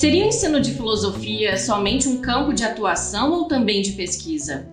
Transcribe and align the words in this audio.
Seria 0.00 0.24
o 0.24 0.28
ensino 0.28 0.62
de 0.62 0.72
filosofia 0.72 1.58
somente 1.58 2.08
um 2.08 2.22
campo 2.22 2.54
de 2.54 2.64
atuação 2.64 3.32
ou 3.32 3.44
também 3.44 3.82
de 3.82 3.92
pesquisa? 3.92 4.66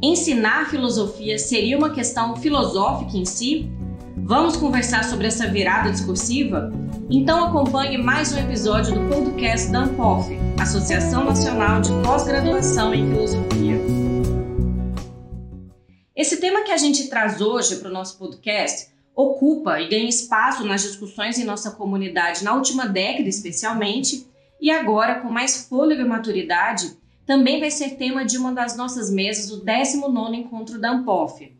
Ensinar 0.00 0.70
filosofia 0.70 1.38
seria 1.38 1.76
uma 1.76 1.90
questão 1.90 2.34
filosófica 2.34 3.14
em 3.14 3.26
si? 3.26 3.70
Vamos 4.16 4.56
conversar 4.56 5.04
sobre 5.04 5.26
essa 5.26 5.46
virada 5.46 5.90
discursiva? 5.90 6.72
Então 7.10 7.44
acompanhe 7.44 7.98
mais 7.98 8.32
um 8.32 8.38
episódio 8.38 8.94
do 8.94 9.06
podcast 9.06 9.70
da 9.70 9.80
ANPOF, 9.80 10.34
Associação 10.58 11.26
Nacional 11.26 11.82
de 11.82 11.90
Pós-Graduação 12.02 12.94
em 12.94 13.06
Filosofia. 13.06 13.76
Esse 16.16 16.40
tema 16.40 16.64
que 16.64 16.72
a 16.72 16.78
gente 16.78 17.06
traz 17.10 17.42
hoje 17.42 17.76
para 17.76 17.90
o 17.90 17.92
nosso 17.92 18.18
podcast 18.18 18.88
ocupa 19.14 19.78
e 19.78 19.90
ganha 19.90 20.08
espaço 20.08 20.64
nas 20.64 20.80
discussões 20.80 21.38
em 21.38 21.44
nossa 21.44 21.72
comunidade 21.72 22.42
na 22.42 22.54
última 22.54 22.86
década, 22.86 23.28
especialmente, 23.28 24.29
e 24.60 24.70
agora, 24.70 25.20
com 25.20 25.30
mais 25.30 25.66
fôlego 25.66 26.02
e 26.02 26.04
maturidade, 26.04 26.96
também 27.26 27.60
vai 27.60 27.70
ser 27.70 27.96
tema 27.96 28.24
de 28.24 28.36
uma 28.36 28.52
das 28.52 28.76
nossas 28.76 29.10
mesas 29.10 29.48
do 29.48 29.64
19 29.64 30.36
Encontro 30.36 30.80
da 30.80 30.90
ANPOF. 30.90 31.56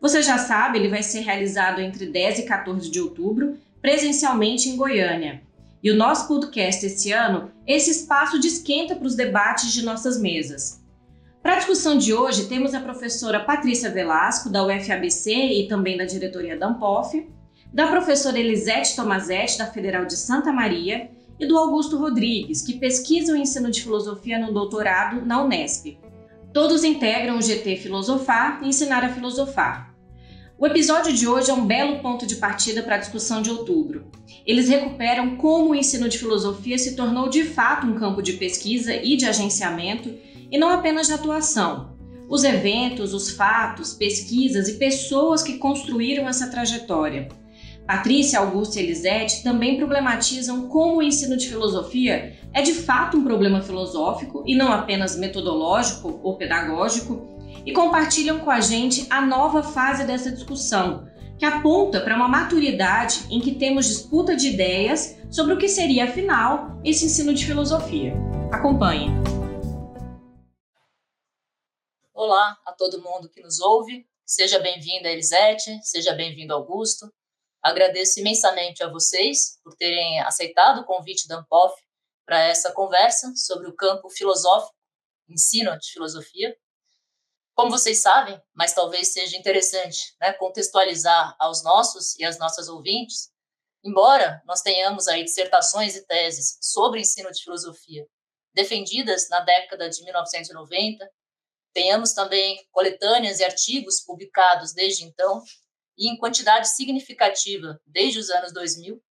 Você 0.00 0.22
já 0.22 0.36
sabe, 0.36 0.78
ele 0.78 0.88
vai 0.88 1.02
ser 1.02 1.20
realizado 1.20 1.80
entre 1.80 2.06
10 2.06 2.40
e 2.40 2.42
14 2.42 2.90
de 2.90 3.00
outubro, 3.00 3.56
presencialmente 3.80 4.68
em 4.68 4.76
Goiânia. 4.76 5.42
E 5.82 5.90
o 5.90 5.96
nosso 5.96 6.28
podcast 6.28 6.84
esse 6.84 7.10
ano, 7.10 7.50
esse 7.66 7.90
espaço 7.90 8.38
de 8.38 8.48
esquenta 8.48 8.94
para 8.94 9.06
os 9.06 9.14
debates 9.14 9.72
de 9.72 9.82
nossas 9.82 10.20
mesas. 10.20 10.82
Para 11.42 11.54
a 11.54 11.56
discussão 11.56 11.98
de 11.98 12.14
hoje, 12.14 12.46
temos 12.46 12.74
a 12.74 12.80
professora 12.80 13.40
Patrícia 13.40 13.90
Velasco, 13.90 14.48
da 14.48 14.64
UFABC 14.64 15.30
e 15.30 15.68
também 15.68 15.96
da 15.96 16.06
diretoria 16.06 16.56
da 16.56 16.68
ANPOF, 16.68 17.28
da 17.72 17.86
professora 17.86 18.38
Elisete 18.38 18.96
Tomazetti, 18.96 19.58
da 19.58 19.66
Federal 19.66 20.06
de 20.06 20.16
Santa 20.16 20.52
Maria, 20.52 21.10
e 21.38 21.46
do 21.46 21.58
Augusto 21.58 21.98
Rodrigues, 21.98 22.62
que 22.62 22.78
pesquisa 22.78 23.32
o 23.32 23.36
ensino 23.36 23.70
de 23.70 23.82
filosofia 23.82 24.38
no 24.38 24.52
doutorado 24.52 25.24
na 25.24 25.42
Unesp. 25.42 25.98
Todos 26.52 26.84
integram 26.84 27.38
o 27.38 27.42
GT 27.42 27.76
Filosofar 27.76 28.60
e 28.62 28.68
Ensinar 28.68 29.04
a 29.04 29.12
Filosofar. 29.12 29.94
O 30.56 30.66
episódio 30.66 31.12
de 31.12 31.26
hoje 31.26 31.50
é 31.50 31.54
um 31.54 31.66
belo 31.66 31.98
ponto 31.98 32.24
de 32.24 32.36
partida 32.36 32.80
para 32.80 32.94
a 32.94 32.98
discussão 32.98 33.42
de 33.42 33.50
outubro. 33.50 34.06
Eles 34.46 34.68
recuperam 34.68 35.36
como 35.36 35.70
o 35.70 35.74
ensino 35.74 36.08
de 36.08 36.16
filosofia 36.16 36.78
se 36.78 36.94
tornou 36.94 37.28
de 37.28 37.42
fato 37.42 37.86
um 37.86 37.96
campo 37.96 38.22
de 38.22 38.34
pesquisa 38.34 38.94
e 38.94 39.16
de 39.16 39.26
agenciamento, 39.26 40.14
e 40.50 40.56
não 40.56 40.68
apenas 40.68 41.08
de 41.08 41.12
atuação. 41.12 41.96
Os 42.28 42.44
eventos, 42.44 43.12
os 43.12 43.30
fatos, 43.30 43.92
pesquisas 43.92 44.68
e 44.68 44.74
pessoas 44.74 45.42
que 45.42 45.58
construíram 45.58 46.28
essa 46.28 46.48
trajetória. 46.48 47.28
Patrícia, 47.86 48.38
Augusto 48.38 48.76
e 48.76 48.82
Elisete 48.82 49.42
também 49.42 49.76
problematizam 49.76 50.68
como 50.68 50.96
o 50.96 51.02
ensino 51.02 51.36
de 51.36 51.48
filosofia 51.48 52.34
é 52.54 52.62
de 52.62 52.72
fato 52.72 53.18
um 53.18 53.24
problema 53.24 53.60
filosófico 53.60 54.42
e 54.46 54.56
não 54.56 54.72
apenas 54.72 55.16
metodológico 55.16 56.18
ou 56.22 56.36
pedagógico, 56.36 57.28
e 57.66 57.72
compartilham 57.72 58.38
com 58.40 58.50
a 58.50 58.60
gente 58.60 59.06
a 59.10 59.20
nova 59.20 59.62
fase 59.62 60.06
dessa 60.06 60.30
discussão, 60.30 61.06
que 61.38 61.44
aponta 61.44 62.00
para 62.00 62.16
uma 62.16 62.26
maturidade 62.28 63.26
em 63.30 63.38
que 63.38 63.54
temos 63.54 63.86
disputa 63.86 64.34
de 64.34 64.48
ideias 64.48 65.18
sobre 65.30 65.52
o 65.52 65.58
que 65.58 65.68
seria, 65.68 66.04
afinal, 66.04 66.80
esse 66.82 67.04
ensino 67.04 67.34
de 67.34 67.44
filosofia. 67.44 68.14
Acompanhe. 68.50 69.10
Olá 72.14 72.56
a 72.64 72.72
todo 72.72 73.02
mundo 73.02 73.28
que 73.28 73.42
nos 73.42 73.60
ouve. 73.60 74.06
Seja 74.24 74.58
bem-vinda, 74.58 75.10
Elisete, 75.10 75.78
seja 75.82 76.14
bem-vindo, 76.14 76.54
Augusto. 76.54 77.12
Agradeço 77.64 78.20
imensamente 78.20 78.84
a 78.84 78.88
vocês 78.90 79.58
por 79.64 79.74
terem 79.74 80.20
aceitado 80.20 80.82
o 80.82 80.84
convite 80.84 81.26
da 81.26 81.38
Ampof 81.38 81.74
para 82.26 82.38
essa 82.42 82.70
conversa 82.70 83.32
sobre 83.34 83.66
o 83.66 83.74
campo 83.74 84.10
filosófico, 84.10 84.76
ensino 85.26 85.74
de 85.78 85.90
filosofia. 85.90 86.54
Como 87.54 87.70
vocês 87.70 88.02
sabem, 88.02 88.38
mas 88.52 88.74
talvez 88.74 89.08
seja 89.08 89.38
interessante 89.38 90.14
né, 90.20 90.34
contextualizar 90.34 91.34
aos 91.38 91.64
nossos 91.64 92.14
e 92.18 92.24
às 92.26 92.38
nossas 92.38 92.68
ouvintes, 92.68 93.30
embora 93.82 94.42
nós 94.44 94.60
tenhamos 94.60 95.08
aí 95.08 95.24
dissertações 95.24 95.96
e 95.96 96.06
teses 96.06 96.58
sobre 96.60 97.00
ensino 97.00 97.30
de 97.30 97.42
filosofia 97.42 98.06
defendidas 98.52 99.30
na 99.30 99.40
década 99.40 99.88
de 99.88 100.04
1990, 100.04 101.10
tenhamos 101.72 102.12
também 102.12 102.62
coletâneas 102.70 103.40
e 103.40 103.44
artigos 103.44 104.00
publicados 104.00 104.74
desde 104.74 105.04
então, 105.04 105.42
e 105.96 106.10
em 106.10 106.16
quantidade 106.16 106.68
significativa 106.68 107.80
desde 107.86 108.18
os 108.18 108.30
anos 108.30 108.52
2000, 108.52 109.02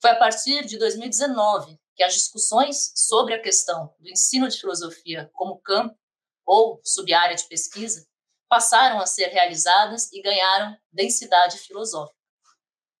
foi 0.00 0.10
a 0.10 0.16
partir 0.16 0.64
de 0.64 0.78
2019 0.78 1.78
que 1.94 2.02
as 2.02 2.14
discussões 2.14 2.92
sobre 2.94 3.34
a 3.34 3.42
questão 3.42 3.94
do 3.98 4.08
ensino 4.08 4.48
de 4.48 4.58
filosofia 4.58 5.30
como 5.32 5.60
campo 5.60 5.98
ou 6.46 6.80
subárea 6.84 7.36
de 7.36 7.46
pesquisa 7.46 8.06
passaram 8.48 8.98
a 8.98 9.06
ser 9.06 9.26
realizadas 9.26 10.10
e 10.12 10.20
ganharam 10.20 10.76
densidade 10.90 11.58
filosófica. 11.58 12.18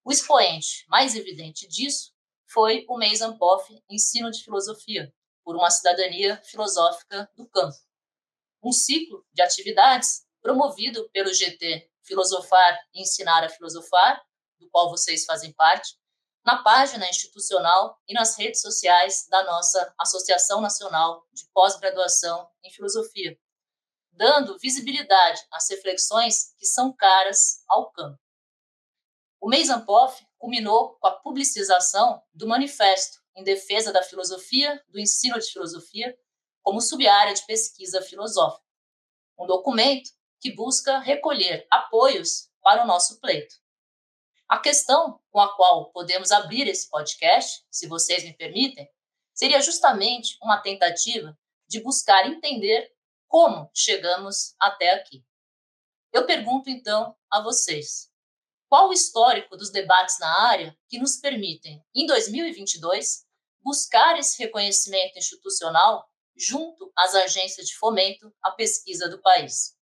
O 0.04 0.12
expoente 0.12 0.84
mais 0.88 1.16
evidente 1.16 1.66
disso 1.66 2.12
foi 2.46 2.84
o 2.88 2.96
Mês 2.96 3.20
Ampof 3.20 3.68
Ensino 3.88 4.30
de 4.30 4.42
Filosofia, 4.42 5.12
por 5.44 5.56
uma 5.56 5.70
cidadania 5.70 6.40
filosófica 6.44 7.28
do 7.36 7.48
campo. 7.48 7.76
Um 8.62 8.72
ciclo 8.72 9.26
de 9.32 9.42
atividades 9.42 10.26
promovido 10.42 11.08
pelo 11.10 11.32
GT 11.32 11.90
Filosofar 12.10 12.76
e 12.92 13.02
Ensinar 13.02 13.44
a 13.44 13.48
Filosofar, 13.48 14.20
do 14.58 14.68
qual 14.68 14.90
vocês 14.90 15.24
fazem 15.24 15.52
parte, 15.52 15.96
na 16.44 16.60
página 16.60 17.08
institucional 17.08 17.96
e 18.08 18.12
nas 18.12 18.36
redes 18.36 18.60
sociais 18.60 19.28
da 19.30 19.44
nossa 19.44 19.94
Associação 19.96 20.60
Nacional 20.60 21.24
de 21.32 21.46
Pós-Graduação 21.54 22.50
em 22.64 22.70
Filosofia, 22.72 23.38
dando 24.10 24.58
visibilidade 24.58 25.40
às 25.52 25.70
reflexões 25.70 26.52
que 26.58 26.66
são 26.66 26.92
caras 26.92 27.62
ao 27.68 27.92
campo. 27.92 28.18
O 29.40 29.48
mês 29.48 29.70
Ampof 29.70 30.20
culminou 30.36 30.96
com 30.96 31.06
a 31.06 31.12
publicização 31.12 32.20
do 32.34 32.48
Manifesto 32.48 33.20
em 33.36 33.44
Defesa 33.44 33.92
da 33.92 34.02
Filosofia, 34.02 34.82
do 34.88 34.98
Ensino 34.98 35.38
de 35.38 35.52
Filosofia, 35.52 36.18
como 36.60 36.80
subárea 36.80 37.34
de 37.34 37.46
pesquisa 37.46 38.02
filosófica, 38.02 38.66
um 39.38 39.46
documento 39.46 40.10
que 40.40 40.52
busca 40.52 40.98
recolher 40.98 41.66
apoios 41.70 42.50
para 42.62 42.82
o 42.82 42.86
nosso 42.86 43.20
pleito. 43.20 43.54
A 44.48 44.58
questão 44.58 45.20
com 45.30 45.40
a 45.40 45.54
qual 45.54 45.92
podemos 45.92 46.32
abrir 46.32 46.66
esse 46.66 46.88
podcast, 46.88 47.64
se 47.70 47.86
vocês 47.86 48.24
me 48.24 48.32
permitem, 48.36 48.88
seria 49.32 49.60
justamente 49.60 50.36
uma 50.42 50.60
tentativa 50.60 51.38
de 51.68 51.80
buscar 51.80 52.26
entender 52.26 52.92
como 53.28 53.70
chegamos 53.72 54.56
até 54.58 54.90
aqui. 54.90 55.24
Eu 56.12 56.26
pergunto 56.26 56.68
então 56.68 57.16
a 57.30 57.40
vocês: 57.40 58.10
qual 58.68 58.88
o 58.88 58.92
histórico 58.92 59.56
dos 59.56 59.70
debates 59.70 60.18
na 60.18 60.48
área 60.48 60.76
que 60.88 60.98
nos 60.98 61.16
permitem, 61.16 61.84
em 61.94 62.06
2022, 62.06 63.24
buscar 63.62 64.18
esse 64.18 64.42
reconhecimento 64.42 65.18
institucional 65.18 66.08
junto 66.36 66.92
às 66.96 67.14
agências 67.14 67.68
de 67.68 67.76
fomento 67.76 68.34
à 68.42 68.50
pesquisa 68.50 69.08
do 69.08 69.20
país? 69.20 69.78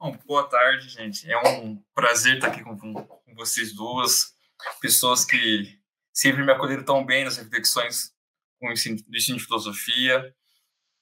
Bom, 0.00 0.16
boa 0.26 0.48
tarde, 0.48 0.88
gente. 0.88 1.30
É 1.30 1.38
um 1.38 1.76
prazer 1.94 2.36
estar 2.36 2.46
aqui 2.46 2.64
com, 2.64 2.74
com 2.74 3.34
vocês 3.34 3.74
duas, 3.74 4.34
pessoas 4.80 5.26
que 5.26 5.78
sempre 6.10 6.42
me 6.42 6.50
acolheram 6.50 6.82
tão 6.82 7.04
bem 7.04 7.22
nas 7.22 7.36
reflexões 7.36 8.10
com 8.58 8.68
o 8.68 8.72
ensino, 8.72 8.96
do 8.96 9.14
ensino 9.14 9.36
de 9.36 9.44
filosofia. 9.44 10.34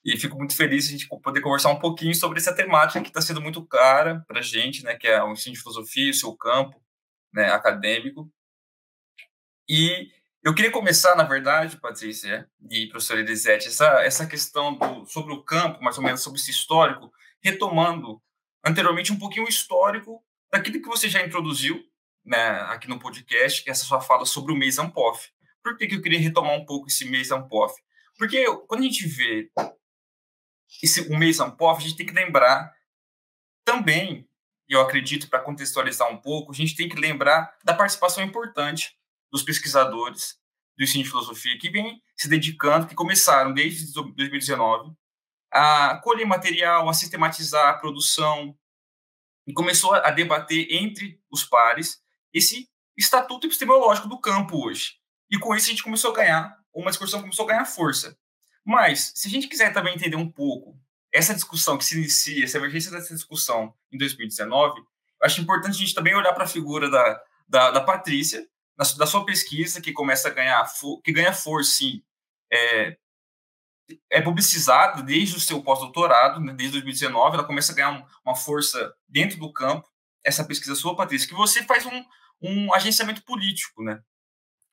E 0.03 0.17
fico 0.17 0.37
muito 0.37 0.53
feliz 0.53 0.83
de 0.83 0.95
a 0.95 0.97
gente 0.97 1.07
poder 1.23 1.39
conversar 1.39 1.69
um 1.69 1.79
pouquinho 1.79 2.13
sobre 2.13 2.39
essa 2.39 2.53
temática 2.53 3.01
que 3.01 3.07
está 3.07 3.21
sendo 3.21 3.39
muito 3.39 3.65
cara 3.65 4.21
para 4.27 4.39
a 4.39 4.43
gente, 4.43 4.83
né, 4.83 4.97
que 4.97 5.07
é 5.07 5.23
o 5.23 5.31
ensino 5.31 5.55
de 5.55 5.61
filosofia, 5.61 6.11
o 6.11 6.13
seu 6.13 6.35
campo 6.35 6.83
né, 7.31 7.49
acadêmico. 7.53 8.29
E 9.69 10.11
eu 10.43 10.53
queria 10.53 10.71
começar, 10.71 11.15
na 11.15 11.23
verdade, 11.23 11.77
Patrícia 11.77 12.49
e 12.69 12.87
professora 12.87 13.21
Elisete, 13.21 13.69
essa, 13.69 14.03
essa 14.03 14.27
questão 14.27 14.75
do, 14.77 15.05
sobre 15.05 15.33
o 15.33 15.41
campo, 15.41 15.81
mais 15.81 15.97
ou 15.97 16.03
menos 16.03 16.21
sobre 16.21 16.37
esse 16.37 16.51
histórico, 16.51 17.09
retomando 17.41 18.21
anteriormente 18.65 19.11
um 19.11 19.19
pouquinho 19.19 19.47
histórico 19.47 20.23
daquilo 20.51 20.81
que 20.81 20.87
você 20.87 21.07
já 21.07 21.25
introduziu 21.25 21.83
né, 22.25 22.61
aqui 22.67 22.87
no 22.87 22.99
podcast, 22.99 23.63
que 23.63 23.69
é 23.69 23.71
essa 23.71 23.85
sua 23.85 24.01
fala 24.01 24.25
sobre 24.25 24.51
o 24.51 24.55
mês 24.55 24.77
Ampof. 24.77 25.29
Por 25.63 25.77
que, 25.77 25.87
que 25.87 25.95
eu 25.95 26.01
queria 26.01 26.19
retomar 26.19 26.53
um 26.53 26.65
pouco 26.65 26.87
esse 26.87 27.05
mês 27.05 27.31
Ampof? 27.31 27.73
Porque 28.17 28.45
quando 28.67 28.81
a 28.81 28.83
gente 28.83 29.07
vê 29.07 29.51
esse, 30.81 31.01
o 31.09 31.17
mês 31.17 31.39
Ampof, 31.39 31.79
a 31.79 31.87
gente 31.87 31.97
tem 31.97 32.05
que 32.05 32.13
lembrar 32.13 32.73
também, 33.65 34.27
eu 34.67 34.81
acredito 34.81 35.29
para 35.29 35.39
contextualizar 35.41 36.11
um 36.11 36.17
pouco, 36.17 36.51
a 36.51 36.55
gente 36.55 36.75
tem 36.75 36.87
que 36.87 36.99
lembrar 36.99 37.57
da 37.63 37.73
participação 37.73 38.23
importante 38.23 38.95
dos 39.31 39.43
pesquisadores 39.43 40.37
do 40.77 40.83
ensino 40.83 41.03
de 41.03 41.09
filosofia 41.09 41.57
que 41.57 41.69
vêm 41.69 42.01
se 42.15 42.29
dedicando, 42.29 42.87
que 42.87 42.95
começaram 42.95 43.53
desde 43.53 43.91
2019 43.93 44.95
a 45.51 45.99
colher 46.03 46.25
material, 46.25 46.87
a 46.87 46.93
sistematizar 46.93 47.69
a 47.69 47.77
produção, 47.77 48.55
e 49.47 49.53
começou 49.53 49.93
a 49.95 50.11
debater 50.11 50.67
entre 50.69 51.19
os 51.31 51.43
pares 51.43 51.99
esse 52.31 52.69
estatuto 52.95 53.47
epistemológico 53.47 54.07
do 54.07 54.19
campo 54.19 54.63
hoje. 54.63 54.93
E 55.31 55.39
com 55.39 55.55
isso 55.55 55.67
a 55.67 55.69
gente 55.69 55.83
começou 55.83 56.11
a 56.11 56.15
ganhar, 56.15 56.55
uma 56.73 56.91
discussão 56.91 57.21
começou 57.21 57.45
a 57.45 57.47
ganhar 57.49 57.65
força. 57.65 58.15
Mas, 58.63 59.11
se 59.15 59.27
a 59.27 59.31
gente 59.31 59.47
quiser 59.47 59.73
também 59.73 59.95
entender 59.95 60.15
um 60.15 60.31
pouco 60.31 60.77
essa 61.11 61.33
discussão 61.33 61.77
que 61.77 61.85
se 61.85 61.97
inicia, 61.97 62.43
essa 62.43 62.57
emergência 62.57 62.91
dessa 62.91 63.15
discussão 63.15 63.73
em 63.91 63.97
2019, 63.97 64.79
eu 64.79 64.85
acho 65.23 65.41
importante 65.41 65.75
a 65.75 65.79
gente 65.79 65.95
também 65.95 66.13
olhar 66.13 66.33
para 66.33 66.43
a 66.43 66.47
figura 66.47 66.89
da, 66.89 67.21
da, 67.47 67.71
da 67.71 67.81
Patrícia, 67.81 68.47
da 68.77 69.07
sua 69.07 69.25
pesquisa, 69.25 69.81
que 69.81 69.91
começa 69.91 70.29
a 70.29 70.31
ganhar, 70.31 70.63
que 71.03 71.11
ganha 71.11 71.33
força, 71.33 71.71
sim, 71.71 72.03
é, 72.53 72.95
é 74.09 74.21
publicizada 74.21 75.01
desde 75.01 75.35
o 75.35 75.39
seu 75.39 75.61
pós-doutorado, 75.61 76.39
né, 76.39 76.53
desde 76.53 76.73
2019, 76.73 77.35
ela 77.35 77.45
começa 77.45 77.71
a 77.71 77.75
ganhar 77.75 77.91
um, 77.91 78.05
uma 78.25 78.35
força 78.35 78.93
dentro 79.07 79.39
do 79.39 79.51
campo, 79.51 79.87
essa 80.23 80.43
pesquisa 80.43 80.75
sua, 80.75 80.95
Patrícia, 80.95 81.27
que 81.27 81.33
você 81.33 81.63
faz 81.63 81.85
um, 81.85 82.03
um 82.41 82.73
agenciamento 82.73 83.23
político, 83.23 83.83
né? 83.83 83.99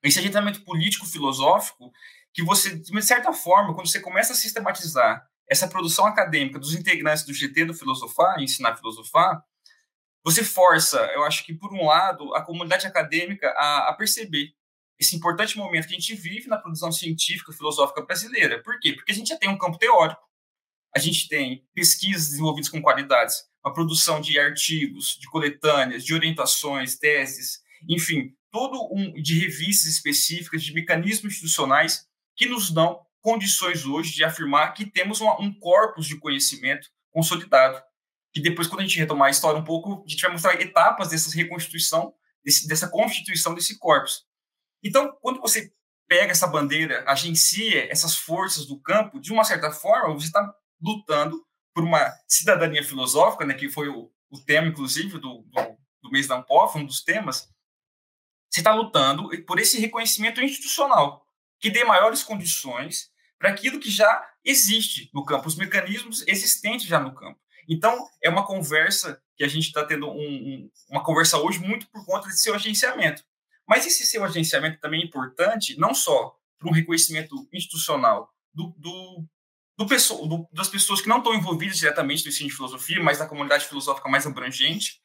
Esse 0.02 0.18
agenciamento 0.18 0.62
político-filosófico, 0.64 1.90
que 2.32 2.42
você, 2.42 2.76
de 2.76 3.02
certa 3.02 3.32
forma, 3.32 3.74
quando 3.74 3.88
você 3.88 4.00
começa 4.00 4.32
a 4.32 4.36
sistematizar 4.36 5.24
essa 5.48 5.68
produção 5.68 6.06
acadêmica 6.06 6.58
dos 6.58 6.74
integrantes 6.74 7.24
do 7.24 7.32
GT 7.32 7.64
do 7.66 7.74
Filosofar, 7.74 8.40
ensinar 8.40 8.72
a 8.72 8.76
filosofar, 8.76 9.42
você 10.24 10.42
força, 10.42 10.98
eu 11.14 11.22
acho 11.22 11.44
que, 11.46 11.54
por 11.54 11.72
um 11.72 11.86
lado, 11.86 12.34
a 12.34 12.42
comunidade 12.42 12.86
acadêmica 12.86 13.48
a, 13.56 13.90
a 13.90 13.94
perceber 13.94 14.55
esse 14.98 15.16
importante 15.16 15.56
momento 15.56 15.86
que 15.86 15.94
a 15.94 15.98
gente 15.98 16.14
vive 16.14 16.48
na 16.48 16.56
produção 16.56 16.90
científica 16.90 17.52
filosófica 17.52 18.02
brasileira. 18.02 18.62
Por 18.62 18.78
quê? 18.80 18.92
Porque 18.94 19.12
a 19.12 19.14
gente 19.14 19.28
já 19.28 19.36
tem 19.36 19.48
um 19.48 19.58
campo 19.58 19.78
teórico, 19.78 20.22
a 20.94 20.98
gente 20.98 21.28
tem 21.28 21.66
pesquisas 21.74 22.28
desenvolvidas 22.28 22.70
com 22.70 22.80
qualidades, 22.80 23.44
a 23.62 23.70
produção 23.70 24.20
de 24.20 24.38
artigos, 24.38 25.16
de 25.20 25.26
coletâneas, 25.28 26.04
de 26.04 26.14
orientações, 26.14 26.96
teses, 26.96 27.60
enfim, 27.88 28.34
todo 28.50 28.88
um 28.92 29.12
de 29.20 29.38
revistas 29.38 29.86
específicas, 29.86 30.62
de 30.62 30.72
mecanismos 30.72 31.34
institucionais 31.34 32.06
que 32.34 32.46
nos 32.46 32.70
dão 32.70 33.04
condições 33.20 33.84
hoje 33.84 34.14
de 34.14 34.24
afirmar 34.24 34.72
que 34.72 34.86
temos 34.86 35.20
uma, 35.20 35.40
um 35.40 35.52
corpus 35.52 36.06
de 36.06 36.18
conhecimento 36.18 36.88
consolidado. 37.10 37.82
Que 38.32 38.40
depois, 38.40 38.68
quando 38.68 38.80
a 38.80 38.82
gente 38.84 38.98
retomar 38.98 39.28
a 39.28 39.30
história 39.30 39.58
um 39.58 39.64
pouco, 39.64 40.04
a 40.06 40.08
gente 40.08 40.22
vai 40.22 40.30
mostrar 40.30 40.54
etapas 40.60 41.08
dessa 41.08 41.34
reconstituição, 41.34 42.14
desse, 42.44 42.68
dessa 42.68 42.88
constituição 42.88 43.54
desse 43.54 43.78
corpus. 43.78 44.25
Então, 44.86 45.16
quando 45.20 45.40
você 45.40 45.72
pega 46.08 46.30
essa 46.30 46.46
bandeira, 46.46 47.04
agencia 47.08 47.90
essas 47.90 48.16
forças 48.16 48.66
do 48.66 48.80
campo, 48.80 49.20
de 49.20 49.32
uma 49.32 49.42
certa 49.42 49.72
forma, 49.72 50.14
você 50.14 50.26
está 50.26 50.54
lutando 50.80 51.44
por 51.74 51.82
uma 51.82 52.12
cidadania 52.28 52.84
filosófica, 52.84 53.44
né, 53.44 53.54
que 53.54 53.68
foi 53.68 53.88
o, 53.88 54.10
o 54.30 54.38
tema, 54.44 54.68
inclusive, 54.68 55.18
do, 55.18 55.42
do, 55.42 55.76
do 56.02 56.10
mês 56.10 56.28
da 56.28 56.36
Ampof, 56.36 56.78
um 56.78 56.86
dos 56.86 57.02
temas, 57.02 57.48
você 58.48 58.60
está 58.60 58.72
lutando 58.72 59.28
por 59.44 59.58
esse 59.58 59.80
reconhecimento 59.80 60.40
institucional, 60.40 61.26
que 61.58 61.68
dê 61.68 61.82
maiores 61.82 62.22
condições 62.22 63.10
para 63.38 63.50
aquilo 63.50 63.80
que 63.80 63.90
já 63.90 64.24
existe 64.44 65.10
no 65.12 65.24
campo, 65.24 65.48
os 65.48 65.56
mecanismos 65.56 66.24
existentes 66.28 66.86
já 66.86 67.00
no 67.00 67.12
campo. 67.12 67.40
Então, 67.68 68.08
é 68.22 68.30
uma 68.30 68.46
conversa 68.46 69.20
que 69.36 69.42
a 69.42 69.48
gente 69.48 69.66
está 69.66 69.84
tendo 69.84 70.08
um, 70.08 70.16
um, 70.16 70.70
uma 70.88 71.02
conversa 71.02 71.38
hoje 71.38 71.58
muito 71.58 71.88
por 71.90 72.06
conta 72.06 72.28
desse 72.28 72.44
seu 72.44 72.54
agenciamento. 72.54 73.24
Mas 73.68 73.86
esse 73.86 74.06
seu 74.06 74.24
agenciamento 74.24 74.80
também 74.80 75.02
é 75.02 75.04
importante, 75.04 75.78
não 75.78 75.94
só 75.94 76.36
para 76.58 76.68
um 76.68 76.72
reconhecimento 76.72 77.48
institucional 77.52 78.30
do, 78.54 78.74
do, 78.78 79.26
do, 79.76 79.84
do, 79.84 80.48
das 80.52 80.68
pessoas 80.68 81.00
que 81.00 81.08
não 81.08 81.18
estão 81.18 81.34
envolvidas 81.34 81.78
diretamente 81.78 82.24
no 82.24 82.30
ensino 82.30 82.48
de 82.48 82.54
filosofia, 82.56 83.02
mas 83.02 83.18
da 83.18 83.26
comunidade 83.26 83.66
filosófica 83.66 84.08
mais 84.08 84.26
abrangente, 84.26 85.02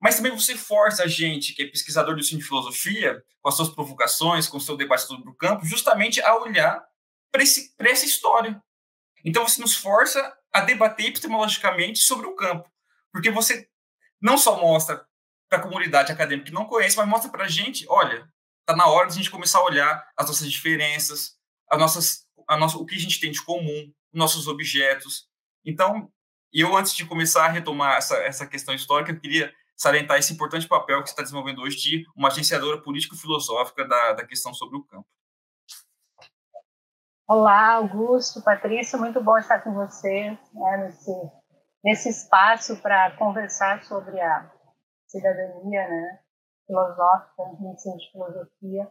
mas 0.00 0.16
também 0.16 0.32
você 0.32 0.56
força 0.56 1.04
a 1.04 1.06
gente, 1.06 1.54
que 1.54 1.62
é 1.62 1.66
pesquisador 1.66 2.14
do 2.14 2.20
ensino 2.20 2.40
de 2.40 2.46
filosofia, 2.46 3.22
com 3.40 3.48
as 3.48 3.56
suas 3.56 3.68
provocações, 3.70 4.48
com 4.48 4.58
o 4.58 4.60
seu 4.60 4.76
debate 4.76 5.02
sobre 5.02 5.30
o 5.30 5.34
campo, 5.34 5.64
justamente 5.64 6.20
a 6.20 6.36
olhar 6.36 6.84
para 7.32 7.42
essa 7.42 8.04
história. 8.04 8.62
Então 9.24 9.46
você 9.46 9.60
nos 9.60 9.74
força 9.74 10.36
a 10.52 10.60
debater 10.60 11.06
epistemologicamente 11.06 12.00
sobre 12.00 12.26
o 12.26 12.36
campo, 12.36 12.70
porque 13.12 13.30
você 13.30 13.68
não 14.20 14.36
só 14.36 14.60
mostra 14.60 15.06
para 15.54 15.58
a 15.58 15.62
comunidade 15.62 16.10
acadêmica 16.10 16.46
que 16.46 16.54
não 16.54 16.66
conhece, 16.66 16.96
mas 16.96 17.08
mostra 17.08 17.30
para 17.30 17.44
a 17.44 17.48
gente, 17.48 17.86
olha, 17.88 18.28
está 18.60 18.76
na 18.76 18.86
hora 18.86 19.06
de 19.06 19.14
a 19.14 19.16
gente 19.16 19.30
começar 19.30 19.58
a 19.58 19.64
olhar 19.64 20.08
as 20.16 20.26
nossas 20.26 20.50
diferenças, 20.50 21.36
as 21.70 21.78
nossas, 21.78 22.26
a 22.48 22.56
nossa, 22.56 22.76
o 22.76 22.84
que 22.84 22.96
a 22.96 22.98
gente 22.98 23.20
tem 23.20 23.30
de 23.30 23.42
comum, 23.42 23.92
nossos 24.12 24.48
objetos. 24.48 25.28
Então, 25.64 26.10
eu, 26.52 26.76
antes 26.76 26.94
de 26.94 27.06
começar 27.06 27.46
a 27.46 27.48
retomar 27.48 27.96
essa, 27.96 28.16
essa 28.18 28.46
questão 28.46 28.74
histórica, 28.74 29.12
eu 29.12 29.20
queria 29.20 29.52
salientar 29.76 30.18
esse 30.18 30.32
importante 30.32 30.66
papel 30.66 31.02
que 31.02 31.08
você 31.08 31.12
está 31.12 31.22
desenvolvendo 31.22 31.62
hoje 31.62 31.76
de 31.76 32.06
uma 32.16 32.28
agenciadora 32.28 32.80
político-filosófica 32.80 33.86
da, 33.86 34.12
da 34.14 34.26
questão 34.26 34.52
sobre 34.52 34.76
o 34.76 34.84
campo. 34.84 35.06
Olá, 37.26 37.74
Augusto, 37.74 38.42
Patrícia, 38.42 38.98
muito 38.98 39.22
bom 39.22 39.38
estar 39.38 39.60
com 39.60 39.72
você 39.72 40.36
né, 40.52 40.76
nesse, 40.84 41.12
nesse 41.82 42.08
espaço 42.10 42.76
para 42.82 43.12
conversar 43.12 43.82
sobre 43.84 44.20
a 44.20 44.52
cidadania 45.18 45.88
né, 45.88 46.20
filosófica, 46.66 47.42
ensino 47.60 47.96
de 47.96 48.10
filosofia. 48.10 48.90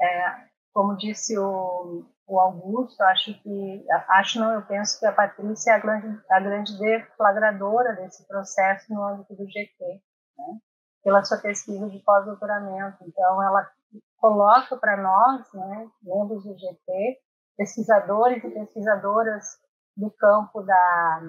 É, 0.00 0.50
como 0.72 0.96
disse 0.96 1.38
o, 1.38 2.04
o 2.26 2.40
Augusto, 2.40 3.00
acho 3.02 3.34
que, 3.42 3.84
acho 4.08 4.38
não, 4.38 4.54
eu 4.54 4.62
penso 4.62 4.98
que 4.98 5.06
a 5.06 5.12
Patrícia 5.12 5.72
é 5.72 5.74
a 5.74 5.78
grande, 5.78 6.20
a 6.30 6.40
grande 6.40 6.78
deflagradora 6.78 7.94
desse 7.96 8.26
processo 8.26 8.92
no 8.92 9.04
âmbito 9.04 9.34
do 9.34 9.46
GT, 9.46 9.84
né, 10.38 10.58
pela 11.02 11.24
sua 11.24 11.38
pesquisa 11.38 11.88
de 11.88 11.98
pós-doutoramento. 12.00 12.98
Então, 13.06 13.42
ela 13.42 13.68
coloca 14.16 14.76
para 14.76 14.96
nós, 14.96 15.52
né, 15.52 15.88
membros 16.02 16.44
do 16.44 16.56
GT, 16.56 17.18
pesquisadores 17.56 18.42
e 18.44 18.50
pesquisadoras 18.50 19.58
do 19.96 20.10
campo 20.12 20.62
da, 20.62 21.20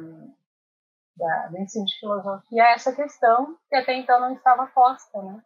da, 1.22 1.48
do 1.48 1.58
ensino 1.60 1.86
de 1.86 2.00
filosofia 2.00 2.74
essa 2.74 2.94
questão 2.94 3.56
que 3.70 3.76
até 3.76 3.94
então 3.94 4.20
não 4.20 4.34
estava 4.34 4.66
posta, 4.68 5.22
né? 5.22 5.44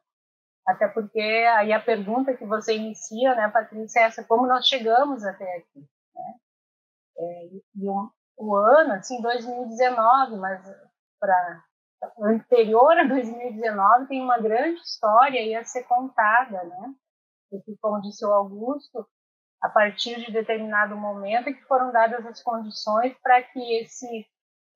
Até 0.65 0.87
porque 0.87 1.19
aí 1.19 1.71
a 1.73 1.79
pergunta 1.79 2.35
que 2.35 2.45
você 2.45 2.75
inicia, 2.75 3.35
né, 3.35 3.49
Patrícia, 3.49 3.99
é 3.99 4.03
essa: 4.03 4.23
como 4.23 4.47
nós 4.47 4.65
chegamos 4.65 5.23
até 5.23 5.57
aqui? 5.57 5.87
Né? 6.15 6.33
É, 7.17 7.45
e 7.75 7.87
o, 7.87 8.11
o 8.37 8.55
ano, 8.55 8.93
assim, 8.93 9.21
2019, 9.21 10.37
mas 10.37 10.65
para 11.19 11.63
anterior 12.19 12.97
a 12.97 13.03
2019 13.03 14.07
tem 14.07 14.21
uma 14.21 14.39
grande 14.39 14.79
história 14.81 15.59
a 15.59 15.63
ser 15.63 15.83
contada, 15.83 16.63
né? 16.63 16.95
Porque, 17.49 17.75
como 17.79 18.01
disse 18.01 18.25
o 18.25 18.33
Augusto, 18.33 19.07
a 19.61 19.69
partir 19.69 20.19
de 20.25 20.31
determinado 20.31 20.95
momento 20.95 21.53
que 21.53 21.63
foram 21.65 21.91
dadas 21.91 22.25
as 22.25 22.41
condições 22.41 23.15
para 23.21 23.41
que 23.43 23.59
esse 23.77 24.27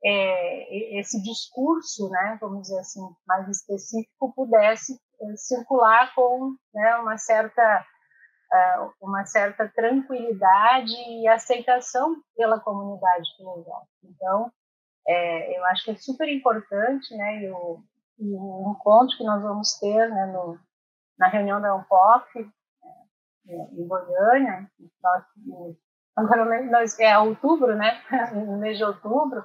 é, 0.04 1.00
esse 1.00 1.22
discurso, 1.22 2.10
né, 2.10 2.38
vamos 2.40 2.64
dizer 2.64 2.80
assim, 2.80 3.02
mais 3.28 3.48
específico, 3.50 4.34
pudesse 4.34 4.94
é, 5.22 5.36
circular 5.36 6.14
com 6.16 6.56
né, 6.74 6.96
uma 6.98 7.18
certa 7.18 7.86
uh, 8.52 8.94
uma 9.02 9.26
certa 9.26 9.68
tranquilidade 9.70 10.94
e 10.94 11.28
aceitação 11.28 12.16
pela 12.36 12.60
comunidade 12.60 13.30
filosófica. 13.38 13.90
Então, 14.04 14.52
é, 15.08 15.58
eu 15.58 15.66
acho 15.66 15.86
que 15.86 15.92
é 15.92 15.96
super 15.96 16.28
importante, 16.28 17.16
né, 17.16 17.44
e 17.44 17.50
o, 17.52 17.84
e 18.20 18.34
o 18.34 18.76
encontro 18.76 19.18
que 19.18 19.24
nós 19.24 19.42
vamos 19.42 19.78
ter 19.80 20.10
né, 20.10 20.26
no, 20.28 20.60
na 21.18 21.28
reunião 21.28 21.62
da 21.62 21.76
UNPOF, 21.76 22.52
é, 23.48 23.54
em 23.54 23.88
Goiânia, 23.88 24.70
agora 26.16 26.64
nós, 26.70 27.00
é 27.00 27.18
outubro, 27.18 27.76
né, 27.76 28.02
no 28.34 28.58
mês 28.58 28.78
de 28.78 28.84
outubro, 28.84 29.44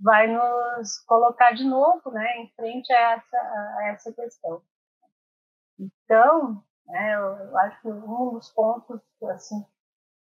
vai 0.00 0.26
nos 0.28 0.98
colocar 1.06 1.52
de 1.52 1.64
novo 1.64 2.10
né, 2.10 2.38
em 2.38 2.48
frente 2.54 2.92
a 2.92 3.12
essa, 3.12 3.36
a 3.38 3.88
essa 3.88 4.12
questão. 4.12 4.62
Então, 5.78 6.62
né, 6.86 7.14
eu 7.14 7.58
acho 7.58 7.80
que 7.80 7.88
um 7.88 8.32
dos 8.34 8.50
pontos 8.50 9.00
assim, 9.30 9.64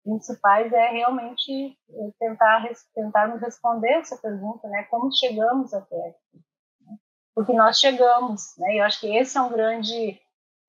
principais 0.03 0.73
é 0.73 0.89
realmente 0.89 1.79
tentar 2.19 2.67
tentarmos 2.95 3.41
responder 3.41 3.93
essa 3.93 4.17
pergunta, 4.17 4.67
né, 4.69 4.85
como 4.85 5.15
chegamos 5.15 5.75
até 5.75 6.09
aqui, 6.09 6.45
né? 6.81 6.97
porque 7.35 7.53
nós 7.53 7.79
chegamos, 7.79 8.57
né, 8.59 8.75
e 8.75 8.79
eu 8.79 8.85
acho 8.85 9.01
que 9.01 9.17
esse 9.17 9.37
é 9.37 9.43
um 9.43 9.51
grande 9.51 10.21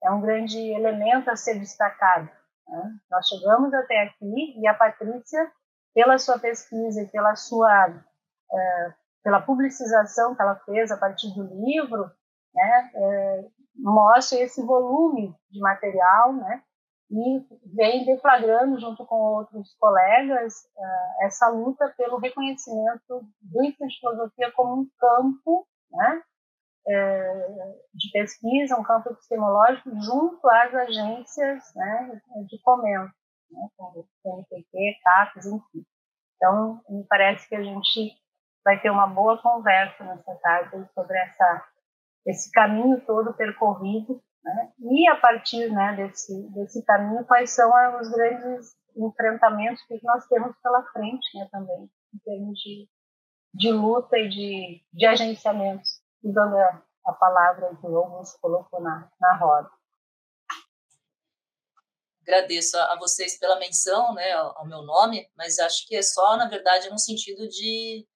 é 0.02 0.12
um 0.12 0.22
grande 0.22 0.58
elemento 0.58 1.30
a 1.30 1.36
ser 1.36 1.60
destacado. 1.60 2.30
Né? 2.68 3.00
Nós 3.12 3.28
chegamos 3.28 3.74
até 3.74 4.04
aqui 4.04 4.58
e 4.58 4.66
a 4.66 4.74
Patrícia, 4.74 5.52
pela 5.94 6.18
sua 6.18 6.40
pesquisa 6.40 7.02
e 7.02 7.08
pela 7.08 7.36
sua 7.36 8.02
é, 8.52 8.94
pela 9.24 9.42
publicização 9.42 10.36
que 10.36 10.42
ela 10.42 10.56
fez 10.66 10.92
a 10.92 10.98
partir 10.98 11.34
do 11.34 11.44
livro, 11.44 12.10
né, 12.54 12.92
é, 12.94 13.46
mostra 13.76 14.40
esse 14.40 14.66
volume 14.66 15.36
de 15.50 15.60
material, 15.60 16.34
né, 16.34 16.64
e 17.12 17.44
vem 17.76 18.06
deflagrando 18.06 18.80
junto 18.80 19.06
com 19.06 19.16
outros 19.16 19.76
colegas 19.80 20.54
uh, 20.78 21.26
essa 21.26 21.48
luta 21.50 21.92
pelo 21.98 22.20
reconhecimento 22.20 23.28
do 23.42 23.64
ensino 23.64 23.90
de 23.90 24.00
filosofia 24.00 24.52
como 24.52 24.82
um 24.82 24.88
campo, 25.00 25.68
né, 25.92 26.22
é, 26.88 27.76
de 27.94 28.12
pesquisa, 28.12 28.78
um 28.78 28.84
campo 28.84 29.10
epistemológico 29.10 29.90
junto 30.02 30.48
às 30.50 30.74
agências 30.74 31.64
né, 31.76 32.22
de 32.48 32.62
fomento. 32.62 33.12
né, 33.52 33.68
como 33.76 34.08
CNPq, 34.22 35.00
CAPES, 35.04 35.46
enfim. 35.48 35.86
Então, 36.36 36.82
me 36.90 37.04
parece 37.06 37.50
que 37.50 37.56
a 37.56 37.64
gente 37.64 38.14
vai 38.64 38.80
ter 38.82 38.90
uma 38.90 39.08
boa 39.08 39.42
conversa 39.42 40.04
nessa 40.04 40.36
tarde 40.36 40.88
sobre 40.94 41.18
essa, 41.18 41.68
esse 42.26 42.52
caminho 42.52 43.02
todo 43.06 43.34
percorrido, 43.34 44.22
né? 44.44 44.72
e 44.80 45.08
a 45.10 45.16
partir 45.16 45.72
né, 45.72 45.96
desse, 45.96 46.50
desse 46.54 46.84
caminho, 46.86 47.26
quais 47.26 47.52
são 47.52 47.72
os 48.00 48.10
grandes 48.10 48.76
enfrentamentos 48.96 49.84
que 49.86 50.00
nós 50.04 50.26
temos 50.28 50.56
pela 50.62 50.84
frente 50.92 51.38
né, 51.38 51.48
também, 51.52 51.90
em 52.14 52.20
termos 52.24 52.60
de, 52.60 52.88
de 53.54 53.72
luta 53.72 54.18
e 54.18 54.30
de, 54.30 54.84
de 54.94 55.06
agenciamentos, 55.06 56.02
usando 56.24 56.58
a, 56.58 56.84
a 57.06 57.14
palavra 57.14 57.76
que 57.76 57.88
o 57.88 57.98
Augusto 57.98 58.38
colocou 58.42 58.82
na, 58.82 59.10
na 59.20 59.36
roda. 59.38 59.70
Agradeço 62.22 62.78
a 62.78 62.96
vocês 63.00 63.40
pela 63.40 63.58
menção 63.58 64.14
né, 64.14 64.32
ao 64.34 64.68
meu 64.68 64.84
nome, 64.84 65.28
mas 65.36 65.58
acho 65.58 65.88
que 65.88 65.96
é 65.96 66.02
só, 66.04 66.38
na 66.38 66.48
verdade, 66.48 66.88
no 66.90 67.00
sentido 67.00 67.48
de, 67.48 68.08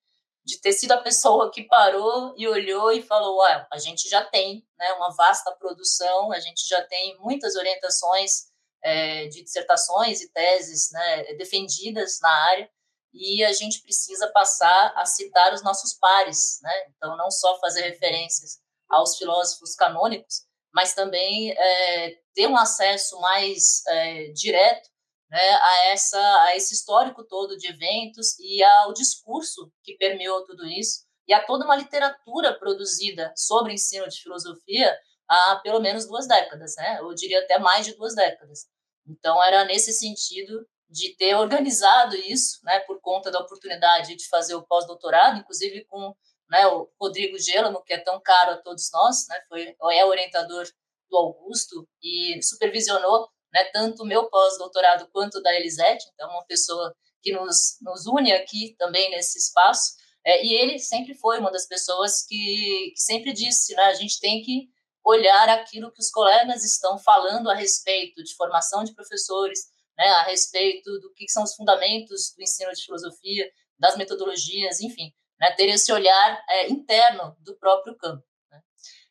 de 0.44 0.60
ter 0.60 0.72
sido 0.72 0.92
a 0.92 1.00
pessoa 1.00 1.50
que 1.50 1.62
parou 1.62 2.34
e 2.36 2.46
olhou 2.46 2.92
e 2.92 3.02
falou: 3.02 3.40
ah, 3.42 3.66
a 3.72 3.78
gente 3.78 4.08
já 4.08 4.24
tem 4.24 4.66
né, 4.78 4.92
uma 4.92 5.14
vasta 5.14 5.50
produção, 5.52 6.32
a 6.32 6.40
gente 6.40 6.68
já 6.68 6.82
tem 6.82 7.18
muitas 7.18 7.56
orientações 7.56 8.52
é, 8.82 9.26
de 9.28 9.42
dissertações 9.42 10.20
e 10.20 10.30
teses 10.30 10.90
né, 10.92 11.34
defendidas 11.34 12.18
na 12.20 12.30
área, 12.50 12.70
e 13.14 13.42
a 13.44 13.52
gente 13.52 13.80
precisa 13.80 14.30
passar 14.32 14.92
a 14.96 15.06
citar 15.06 15.54
os 15.54 15.62
nossos 15.62 15.94
pares, 15.94 16.58
né? 16.62 16.72
então 16.88 17.16
não 17.16 17.30
só 17.30 17.58
fazer 17.60 17.82
referências 17.82 18.58
aos 18.90 19.16
filósofos 19.16 19.74
canônicos, 19.76 20.42
mas 20.74 20.94
também 20.94 21.52
é, 21.52 22.18
ter 22.34 22.48
um 22.48 22.56
acesso 22.56 23.18
mais 23.20 23.82
é, 23.86 24.32
direto 24.32 24.90
né, 25.34 25.40
a, 25.40 25.86
essa, 25.86 26.42
a 26.44 26.54
esse 26.54 26.72
histórico 26.74 27.24
todo 27.24 27.56
de 27.56 27.66
eventos 27.66 28.38
e 28.38 28.62
ao 28.62 28.92
discurso 28.92 29.68
que 29.82 29.96
permeou 29.96 30.44
tudo 30.44 30.64
isso, 30.64 31.00
e 31.26 31.34
a 31.34 31.44
toda 31.44 31.64
uma 31.64 31.74
literatura 31.74 32.56
produzida 32.56 33.32
sobre 33.36 33.72
ensino 33.72 34.08
de 34.08 34.22
filosofia 34.22 34.96
há 35.28 35.56
pelo 35.56 35.80
menos 35.80 36.06
duas 36.06 36.28
décadas, 36.28 36.76
né? 36.76 36.98
eu 37.00 37.12
diria 37.14 37.40
até 37.40 37.58
mais 37.58 37.84
de 37.84 37.96
duas 37.96 38.14
décadas. 38.14 38.68
Então, 39.08 39.42
era 39.42 39.64
nesse 39.64 39.92
sentido 39.92 40.64
de 40.88 41.16
ter 41.16 41.34
organizado 41.34 42.14
isso, 42.14 42.60
né, 42.62 42.78
por 42.80 43.00
conta 43.00 43.28
da 43.28 43.40
oportunidade 43.40 44.14
de 44.14 44.28
fazer 44.28 44.54
o 44.54 44.64
pós-doutorado, 44.64 45.40
inclusive 45.40 45.84
com 45.86 46.14
né, 46.48 46.64
o 46.68 46.88
Rodrigo 47.00 47.36
Gelamo, 47.40 47.82
que 47.82 47.92
é 47.92 47.98
tão 47.98 48.20
caro 48.20 48.52
a 48.52 48.58
todos 48.58 48.88
nós, 48.92 49.26
né, 49.28 49.40
foi, 49.48 49.74
é 49.90 50.04
orientador 50.04 50.64
do 51.10 51.16
Augusto 51.16 51.88
e 52.00 52.40
supervisionou 52.40 53.28
né, 53.54 53.64
tanto 53.72 54.04
meu 54.04 54.28
pós-doutorado 54.28 55.08
quanto 55.12 55.40
da 55.40 55.54
Elisete, 55.54 56.04
então 56.12 56.28
uma 56.30 56.44
pessoa 56.44 56.94
que 57.22 57.32
nos, 57.32 57.78
nos 57.80 58.06
une 58.06 58.32
aqui 58.32 58.74
também 58.76 59.10
nesse 59.10 59.38
espaço, 59.38 59.94
é, 60.24 60.44
e 60.44 60.54
ele 60.54 60.78
sempre 60.78 61.14
foi 61.14 61.38
uma 61.38 61.52
das 61.52 61.66
pessoas 61.66 62.26
que, 62.26 62.92
que 62.94 63.00
sempre 63.00 63.32
disse, 63.32 63.74
né, 63.74 63.84
a 63.84 63.94
gente 63.94 64.20
tem 64.20 64.42
que 64.42 64.68
olhar 65.04 65.48
aquilo 65.48 65.92
que 65.92 66.00
os 66.00 66.10
colegas 66.10 66.64
estão 66.64 66.98
falando 66.98 67.50
a 67.50 67.54
respeito 67.54 68.22
de 68.24 68.34
formação 68.34 68.82
de 68.82 68.94
professores, 68.94 69.60
né, 69.96 70.06
a 70.06 70.22
respeito 70.24 70.90
do 70.98 71.12
que 71.14 71.28
são 71.28 71.44
os 71.44 71.54
fundamentos 71.54 72.34
do 72.36 72.42
ensino 72.42 72.72
de 72.72 72.84
filosofia, 72.84 73.48
das 73.78 73.96
metodologias, 73.96 74.80
enfim 74.80 75.12
né, 75.40 75.52
ter 75.52 75.68
esse 75.68 75.92
olhar 75.92 76.44
é, 76.48 76.68
interno 76.68 77.36
do 77.40 77.56
próprio 77.56 77.96
campo. 77.96 78.24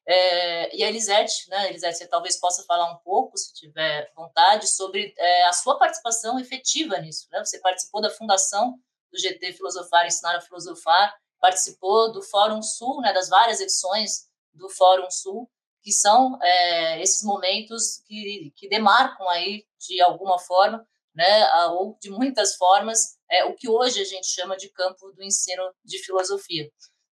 É, 0.05 0.75
e 0.75 0.83
a 0.83 0.89
Elisete, 0.89 1.49
né, 1.49 1.69
Elisete, 1.69 1.97
você 1.97 2.07
talvez 2.07 2.37
possa 2.37 2.63
falar 2.63 2.91
um 2.91 2.97
pouco, 2.97 3.37
se 3.37 3.53
tiver 3.53 4.11
vontade, 4.15 4.67
sobre 4.67 5.13
é, 5.17 5.45
a 5.45 5.53
sua 5.53 5.77
participação 5.77 6.39
efetiva 6.39 6.97
nisso. 6.97 7.27
Né? 7.31 7.43
Você 7.43 7.59
participou 7.59 8.01
da 8.01 8.09
fundação 8.09 8.77
do 9.11 9.19
GT 9.19 9.53
Filosofar, 9.53 10.05
Ensinar 10.05 10.35
a 10.35 10.41
Filosofar, 10.41 11.15
participou 11.39 12.11
do 12.11 12.21
Fórum 12.21 12.61
Sul, 12.61 13.01
né, 13.01 13.13
das 13.13 13.29
várias 13.29 13.59
edições 13.59 14.29
do 14.53 14.69
Fórum 14.69 15.09
Sul, 15.09 15.49
que 15.81 15.91
são 15.91 16.39
é, 16.41 17.01
esses 17.01 17.23
momentos 17.23 18.01
que, 18.07 18.53
que 18.55 18.69
demarcam 18.69 19.27
aí, 19.29 19.65
de 19.77 20.01
alguma 20.01 20.39
forma, 20.39 20.87
né, 21.13 21.65
ou 21.71 21.97
de 22.01 22.09
muitas 22.09 22.55
formas, 22.55 23.17
é 23.29 23.45
o 23.45 23.55
que 23.55 23.69
hoje 23.69 24.01
a 24.01 24.05
gente 24.05 24.27
chama 24.27 24.55
de 24.55 24.69
campo 24.69 25.11
do 25.11 25.21
ensino 25.21 25.63
de 25.83 25.99
filosofia. 25.99 26.71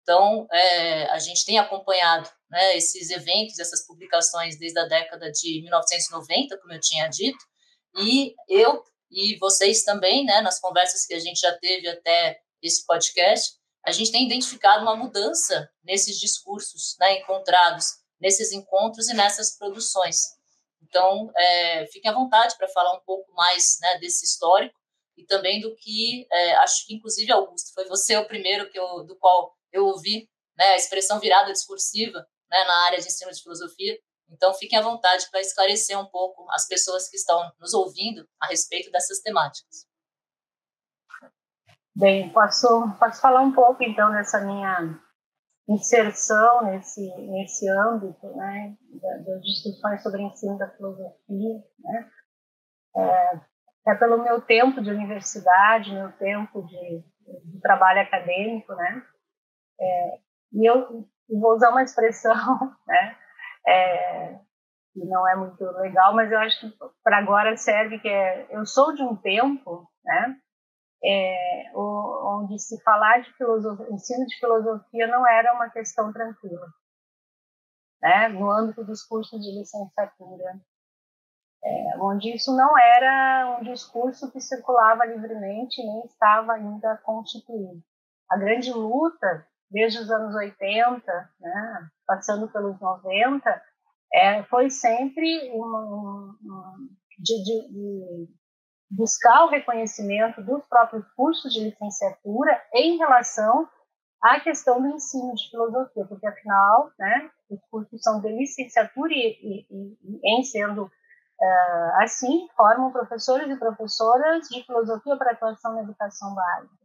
Então, 0.09 0.49
é, 0.51 1.05
a 1.11 1.19
gente 1.19 1.45
tem 1.45 1.59
acompanhado 1.59 2.31
né, 2.51 2.79
esses 2.79 3.11
eventos, 3.11 3.59
essas 3.59 3.87
publicações 3.87 4.59
desde 4.59 4.79
a 4.79 4.87
década 4.87 5.31
de 5.31 5.61
1990, 5.61 6.57
como 6.57 6.73
eu 6.73 6.81
tinha 6.81 7.07
dito, 7.09 7.39
e 7.99 8.35
eu 8.49 8.83
e 9.11 9.37
vocês 9.37 9.85
também, 9.85 10.25
né, 10.25 10.41
nas 10.41 10.59
conversas 10.59 11.05
que 11.05 11.13
a 11.13 11.19
gente 11.19 11.41
já 11.41 11.53
teve 11.59 11.87
até 11.89 12.41
esse 12.63 12.87
podcast, 12.87 13.53
a 13.85 13.93
gente 13.93 14.11
tem 14.11 14.25
identificado 14.25 14.83
uma 14.83 14.97
mudança 14.97 15.71
nesses 15.85 16.19
discursos 16.19 16.97
né, 16.99 17.19
encontrados 17.19 17.99
nesses 18.19 18.51
encontros 18.51 19.11
e 19.11 19.15
nessas 19.15 19.59
produções. 19.59 20.23
Então, 20.81 21.31
é, 21.37 21.87
fiquem 21.89 22.11
à 22.11 22.15
vontade 22.15 22.57
para 22.57 22.69
falar 22.69 22.95
um 22.95 23.05
pouco 23.05 23.31
mais 23.35 23.77
né, 23.83 23.99
desse 23.99 24.25
histórico 24.25 24.75
e 25.19 25.27
também 25.27 25.61
do 25.61 25.77
que, 25.77 26.27
é, 26.33 26.55
acho 26.57 26.87
que 26.87 26.95
inclusive, 26.95 27.31
Augusto, 27.31 27.75
foi 27.75 27.85
você 27.87 28.17
o 28.17 28.27
primeiro 28.27 28.71
que 28.71 28.79
eu, 28.79 29.05
do 29.05 29.15
qual 29.17 29.58
eu 29.73 29.85
ouvi 29.85 30.29
né, 30.57 30.65
a 30.65 30.77
expressão 30.77 31.21
virada 31.21 31.53
discursiva 31.53 32.27
né, 32.51 32.65
na 32.65 32.87
área 32.87 32.99
de 32.99 33.07
ensino 33.07 33.31
de 33.31 33.43
filosofia. 33.43 33.99
Então, 34.31 34.53
fiquem 34.55 34.79
à 34.79 34.83
vontade 34.83 35.29
para 35.31 35.41
esclarecer 35.41 35.99
um 35.99 36.07
pouco 36.07 36.47
as 36.51 36.67
pessoas 36.67 37.09
que 37.09 37.17
estão 37.17 37.51
nos 37.59 37.73
ouvindo 37.73 38.29
a 38.41 38.47
respeito 38.47 38.91
dessas 38.91 39.21
temáticas. 39.21 39.87
Bem, 41.97 42.31
posso, 42.33 42.69
posso 42.99 43.21
falar 43.21 43.41
um 43.41 43.53
pouco, 43.53 43.83
então, 43.83 44.13
dessa 44.13 44.41
minha 44.41 45.01
inserção 45.69 46.65
nesse, 46.65 47.01
nesse 47.17 47.69
âmbito 47.69 48.27
né, 48.37 48.77
das 49.27 49.43
discussões 49.43 50.03
sobre 50.03 50.23
ensino 50.23 50.57
da 50.57 50.69
filosofia, 50.71 51.63
né, 51.79 52.11
é, 52.97 53.41
é 53.89 53.95
pelo 53.97 54.23
meu 54.23 54.41
tempo 54.41 54.81
de 54.81 54.91
universidade, 54.91 55.93
meu 55.93 56.11
tempo 56.13 56.63
de, 56.63 57.05
de 57.45 57.61
trabalho 57.61 58.01
acadêmico, 58.01 58.75
né, 58.75 59.05
é, 59.81 60.19
e 60.53 60.69
eu 60.69 61.07
vou 61.29 61.55
usar 61.55 61.71
uma 61.71 61.83
expressão, 61.83 62.35
né, 62.87 63.17
é, 63.67 64.39
que 64.93 65.05
não 65.05 65.29
é 65.29 65.37
muito 65.37 65.63
legal, 65.79 66.15
mas 66.15 66.31
eu 66.33 66.39
acho 66.39 66.61
que 66.61 66.79
para 67.03 67.19
agora 67.19 67.57
serve 67.57 67.99
que 67.99 68.09
é, 68.09 68.47
eu 68.51 68.65
sou 68.67 68.95
de 68.95 69.03
um 69.03 69.17
tempo, 69.17 69.89
né, 70.05 70.37
é, 71.05 71.71
onde 71.75 72.59
se 72.59 72.81
falar 72.83 73.21
de 73.21 73.33
filosofia, 73.35 73.87
ensino 73.91 74.27
de 74.27 74.39
filosofia 74.39 75.07
não 75.07 75.27
era 75.27 75.55
uma 75.55 75.71
questão 75.71 76.13
tranquila, 76.13 76.67
né? 78.03 78.29
no 78.29 78.51
âmbito 78.51 78.85
dos 78.85 79.03
cursos 79.05 79.41
de 79.41 79.59
licenciatura, 79.59 80.61
é, 81.63 81.99
onde 82.01 82.35
isso 82.35 82.55
não 82.57 82.77
era 82.79 83.59
um 83.59 83.65
discurso 83.65 84.31
que 84.31 84.41
circulava 84.41 85.05
livremente 85.05 85.85
nem 85.85 86.05
estava 86.05 86.53
ainda 86.53 86.97
constituído. 86.99 87.83
A 88.29 88.37
grande 88.37 88.73
luta, 88.73 89.47
desde 89.71 89.99
os 89.99 90.11
anos 90.11 90.35
80, 90.35 91.31
né, 91.41 91.89
passando 92.07 92.49
pelos 92.49 92.81
90, 92.81 93.63
é, 94.13 94.43
foi 94.45 94.71
sempre 94.71 95.51
um, 95.53 96.35
de, 97.19 97.45
de, 97.45 97.69
de 97.73 98.29
buscar 98.91 99.45
o 99.45 99.51
reconhecimento 99.51 100.43
dos 100.43 100.65
próprios 100.67 101.07
cursos 101.15 101.53
de 101.53 101.61
licenciatura 101.61 102.61
em 102.75 102.97
relação 102.97 103.69
à 104.23 104.41
questão 104.41 104.81
do 104.81 104.89
ensino 104.89 105.35
de 105.35 105.51
filosofia, 105.51 106.07
porque 106.07 106.27
afinal, 106.27 106.91
né, 106.99 107.31
os 107.51 107.61
cursos 107.71 108.03
são 108.03 108.21
de 108.21 108.29
licenciatura 108.29 109.13
e, 109.13 109.37
e, 109.43 109.99
e 110.03 110.39
em 110.39 110.43
sendo 110.43 110.85
uh, 110.85 112.03
assim, 112.03 112.49
formam 112.57 112.91
professores 112.91 113.49
e 113.49 113.59
professoras 113.59 114.49
de 114.49 114.65
filosofia 114.65 115.17
para 115.17 115.33
atuação 115.33 115.75
na 115.75 115.83
educação 115.83 116.35
básica. 116.35 116.78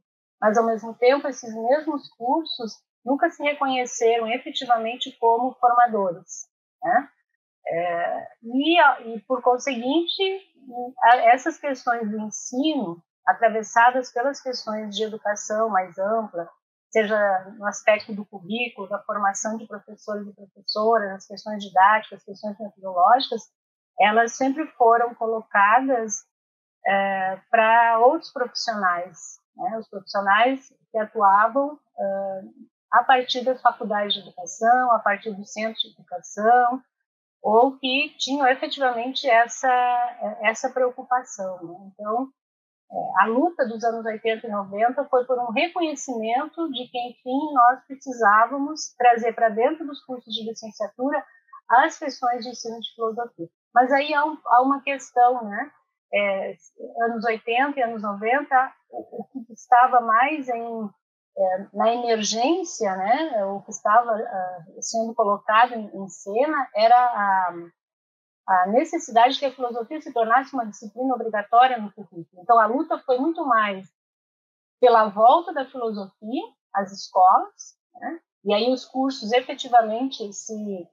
Mas, 0.44 0.58
ao 0.58 0.66
mesmo 0.66 0.94
tempo, 0.96 1.26
esses 1.26 1.56
mesmos 1.56 2.10
cursos 2.18 2.74
nunca 3.06 3.30
se 3.30 3.42
reconheceram 3.42 4.28
efetivamente 4.28 5.18
como 5.18 5.54
formadores. 5.54 6.50
Né? 6.84 7.10
É, 7.66 8.28
e, 8.44 8.82
e, 9.08 9.22
por 9.22 9.42
conseguinte, 9.42 10.22
essas 11.32 11.58
questões 11.58 12.12
do 12.12 12.20
ensino, 12.20 13.02
atravessadas 13.26 14.12
pelas 14.12 14.42
questões 14.42 14.94
de 14.94 15.04
educação 15.04 15.70
mais 15.70 15.98
ampla, 15.98 16.50
seja 16.92 17.18
no 17.58 17.66
aspecto 17.66 18.14
do 18.14 18.26
currículo, 18.26 18.90
da 18.90 19.02
formação 19.04 19.56
de 19.56 19.66
professores 19.66 20.28
e 20.28 20.36
professoras, 20.36 21.14
as 21.14 21.26
questões 21.26 21.64
didáticas, 21.64 22.20
as 22.20 22.26
questões 22.26 22.60
metodológicas, 22.60 23.44
elas 23.98 24.34
sempre 24.34 24.68
foram 24.74 25.16
colocadas 25.16 26.16
é, 26.86 27.40
para 27.50 28.00
outros 28.00 28.30
profissionais, 28.34 29.42
né? 29.56 29.78
os 29.78 29.88
profissionais 29.88 30.74
que 30.92 30.98
atuavam 30.98 31.80
é, 31.98 32.42
a 32.92 33.04
partir 33.04 33.44
das 33.44 33.62
faculdades 33.62 34.14
de 34.14 34.20
educação, 34.20 34.92
a 34.92 35.00
partir 35.00 35.32
do 35.32 35.46
centro 35.46 35.80
de 35.82 35.90
educação, 35.90 36.82
ou 37.42 37.78
que 37.78 38.16
tinham 38.18 38.48
efetivamente 38.48 39.28
essa, 39.28 40.38
essa 40.42 40.70
preocupação. 40.70 41.62
Né? 41.64 41.92
Então, 41.94 42.30
é, 42.92 43.24
a 43.24 43.26
luta 43.26 43.68
dos 43.68 43.84
anos 43.84 44.06
80 44.06 44.48
e 44.48 44.52
90 44.52 45.06
foi 45.06 45.26
por 45.26 45.38
um 45.40 45.52
reconhecimento 45.52 46.72
de 46.72 46.88
que, 46.88 47.00
enfim, 47.10 47.54
nós 47.54 47.84
precisávamos 47.86 48.94
trazer 48.98 49.34
para 49.34 49.50
dentro 49.50 49.86
dos 49.86 50.04
cursos 50.06 50.34
de 50.34 50.48
licenciatura 50.48 51.26
as 51.68 51.98
questões 51.98 52.44
de 52.44 52.52
ensino 52.52 52.80
de 52.80 52.94
filosofia. 52.94 53.50
Mas 53.74 53.92
aí 53.92 54.14
há, 54.14 54.24
um, 54.24 54.38
há 54.46 54.62
uma 54.62 54.82
questão, 54.82 55.44
né? 55.44 55.72
É, 56.14 56.56
anos 57.06 57.26
80 57.26 57.80
e 57.80 57.84
anos 57.84 58.04
90, 58.04 58.74
o, 58.92 59.24
que 59.46 59.54
estava 59.54 60.00
mais 60.00 60.48
em 60.48 60.90
é, 61.36 61.68
na 61.74 61.92
emergência, 61.94 62.96
né, 62.96 63.44
o 63.46 63.62
que 63.62 63.72
estava 63.72 64.16
uh, 64.16 64.82
sendo 64.82 65.16
colocado 65.16 65.74
em, 65.74 65.88
em, 65.88 66.08
cena 66.08 66.70
era 66.76 66.96
a, 66.96 67.54
a 68.48 68.68
necessidade 68.68 69.34
de 69.34 69.40
que 69.40 69.46
a 69.48 69.52
filosofia 69.52 70.00
se 70.00 70.14
tornasse 70.14 70.54
uma 70.54 70.68
disciplina 70.68 71.16
obrigatória 71.16 71.80
no 71.80 71.92
currículo. 71.92 72.44
Então, 72.44 72.60
a 72.60 72.68
luta 72.68 73.00
foi 73.00 73.18
muito 73.18 73.44
mais 73.46 73.92
pela 74.80 75.10
volta 75.10 75.52
da 75.52 75.66
filosofia 75.66 76.44
às 76.72 76.92
escolas, 76.92 77.78
né, 77.96 78.20
e 78.46 78.54
aí 78.54 78.72
os 78.72 78.86
cursos 78.86 79.32
efetivamente 79.32 80.32
se 80.34 80.88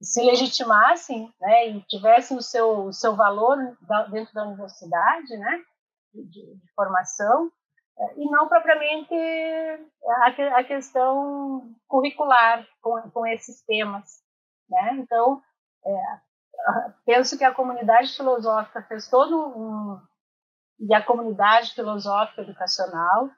se 0.00 0.22
legitimassem, 0.22 1.32
né, 1.40 1.68
e 1.68 1.82
tivessem 1.82 2.36
o 2.36 2.42
seu 2.42 2.86
o 2.86 2.92
seu 2.92 3.16
valor 3.16 3.56
dentro 4.10 4.32
da 4.34 4.44
universidade, 4.44 5.36
né, 5.36 5.62
de, 6.14 6.54
de 6.54 6.72
formação, 6.74 7.50
e 8.16 8.30
não 8.30 8.48
propriamente 8.48 9.14
a, 9.14 10.58
a 10.58 10.64
questão 10.64 11.74
curricular 11.88 12.66
com, 12.80 13.10
com 13.10 13.26
esses 13.26 13.62
temas. 13.62 14.22
Né? 14.68 14.98
Então, 14.98 15.42
é, 15.84 16.20
penso 17.04 17.36
que 17.36 17.44
a 17.44 17.54
comunidade 17.54 18.14
filosófica 18.14 18.82
fez 18.82 19.08
todo 19.08 19.36
um. 19.36 20.00
e 20.78 20.94
a 20.94 21.04
comunidade 21.04 21.74
filosófica 21.74 22.42
educacional, 22.42 23.30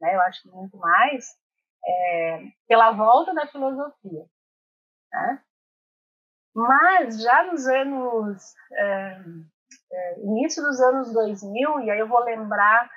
né, 0.00 0.14
eu 0.14 0.20
acho 0.22 0.48
muito 0.50 0.76
mais, 0.78 1.36
é, 1.84 2.44
pela 2.66 2.92
volta 2.92 3.34
da 3.34 3.46
filosofia. 3.46 4.26
Né? 5.12 5.42
Mas 6.56 7.20
já 7.20 7.44
nos 7.44 7.66
anos. 7.66 8.54
É, 8.72 9.20
é 9.92 10.20
início 10.20 10.62
dos 10.62 10.80
anos 10.80 11.12
2000, 11.12 11.80
e 11.80 11.90
aí 11.90 11.98
eu 11.98 12.08
vou 12.08 12.24
lembrar 12.24 12.90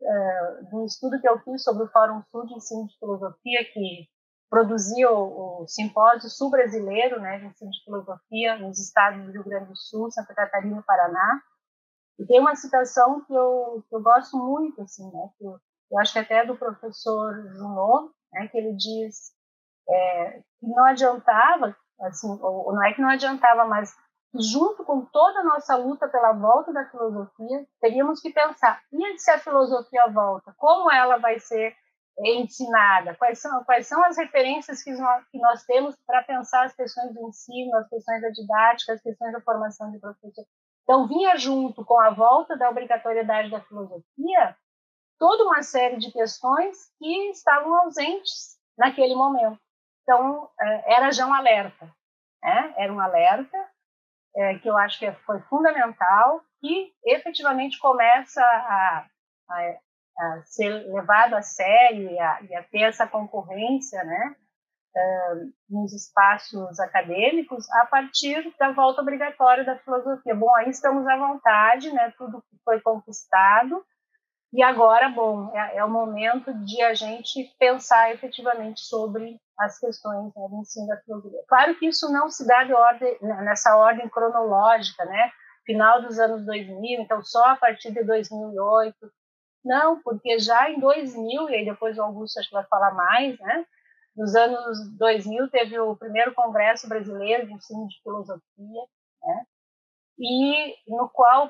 uh, 0.00 0.66
de 0.66 0.76
um 0.76 0.86
estudo 0.86 1.20
que 1.20 1.28
eu 1.28 1.38
fiz 1.40 1.64
sobre 1.64 1.82
o 1.82 1.90
Fórum 1.90 2.22
Sul 2.30 2.46
de 2.46 2.54
Ensino 2.54 2.86
de 2.86 2.96
Filosofia, 2.98 3.64
que 3.72 4.08
produziu 4.48 5.10
o, 5.10 5.62
o 5.62 5.66
simpósio 5.66 6.30
sul-brasileiro 6.30 7.20
né, 7.20 7.38
de 7.38 7.46
ensino 7.46 7.70
de 7.70 7.84
filosofia 7.84 8.56
nos 8.56 8.78
estados 8.78 9.24
do 9.24 9.32
Rio 9.32 9.44
Grande 9.44 9.66
do 9.66 9.76
Sul, 9.76 10.10
Santa 10.10 10.34
Catarina 10.34 10.78
e 10.78 10.82
Paraná. 10.82 11.42
E 12.20 12.26
tem 12.26 12.38
uma 12.38 12.54
citação 12.54 13.24
que 13.24 13.34
eu, 13.34 13.84
que 13.88 13.96
eu 13.96 14.00
gosto 14.00 14.36
muito, 14.36 14.80
assim, 14.80 15.10
né, 15.10 15.28
que 15.36 15.44
eu, 15.44 15.58
eu 15.90 15.98
acho 15.98 16.12
que 16.12 16.18
até 16.20 16.38
é 16.38 16.46
do 16.46 16.56
professor 16.56 17.34
Junot, 17.54 18.12
né, 18.32 18.46
que 18.48 18.58
ele 18.58 18.74
diz 18.74 19.32
é, 19.88 20.42
que 20.60 20.66
não 20.68 20.84
adiantava, 20.84 21.76
assim, 22.00 22.28
ou, 22.40 22.72
não 22.72 22.84
é 22.84 22.92
que 22.92 23.00
não 23.00 23.08
adiantava, 23.08 23.64
mas 23.64 23.94
junto 24.34 24.84
com 24.84 25.04
toda 25.06 25.40
a 25.40 25.44
nossa 25.44 25.76
luta 25.76 26.08
pela 26.08 26.32
volta 26.32 26.72
da 26.72 26.86
filosofia, 26.86 27.66
teríamos 27.80 28.20
que 28.20 28.32
pensar: 28.32 28.80
e 28.92 29.18
se 29.18 29.30
a 29.30 29.38
filosofia 29.38 30.06
volta? 30.08 30.54
Como 30.56 30.90
ela 30.90 31.18
vai 31.18 31.38
ser 31.38 31.74
ensinada? 32.18 33.14
Quais 33.16 33.40
são, 33.40 33.64
quais 33.64 33.86
são 33.86 34.02
as 34.04 34.16
referências 34.16 34.82
que 34.82 34.92
nós, 34.92 35.24
que 35.30 35.38
nós 35.38 35.64
temos 35.64 35.96
para 36.06 36.22
pensar 36.22 36.64
as 36.64 36.74
questões 36.74 37.14
do 37.14 37.28
ensino, 37.28 37.76
as 37.76 37.88
questões 37.88 38.20
da 38.20 38.28
didática, 38.30 38.92
as 38.92 39.02
questões 39.02 39.32
da 39.32 39.40
formação 39.40 39.90
de 39.90 39.98
professor? 39.98 40.44
Então, 40.82 41.06
vinha 41.06 41.36
junto 41.36 41.84
com 41.84 41.98
a 42.00 42.10
volta 42.10 42.56
da 42.56 42.68
obrigatoriedade 42.68 43.50
da 43.50 43.60
filosofia 43.60 44.56
toda 45.18 45.44
uma 45.44 45.62
série 45.62 45.98
de 45.98 46.10
questões 46.10 46.76
que 46.98 47.30
estavam 47.30 47.72
ausentes 47.76 48.58
naquele 48.76 49.14
momento. 49.14 49.58
Então, 50.02 50.50
é, 50.60 50.94
era 50.94 51.12
já 51.12 51.26
um 51.26 51.34
alerta. 51.34 51.90
Né? 52.42 52.74
Era 52.76 52.92
um 52.92 53.00
alerta 53.00 53.58
é, 54.36 54.58
que 54.58 54.68
eu 54.68 54.76
acho 54.76 54.98
que 54.98 55.10
foi 55.26 55.40
fundamental 55.42 56.42
e 56.62 56.92
efetivamente 57.04 57.78
começa 57.78 58.42
a, 58.42 59.06
a, 59.48 59.76
a 60.18 60.42
ser 60.44 60.70
levado 60.92 61.34
a 61.34 61.42
sério 61.42 62.10
e 62.10 62.18
a, 62.18 62.42
e 62.42 62.54
a 62.54 62.62
ter 62.62 62.82
essa 62.82 63.06
concorrência, 63.06 64.02
né, 64.04 64.36
uh, 64.96 65.52
nos 65.68 65.92
espaços 65.92 66.78
acadêmicos 66.80 67.70
a 67.72 67.86
partir 67.86 68.54
da 68.58 68.72
volta 68.72 69.02
obrigatória 69.02 69.64
da 69.64 69.76
filosofia. 69.78 70.34
Bom, 70.34 70.54
aí 70.56 70.70
estamos 70.70 71.06
à 71.06 71.16
vontade, 71.16 71.92
né, 71.92 72.12
tudo 72.16 72.42
foi 72.64 72.80
conquistado 72.80 73.84
e 74.52 74.62
agora, 74.62 75.08
bom, 75.08 75.50
é, 75.56 75.78
é 75.78 75.84
o 75.84 75.90
momento 75.90 76.52
de 76.64 76.82
a 76.82 76.92
gente 76.92 77.54
pensar 77.58 78.12
efetivamente 78.12 78.80
sobre 78.80 79.40
as 79.58 79.78
questões 79.78 80.26
né, 80.34 80.48
do 80.48 80.60
ensino 80.60 80.86
da 80.88 80.98
filosofia. 80.98 81.42
Claro 81.48 81.74
que 81.78 81.86
isso 81.86 82.12
não 82.12 82.28
se 82.28 82.46
dá 82.46 82.62
de 82.64 82.74
ordem, 82.74 83.16
né, 83.22 83.42
nessa 83.42 83.74
ordem 83.76 84.08
cronológica, 84.10 85.04
né? 85.06 85.30
Final 85.64 86.02
dos 86.02 86.18
anos 86.18 86.44
2000, 86.44 87.00
então 87.00 87.22
só 87.22 87.44
a 87.46 87.56
partir 87.56 87.92
de 87.92 88.04
2008. 88.04 88.94
Não, 89.64 90.02
porque 90.02 90.38
já 90.38 90.68
em 90.70 90.78
2000, 90.80 91.48
e 91.48 91.54
aí 91.54 91.64
depois 91.64 91.96
o 91.96 92.02
Augusto 92.02 92.38
acho 92.38 92.48
que 92.48 92.54
vai 92.54 92.66
falar 92.66 92.92
mais, 92.92 93.38
né? 93.38 93.64
Nos 94.14 94.34
anos 94.34 94.78
2000 94.98 95.48
teve 95.48 95.78
o 95.78 95.96
primeiro 95.96 96.34
Congresso 96.34 96.88
Brasileiro 96.88 97.46
de 97.46 97.54
Ensino 97.54 97.88
de 97.88 98.02
Filosofia, 98.02 98.82
né? 99.22 99.46
E 100.24 100.76
no 100.86 101.08
qual 101.08 101.48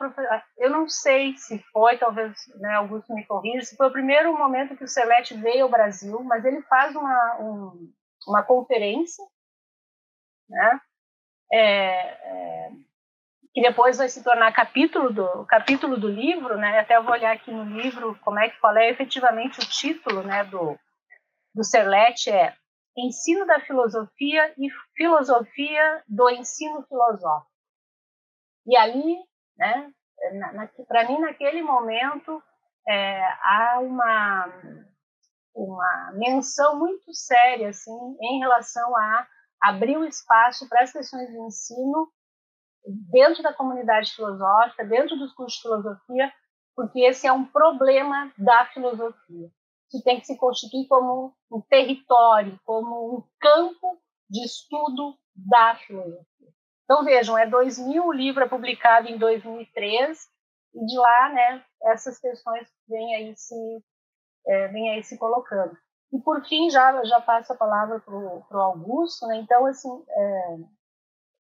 eu 0.57 0.71
não 0.71 0.89
sei 0.89 1.37
se 1.37 1.59
foi, 1.75 1.99
talvez 1.99 2.35
né, 2.59 2.77
Augusto 2.77 3.13
me 3.13 3.27
corrija, 3.27 3.67
se 3.67 3.77
foi 3.77 3.89
o 3.89 3.93
primeiro 3.93 4.33
momento 4.37 4.75
que 4.75 4.85
o 4.85 4.89
Celeste 4.89 5.35
veio 5.35 5.65
ao 5.65 5.71
Brasil, 5.71 6.23
mas 6.25 6.43
ele 6.43 6.63
faz 6.63 6.97
uma, 6.97 7.37
um, 7.39 7.93
uma 8.27 8.43
conferência, 8.43 9.23
né, 10.49 10.81
é, 11.53 11.61
é, 11.61 12.71
que 13.53 13.61
depois 13.61 13.99
vai 13.99 14.09
se 14.09 14.25
tornar 14.25 14.51
capítulo 14.55 15.13
do 15.13 15.45
capítulo 15.45 15.99
do 15.99 16.09
livro, 16.09 16.57
né? 16.57 16.79
Até 16.79 16.97
eu 16.97 17.03
vou 17.03 17.13
olhar 17.13 17.33
aqui 17.33 17.51
no 17.51 17.65
livro 17.65 18.19
como 18.23 18.39
é 18.39 18.49
que 18.49 18.59
qual 18.59 18.75
é 18.79 18.89
efetivamente 18.89 19.61
o 19.61 19.69
título, 19.69 20.23
né, 20.23 20.45
do 20.45 20.79
do 21.55 21.63
Serlete 21.63 22.31
é 22.31 22.57
Ensino 22.97 23.47
da 23.47 23.61
Filosofia 23.61 24.55
e 24.57 24.71
Filosofia 24.97 26.03
do 26.09 26.31
Ensino 26.31 26.83
Filosófico. 26.89 27.52
E 28.67 28.77
ali, 28.77 29.17
né, 29.57 29.93
para 30.87 31.09
mim, 31.09 31.19
naquele 31.19 31.63
momento, 31.63 32.43
é, 32.89 33.23
há 33.43 33.81
uma, 33.81 34.47
uma 35.55 36.13
menção 36.15 36.79
muito 36.79 37.13
séria 37.13 37.69
assim, 37.69 38.17
em 38.21 38.39
relação 38.39 38.97
a 38.97 39.27
abrir 39.61 39.97
o 39.97 40.05
espaço 40.05 40.69
para 40.69 40.83
as 40.83 40.93
questões 40.93 41.29
de 41.29 41.39
ensino 41.39 42.09
dentro 43.11 43.43
da 43.43 43.55
comunidade 43.55 44.13
filosófica, 44.13 44.85
dentro 44.85 45.17
dos 45.17 45.33
cursos 45.35 45.57
de 45.57 45.63
filosofia, 45.63 46.33
porque 46.75 47.01
esse 47.01 47.27
é 47.27 47.33
um 47.33 47.45
problema 47.45 48.33
da 48.37 48.67
filosofia, 48.67 49.51
que 49.91 50.03
tem 50.03 50.19
que 50.19 50.27
se 50.27 50.37
constituir 50.37 50.89
como 50.89 51.35
um 51.51 51.61
território, 51.61 52.59
como 52.65 53.19
um 53.19 53.23
campo 53.39 54.01
de 54.29 54.45
estudo 54.45 55.17
da 55.35 55.77
filosofia. 55.77 56.53
Então, 56.93 57.05
vejam, 57.05 57.39
é 57.39 57.47
2000, 57.47 58.05
o 58.05 58.13
livro 58.13 58.45
é 58.45 58.47
publicado 58.47 59.09
em 59.09 59.17
2003, 59.17 60.29
e 60.75 60.85
de 60.85 60.99
lá, 60.99 61.31
né, 61.31 61.65
essas 61.85 62.19
questões 62.19 62.69
vêm 62.87 63.15
aí 63.15 63.35
se, 63.35 63.83
é, 64.47 64.69
vêm 64.69 64.91
aí 64.91 65.03
se 65.03 65.17
colocando. 65.17 65.75
E, 66.13 66.21
por 66.21 66.45
fim, 66.45 66.69
já, 66.69 67.03
já 67.05 67.19
passo 67.19 67.51
a 67.55 67.57
palavra 67.57 67.99
para 67.99 68.15
o 68.15 68.61
Augusto, 68.61 69.27
né, 69.27 69.37
então, 69.37 69.65
assim, 69.65 70.05
é, 70.07 70.59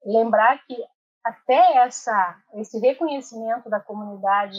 lembrar 0.06 0.56
que 0.64 0.74
até 1.22 1.76
essa, 1.84 2.42
esse 2.54 2.78
reconhecimento 2.78 3.68
da 3.68 3.78
comunidade 3.78 4.56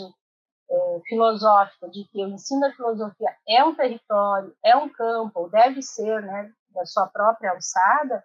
é, 0.70 1.00
filosófica 1.08 1.90
de 1.90 2.04
que 2.06 2.24
o 2.24 2.30
ensino 2.30 2.62
da 2.62 2.72
filosofia 2.72 3.36
é 3.48 3.64
um 3.64 3.74
território, 3.74 4.56
é 4.64 4.76
um 4.76 4.90
campo, 4.90 5.50
deve 5.50 5.82
ser, 5.82 6.22
né, 6.22 6.54
da 6.70 6.86
sua 6.86 7.08
própria 7.08 7.50
alçada, 7.50 8.24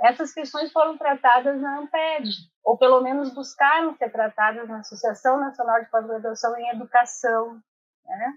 essas 0.00 0.32
questões 0.32 0.70
foram 0.70 0.98
tratadas 0.98 1.60
na 1.60 1.78
AMPED, 1.78 2.28
ou 2.62 2.76
pelo 2.76 3.00
menos 3.00 3.32
buscaram 3.32 3.96
ser 3.96 4.10
tratadas 4.10 4.68
na 4.68 4.80
Associação 4.80 5.40
Nacional 5.40 5.82
de 5.82 5.90
Pós-Graduação 5.90 6.56
em 6.58 6.68
Educação, 6.68 7.60
né? 8.04 8.34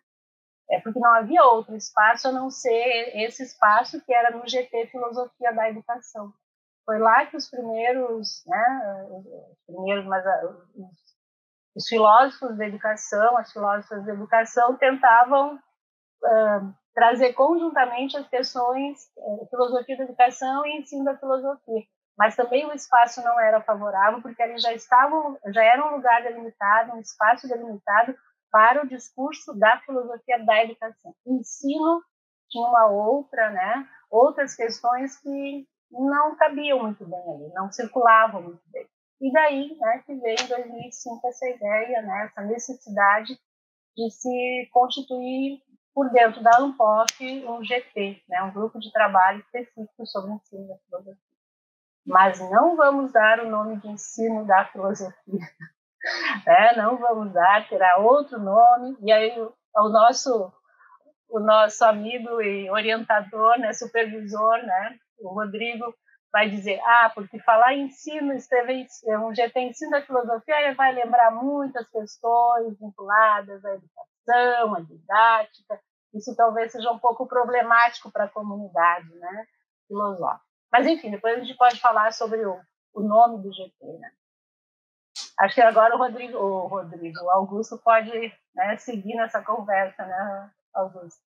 É 0.71 0.79
porque 0.79 0.99
não 0.99 1.13
havia 1.13 1.43
outro 1.43 1.75
espaço 1.75 2.27
a 2.27 2.31
não 2.31 2.49
ser 2.49 3.11
esse 3.17 3.43
espaço 3.43 4.03
que 4.03 4.13
era 4.13 4.35
no 4.35 4.47
GT 4.47 4.87
Filosofia 4.87 5.53
da 5.53 5.69
Educação. 5.69 6.33
Foi 6.85 6.97
lá 6.99 7.25
que 7.25 7.37
os 7.37 7.49
primeiros, 7.49 8.43
né, 8.47 9.07
os 9.09 9.57
primeiros, 9.67 10.05
mas 10.05 10.25
ah, 10.25 10.57
os 11.75 11.87
filósofos 11.87 12.57
da 12.57 12.67
educação, 12.67 13.37
as 13.37 13.51
filósofas 13.51 14.05
da 14.05 14.13
educação 14.13 14.77
tentavam 14.77 15.55
uh, 15.55 16.75
trazer 16.95 17.33
conjuntamente 17.33 18.17
as 18.17 18.27
questões 18.29 19.11
eh, 19.17 19.45
filosofia 19.49 19.97
da 19.97 20.05
educação 20.05 20.65
e 20.65 20.79
ensino 20.79 21.03
da 21.03 21.17
filosofia. 21.17 21.83
mas 22.17 22.33
também 22.33 22.65
o 22.65 22.73
espaço 22.73 23.21
não 23.21 23.37
era 23.37 23.61
favorável, 23.61 24.21
porque 24.21 24.41
ali 24.41 24.57
já 24.57 24.71
estavam, 24.73 25.37
já 25.47 25.61
era 25.61 25.85
um 25.85 25.97
lugar 25.97 26.23
delimitado, 26.23 26.93
um 26.93 26.99
espaço 27.01 27.45
delimitado 27.45 28.15
para 28.49 28.81
o 28.81 28.87
discurso 28.87 29.53
da 29.53 29.79
filosofia 29.81 30.39
da 30.45 30.63
educação. 30.63 31.13
O 31.25 31.33
ensino 31.33 32.01
tinha 32.49 32.65
uma 32.65 32.85
outra, 32.87 33.49
né, 33.49 33.85
outras 34.09 34.55
questões 34.55 35.17
que 35.19 35.67
não 35.91 36.37
cabiam 36.37 36.79
muito 36.83 37.05
bem 37.05 37.19
ali, 37.19 37.53
não 37.53 37.69
circulavam 37.69 38.41
muito 38.41 38.61
bem. 38.71 38.87
E 39.19 39.31
daí, 39.33 39.77
né, 39.77 40.03
que 40.05 40.15
veio 40.15 40.39
em 40.39 40.47
2005 40.47 41.27
essa 41.27 41.49
ideia, 41.49 42.01
né, 42.01 42.25
essa 42.25 42.41
necessidade 42.43 43.37
de 43.97 44.09
se 44.09 44.69
constituir 44.71 45.61
por 45.95 46.09
dentro 46.09 46.43
da 46.43 46.59
ANPOF 46.59 47.45
um 47.47 47.63
GT, 47.63 48.21
né, 48.27 48.43
um 48.43 48.51
grupo 48.51 48.77
de 48.77 48.91
trabalho 48.91 49.39
específico 49.39 50.05
sobre 50.05 50.31
o 50.31 50.35
ensino 50.35 50.67
da 50.67 50.75
filosofia. 50.77 51.23
Mas 52.05 52.39
não 52.51 52.75
vamos 52.75 53.13
dar 53.13 53.39
o 53.39 53.49
nome 53.49 53.77
de 53.77 53.87
ensino 53.87 54.45
da 54.45 54.65
filosofia, 54.65 55.15
né? 56.45 56.73
não 56.75 56.97
vamos 56.97 57.31
dar, 57.31 57.67
terá 57.69 57.97
outro 57.97 58.37
nome, 58.37 58.97
e 59.01 59.09
aí 59.09 59.31
o 59.39 59.89
nosso, 59.89 60.53
o 61.29 61.39
nosso 61.39 61.85
amigo 61.85 62.41
e 62.41 62.69
orientador, 62.69 63.57
né, 63.57 63.71
supervisor, 63.71 64.57
né, 64.63 64.99
o 65.19 65.29
Rodrigo, 65.29 65.95
vai 66.29 66.49
dizer, 66.49 66.81
ah, 66.83 67.09
porque 67.15 67.39
falar 67.39 67.73
ensino, 67.73 68.33
esteve, 68.33 68.85
um 69.23 69.33
GT 69.33 69.61
ensino 69.61 69.91
da 69.91 70.01
filosofia, 70.01 70.59
ele 70.59 70.75
vai 70.75 70.93
lembrar 70.93 71.31
muitas 71.31 71.87
questões 71.89 72.77
vinculadas 72.77 73.63
à 73.63 73.75
educação, 73.75 74.14
à 74.31 74.79
didática, 74.81 75.79
isso 76.13 76.35
talvez 76.35 76.71
seja 76.71 76.91
um 76.91 76.99
pouco 76.99 77.27
problemático 77.27 78.11
para 78.11 78.25
a 78.25 78.29
comunidade 78.29 79.13
né, 79.15 79.47
filosófica. 79.87 80.45
Mas, 80.71 80.87
enfim, 80.87 81.11
depois 81.11 81.37
a 81.37 81.39
gente 81.41 81.57
pode 81.57 81.79
falar 81.79 82.11
sobre 82.13 82.45
o, 82.45 82.59
o 82.93 83.01
nome 83.01 83.41
do 83.43 83.53
GT. 83.53 83.73
Né? 83.99 84.11
Acho 85.39 85.55
que 85.55 85.61
agora 85.61 85.95
o 85.95 85.97
Rodrigo, 85.97 86.37
o 86.37 86.67
Rodrigo, 86.67 87.21
o 87.21 87.29
Augusto 87.29 87.77
pode 87.77 88.11
né, 88.53 88.77
seguir 88.77 89.15
nessa 89.15 89.41
conversa, 89.41 90.05
né, 90.05 90.51
Augusto? 90.73 91.19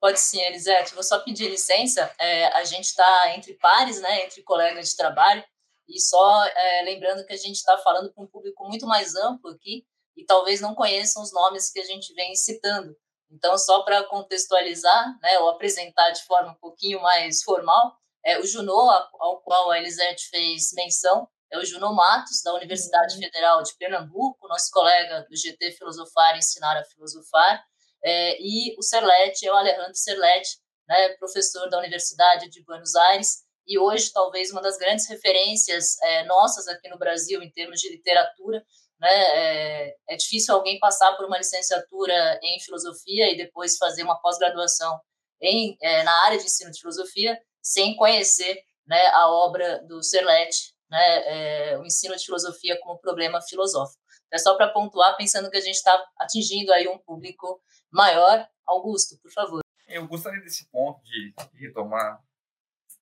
Pode 0.00 0.20
sim, 0.20 0.40
Elisete. 0.42 0.94
Vou 0.94 1.02
só 1.02 1.20
pedir 1.20 1.48
licença. 1.48 2.10
É, 2.18 2.46
a 2.48 2.64
gente 2.64 2.84
está 2.84 3.34
entre 3.34 3.54
pares, 3.54 4.00
né, 4.00 4.24
entre 4.24 4.42
colegas 4.42 4.90
de 4.90 4.96
trabalho, 4.96 5.44
e 5.88 6.00
só 6.00 6.44
é, 6.44 6.82
lembrando 6.82 7.24
que 7.26 7.32
a 7.32 7.38
gente 7.38 7.56
está 7.56 7.76
falando 7.78 8.12
para 8.12 8.22
um 8.22 8.26
público 8.26 8.66
muito 8.66 8.86
mais 8.86 9.14
amplo 9.14 9.50
aqui 9.50 9.86
e 10.16 10.24
talvez 10.24 10.60
não 10.60 10.74
conheçam 10.74 11.22
os 11.22 11.32
nomes 11.32 11.70
que 11.70 11.80
a 11.80 11.84
gente 11.84 12.12
vem 12.14 12.34
citando. 12.34 12.96
Então, 13.30 13.58
só 13.58 13.82
para 13.82 14.04
contextualizar, 14.04 15.18
né, 15.20 15.38
ou 15.40 15.48
apresentar 15.50 16.10
de 16.10 16.22
forma 16.24 16.52
um 16.52 16.58
pouquinho 16.60 17.00
mais 17.02 17.42
formal, 17.42 17.96
é, 18.24 18.38
o 18.38 18.46
Junô, 18.46 18.90
ao 18.90 19.42
qual 19.42 19.70
a 19.70 19.78
Elisete 19.78 20.28
fez 20.28 20.72
menção, 20.74 21.28
é 21.50 21.58
o 21.58 21.64
Junô 21.64 21.92
Matos, 21.92 22.42
da 22.42 22.54
Universidade 22.54 23.14
uhum. 23.14 23.20
Federal 23.20 23.62
de 23.62 23.76
Pernambuco, 23.76 24.48
nosso 24.48 24.70
colega 24.70 25.26
do 25.28 25.36
GT 25.36 25.72
Filosofar 25.72 26.36
Ensinar 26.36 26.76
a 26.78 26.84
Filosofar, 26.84 27.64
é, 28.04 28.40
e 28.40 28.74
o 28.78 28.82
Serlete 28.82 29.46
é 29.46 29.52
o 29.52 29.56
Alejandro 29.56 29.94
Serlete, 29.94 30.58
né, 30.88 31.10
professor 31.16 31.68
da 31.68 31.78
Universidade 31.78 32.48
de 32.50 32.62
Buenos 32.64 32.94
Aires, 32.94 33.44
e 33.66 33.78
hoje 33.78 34.12
talvez 34.12 34.50
uma 34.50 34.60
das 34.60 34.76
grandes 34.76 35.08
referências 35.08 36.00
é, 36.02 36.24
nossas 36.24 36.68
aqui 36.68 36.88
no 36.88 36.98
Brasil 36.98 37.42
em 37.42 37.50
termos 37.50 37.80
de 37.80 37.88
literatura. 37.90 38.64
Né, 39.00 39.08
é, 39.10 39.96
é 40.08 40.16
difícil 40.16 40.54
alguém 40.54 40.78
passar 40.78 41.16
por 41.16 41.26
uma 41.26 41.38
licenciatura 41.38 42.38
em 42.42 42.60
filosofia 42.60 43.32
e 43.32 43.36
depois 43.36 43.76
fazer 43.76 44.02
uma 44.02 44.20
pós-graduação 44.20 44.98
em, 45.40 45.76
é, 45.82 46.02
na 46.04 46.24
área 46.24 46.38
de 46.38 46.44
ensino 46.44 46.70
de 46.70 46.80
filosofia 46.80 47.38
sem 47.60 47.96
conhecer 47.96 48.62
né, 48.86 49.06
a 49.08 49.28
obra 49.28 49.82
do 49.86 50.02
Serlete, 50.02 50.74
né, 50.90 51.72
é, 51.72 51.78
o 51.78 51.84
ensino 51.84 52.16
de 52.16 52.24
filosofia 52.24 52.78
como 52.80 52.98
problema 52.98 53.40
filosófico. 53.42 54.02
É 54.32 54.38
só 54.38 54.56
para 54.56 54.68
pontuar, 54.68 55.16
pensando 55.16 55.50
que 55.50 55.56
a 55.56 55.60
gente 55.60 55.76
está 55.76 56.04
atingindo 56.18 56.72
aí 56.72 56.88
um 56.88 56.98
público 56.98 57.60
maior. 57.90 58.46
Augusto, 58.66 59.18
por 59.20 59.30
favor. 59.30 59.60
Eu 59.86 60.08
gostaria 60.08 60.40
desse 60.40 60.68
ponto 60.70 61.02
de 61.04 61.34
retomar 61.54 62.18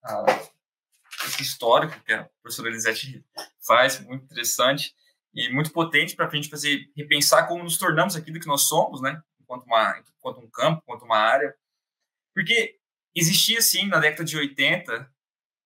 a, 0.05 0.25
esse 1.27 1.43
histórico 1.43 2.01
que 2.05 2.13
a 2.13 2.29
professora 2.43 2.69
Elisete 2.69 3.25
faz, 3.65 4.01
muito 4.01 4.25
interessante 4.25 4.95
e 5.35 5.49
muito 5.51 5.73
potente 5.73 6.15
para 6.15 6.27
a 6.27 6.31
gente 6.31 6.49
fazer 6.49 6.91
repensar 6.97 7.47
como 7.49 7.65
nos 7.65 7.79
tornamos 7.79 8.17
aquilo 8.17 8.41
que 8.41 8.47
nós 8.47 8.63
somos, 8.63 9.01
né? 9.01 9.23
Enquanto, 9.41 9.65
uma, 9.65 9.99
enquanto 9.99 10.41
um 10.41 10.51
campo, 10.51 10.83
enquanto 10.83 11.05
uma 11.05 11.19
área. 11.19 11.55
Porque 12.35 12.79
existia, 13.15 13.61
sim, 13.61 13.87
na 13.89 13.99
década 13.99 14.25
de 14.25 14.37
80, 14.37 15.11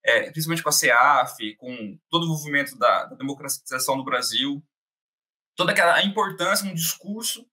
é, 0.05 0.31
principalmente 0.31 0.62
com 0.62 0.68
a 0.68 0.72
CEAF, 0.72 1.57
com 1.57 1.98
todo 2.09 2.24
o 2.24 2.29
movimento 2.29 2.76
da, 2.79 3.07
da 3.07 3.16
democratização 3.16 3.96
do 3.96 4.05
Brasil, 4.05 4.62
toda 5.57 5.72
aquela 5.72 6.02
importância, 6.02 6.68
um 6.68 6.74
discurso 6.74 7.46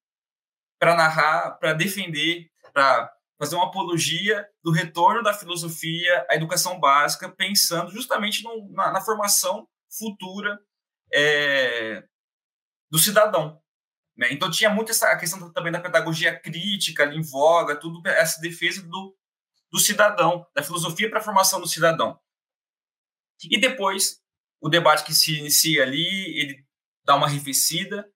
para 0.80 0.95
narrar, 0.95 1.52
para 1.60 1.73
defender, 1.73 2.52
para 2.73 3.12
fazer 3.39 3.56
uma 3.56 3.65
apologia 3.65 4.47
do 4.63 4.71
retorno 4.71 5.23
da 5.23 5.34
filosofia 5.34 6.26
à 6.30 6.36
educação 6.36 6.80
básica, 6.80 7.30
pensando 7.30 7.91
justamente 7.91 8.43
no, 8.43 8.69
na, 8.71 8.91
na, 8.91 9.02
formação 9.02 9.67
futura 9.89 10.60
é, 11.13 12.04
do 12.89 12.97
cidadão. 12.97 13.62
Né? 14.17 14.28
Então 14.32 14.49
tinha 14.49 14.69
muito 14.69 14.91
essa 14.91 15.15
questão 15.17 15.52
também 15.52 15.71
da 15.71 15.80
pedagogia 15.80 16.38
crítica 16.38 17.04
ali 17.04 17.17
em 17.17 17.21
voga, 17.21 17.76
tudo 17.76 18.06
essa 18.08 18.41
defesa 18.41 18.82
do, 18.84 19.15
do 19.71 19.80
cidadão, 19.80 20.45
da 20.56 20.63
filosofia 20.63 21.10
para 21.10 21.19
a 21.19 21.23
formação 21.23 21.62
do 21.62 21.67
cidadão. 21.67 22.19
E 23.49 23.60
depois, 23.60 24.21
o 24.62 24.69
debate 24.69 25.04
que 25.04 25.13
se 25.13 25.38
inicia 25.39 25.84
ali, 25.84 26.39
ele 26.39 26.65
dá 27.06 27.15
uma 27.15 27.28
arrefecida 27.28 28.10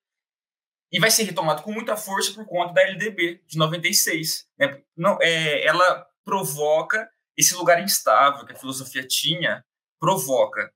e 0.91 0.99
vai 0.99 1.11
ser 1.11 1.23
retomado 1.23 1.63
com 1.63 1.71
muita 1.71 1.97
força 1.97 2.33
por 2.33 2.45
conta 2.45 2.73
da 2.73 2.81
LDB 2.81 3.43
de 3.45 3.57
96. 3.57 4.47
Né? 4.57 4.81
Não, 4.95 5.17
é, 5.21 5.65
ela 5.65 6.07
provoca 6.23 7.09
esse 7.35 7.53
lugar 7.55 7.83
instável 7.83 8.45
que 8.45 8.53
a 8.53 8.55
filosofia 8.55 9.05
tinha, 9.05 9.63
provoca 9.99 10.73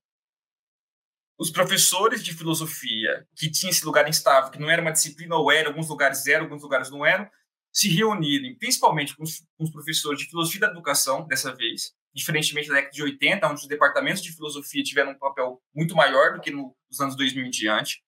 os 1.42 1.50
professores 1.50 2.22
de 2.22 2.32
filosofia 2.32 3.26
que 3.34 3.50
tinham 3.50 3.70
esse 3.70 3.84
lugar 3.84 4.08
instável, 4.08 4.52
que 4.52 4.60
não 4.60 4.70
era 4.70 4.80
uma 4.80 4.92
disciplina 4.92 5.34
ou 5.34 5.50
era, 5.50 5.68
alguns 5.68 5.88
lugares 5.88 6.24
eram, 6.28 6.44
alguns 6.44 6.62
lugares 6.62 6.88
não 6.88 7.04
eram, 7.04 7.28
se 7.72 7.88
reunirem, 7.88 8.56
principalmente 8.56 9.16
com 9.16 9.24
os, 9.24 9.40
com 9.58 9.64
os, 9.64 9.72
professores 9.72 10.20
de 10.20 10.26
filosofia 10.26 10.60
da 10.60 10.66
educação, 10.68 11.26
dessa 11.26 11.52
vez, 11.52 11.92
diferentemente 12.14 12.68
da 12.68 12.74
década 12.74 12.92
de 12.92 13.02
80, 13.02 13.48
onde 13.48 13.60
os 13.60 13.66
departamentos 13.66 14.22
de 14.22 14.30
filosofia 14.32 14.84
tiveram 14.84 15.10
um 15.10 15.18
papel 15.18 15.60
muito 15.74 15.96
maior 15.96 16.34
do 16.34 16.40
que 16.40 16.52
nos 16.52 17.00
anos 17.00 17.16
2000 17.16 17.46
em 17.46 17.50
diante. 17.50 18.04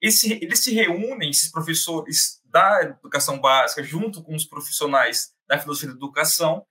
Eles 0.00 0.20
se, 0.20 0.32
eles 0.32 0.62
se 0.62 0.72
reúnem, 0.72 1.30
esses 1.30 1.50
professores 1.50 2.40
da 2.44 2.82
educação 2.82 3.40
básica, 3.40 3.82
junto 3.82 4.22
com 4.22 4.36
os 4.36 4.44
profissionais 4.44 5.32
da 5.48 5.58
filosofia 5.58 5.88
da 5.88 5.96
educação, 5.96 6.64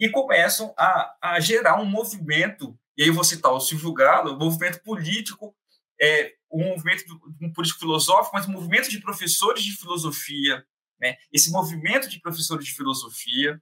e 0.00 0.08
começam 0.08 0.72
a, 0.78 1.14
a 1.20 1.40
gerar 1.40 1.78
um 1.78 1.84
movimento, 1.84 2.74
e 2.96 3.02
aí 3.02 3.08
eu 3.08 3.14
vou 3.14 3.24
citar 3.24 3.52
o 3.52 3.60
Silvio 3.60 3.92
Galo, 3.92 4.34
um 4.34 4.38
movimento 4.38 4.82
político, 4.82 5.54
é, 6.00 6.34
um 6.50 6.68
movimento 6.68 7.04
um 7.40 7.52
político 7.52 7.80
filosófico, 7.80 8.36
mas 8.36 8.48
um 8.48 8.52
movimento 8.52 8.90
de 8.90 9.00
professores 9.00 9.62
de 9.62 9.76
filosofia 9.76 10.64
né? 11.04 11.16
Esse 11.32 11.50
movimento 11.50 12.08
de 12.08 12.20
professores 12.20 12.64
de 12.64 12.74
filosofia 12.74 13.60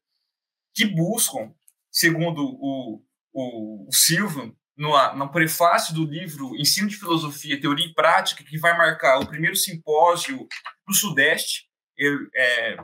que 0.75 0.87
buscam, 0.87 1.53
segundo 1.91 2.45
o, 2.45 3.03
o, 3.33 3.89
o 3.89 3.93
Silvio, 3.93 4.57
no, 4.77 5.15
no 5.15 5.31
prefácio 5.31 5.95
do 5.95 6.05
livro 6.05 6.57
Ensino 6.57 6.89
de 6.89 6.97
Filosofia, 6.97 7.61
Teoria 7.61 7.87
e 7.87 7.95
Prática, 7.95 8.43
que 8.43 8.59
vai 8.59 8.77
marcar 8.77 9.19
o 9.19 9.27
primeiro 9.27 9.57
simpósio 9.57 10.47
do 10.87 10.95
Sudeste, 10.95 11.69
eu, 11.97 12.27
é, 12.35 12.77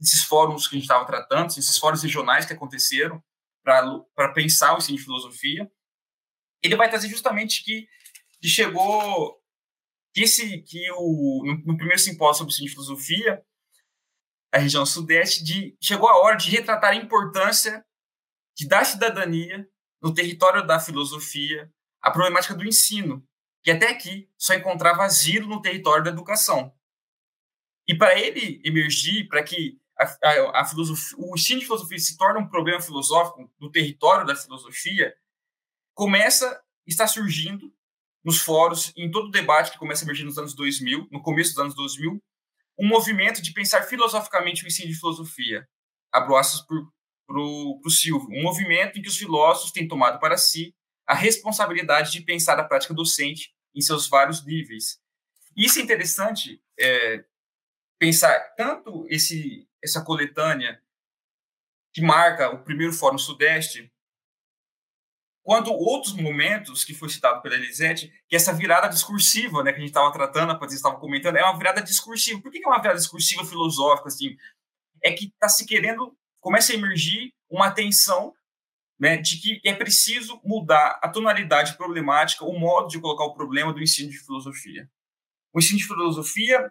esses 0.00 0.24
fóruns 0.24 0.66
que 0.66 0.74
a 0.74 0.78
gente 0.78 0.84
estava 0.84 1.06
tratando, 1.06 1.48
esses 1.50 1.78
fóruns 1.78 2.02
regionais 2.02 2.44
que 2.44 2.52
aconteceram 2.52 3.22
para 3.64 4.32
pensar 4.32 4.74
o 4.74 4.78
ensino 4.78 4.98
de 4.98 5.04
filosofia, 5.04 5.70
ele 6.62 6.76
vai 6.76 6.88
trazer 6.88 7.08
justamente 7.08 7.64
que, 7.64 7.88
que 8.40 8.48
chegou 8.48 9.42
que 10.12 10.22
esse 10.22 10.62
que 10.62 10.90
o 10.92 11.42
no, 11.44 11.72
no 11.72 11.76
primeiro 11.76 12.00
simpósio 12.00 12.38
sobre 12.38 12.52
ensino 12.52 12.68
de 12.68 12.72
filosofia 12.74 13.44
a 14.54 14.58
região 14.58 14.86
sudeste, 14.86 15.42
de, 15.42 15.76
chegou 15.80 16.08
a 16.08 16.18
hora 16.18 16.36
de 16.36 16.48
retratar 16.48 16.92
a 16.92 16.94
importância 16.94 17.84
de 18.56 18.68
dar 18.68 18.84
cidadania 18.84 19.68
no 20.00 20.14
território 20.14 20.64
da 20.64 20.78
filosofia, 20.78 21.68
a 22.00 22.10
problemática 22.10 22.54
do 22.54 22.64
ensino, 22.64 23.26
que 23.64 23.70
até 23.72 23.88
aqui 23.88 24.30
só 24.38 24.54
encontrava 24.54 25.02
asilo 25.02 25.48
no 25.48 25.60
território 25.60 26.04
da 26.04 26.10
educação. 26.10 26.72
E 27.88 27.96
para 27.96 28.16
ele 28.16 28.62
emergir, 28.64 29.26
para 29.26 29.42
que 29.42 29.76
a, 29.98 30.60
a, 30.60 30.64
filosofia, 30.64 31.18
o 31.18 31.34
ensino 31.34 31.60
de 31.60 31.66
filosofia 31.66 31.98
se 31.98 32.16
torne 32.16 32.40
um 32.40 32.48
problema 32.48 32.80
filosófico 32.80 33.50
no 33.60 33.70
território 33.70 34.26
da 34.26 34.34
filosofia, 34.34 35.14
começa 35.94 36.60
está 36.86 37.06
surgindo 37.06 37.72
nos 38.24 38.40
fóruns, 38.40 38.92
em 38.96 39.10
todo 39.10 39.28
o 39.28 39.30
debate 39.30 39.70
que 39.72 39.78
começa 39.78 40.04
a 40.04 40.06
emergir 40.06 40.24
nos 40.24 40.38
anos 40.38 40.54
2000, 40.54 41.08
no 41.10 41.22
começo 41.22 41.50
dos 41.50 41.58
anos 41.58 41.74
2000, 41.74 42.22
um 42.78 42.88
movimento 42.88 43.42
de 43.42 43.52
pensar 43.52 43.82
filosoficamente 43.82 44.64
o 44.64 44.66
ensino 44.66 44.88
de 44.88 44.98
filosofia. 44.98 45.68
Abro 46.10 46.36
aspas 46.36 46.62
para 46.66 47.38
o 47.38 47.90
Silvio. 47.90 48.28
Um 48.30 48.42
movimento 48.42 48.98
em 48.98 49.02
que 49.02 49.08
os 49.08 49.16
filósofos 49.16 49.72
têm 49.72 49.86
tomado 49.86 50.18
para 50.18 50.36
si 50.36 50.74
a 51.06 51.14
responsabilidade 51.14 52.12
de 52.12 52.22
pensar 52.22 52.58
a 52.58 52.64
prática 52.64 52.94
docente 52.94 53.54
em 53.74 53.80
seus 53.80 54.08
vários 54.08 54.44
níveis. 54.44 54.98
Isso 55.56 55.78
é 55.78 55.82
interessante 55.82 56.62
é, 56.78 57.24
pensar 57.98 58.38
tanto 58.56 59.06
esse, 59.08 59.68
essa 59.84 60.02
coletânea 60.02 60.80
que 61.92 62.00
marca 62.00 62.50
o 62.50 62.64
primeiro 62.64 62.92
Fórum 62.92 63.18
Sudeste, 63.18 63.92
quanto 65.44 65.70
outros 65.70 66.14
momentos 66.14 66.84
que 66.84 66.94
foi 66.94 67.08
citado 67.10 67.42
pela 67.42 67.54
Elisete, 67.54 68.12
que 68.26 68.34
essa 68.34 68.52
virada 68.52 68.88
discursiva, 68.88 69.62
né, 69.62 69.70
que 69.70 69.76
a 69.76 69.80
gente 69.80 69.90
estava 69.90 70.10
tratando, 70.10 70.50
a 70.50 70.54
Patrícia 70.54 70.78
estava 70.78 70.98
comentando, 70.98 71.36
é 71.36 71.44
uma 71.44 71.56
virada 71.56 71.82
discursiva. 71.82 72.40
Por 72.40 72.50
que 72.50 72.64
é 72.64 72.66
uma 72.66 72.80
virada 72.80 72.98
discursiva 72.98 73.44
filosófica? 73.44 74.08
Assim? 74.08 74.36
É 75.02 75.12
que 75.12 75.26
está 75.26 75.48
se 75.48 75.66
querendo, 75.66 76.16
começa 76.40 76.72
a 76.72 76.74
emergir 76.74 77.32
uma 77.48 77.66
atenção 77.66 78.34
né, 78.98 79.18
de 79.18 79.38
que 79.40 79.60
é 79.68 79.74
preciso 79.74 80.40
mudar 80.42 80.98
a 81.02 81.08
tonalidade 81.08 81.76
problemática, 81.76 82.44
o 82.44 82.58
modo 82.58 82.88
de 82.88 83.00
colocar 83.00 83.24
o 83.24 83.34
problema 83.34 83.72
do 83.72 83.82
ensino 83.82 84.10
de 84.10 84.18
filosofia. 84.18 84.88
O 85.52 85.58
ensino 85.58 85.78
de 85.78 85.86
filosofia, 85.86 86.70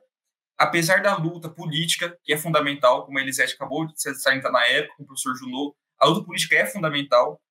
apesar 0.58 1.02
da 1.02 1.16
luta 1.16 1.50
política, 1.50 2.18
que 2.24 2.34
é 2.34 2.38
fundamental, 2.38 3.06
como 3.06 3.18
a 3.18 3.22
Elisete 3.22 3.56
acabou 3.56 3.86
de 3.86 3.94
salientar 4.20 4.52
na 4.52 4.66
época, 4.66 4.96
com 4.98 5.04
o 5.04 5.06
professor 5.06 5.36
Junot, 5.36 5.76
a 6.00 6.08
luta 6.08 6.26
política 6.26 6.56
é 6.56 6.66
fundamental 6.66 7.42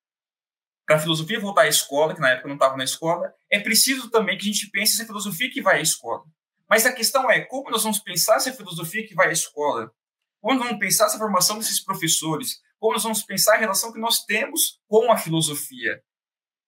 para 0.87 0.97
a 0.97 0.99
filosofia 0.99 1.41
voltar 1.41 1.62
à 1.62 1.69
escola, 1.69 2.15
que 2.15 2.21
na 2.21 2.31
época 2.31 2.49
não 2.49 2.55
estava 2.55 2.77
na 2.77 2.85
escola, 2.85 3.33
é 3.51 3.61
preciso 3.61 4.11
também 4.11 4.37
que 4.37 4.49
a 4.49 4.53
gente 4.53 4.71
pense 4.71 4.95
essa 4.95 5.07
filosofia 5.07 5.51
que 5.51 5.62
vai 5.62 5.79
à 5.79 5.81
escola. 5.81 6.25
Mas 6.69 6.87
a 6.87 6.93
questão 6.93 7.31
é, 7.31 7.41
como 7.41 7.71
nós 7.71 7.83
vamos 7.83 7.99
pensar 7.99 8.37
essa 8.37 8.53
filosofia 8.53 9.07
que 9.07 9.15
vai 9.15 9.29
à 9.29 9.33
escola? 9.33 9.93
Como 10.41 10.55
nós 10.55 10.65
vamos 10.65 10.81
pensar 10.81 11.07
essa 11.07 11.19
formação 11.19 11.59
desses 11.59 11.81
professores? 11.81 12.61
Como 12.79 12.95
nós 12.95 13.03
vamos 13.03 13.23
pensar 13.23 13.55
a 13.55 13.59
relação 13.59 13.93
que 13.93 14.01
nós 14.01 14.25
temos 14.25 14.81
com 14.88 15.12
a 15.12 15.17
filosofia? 15.17 16.03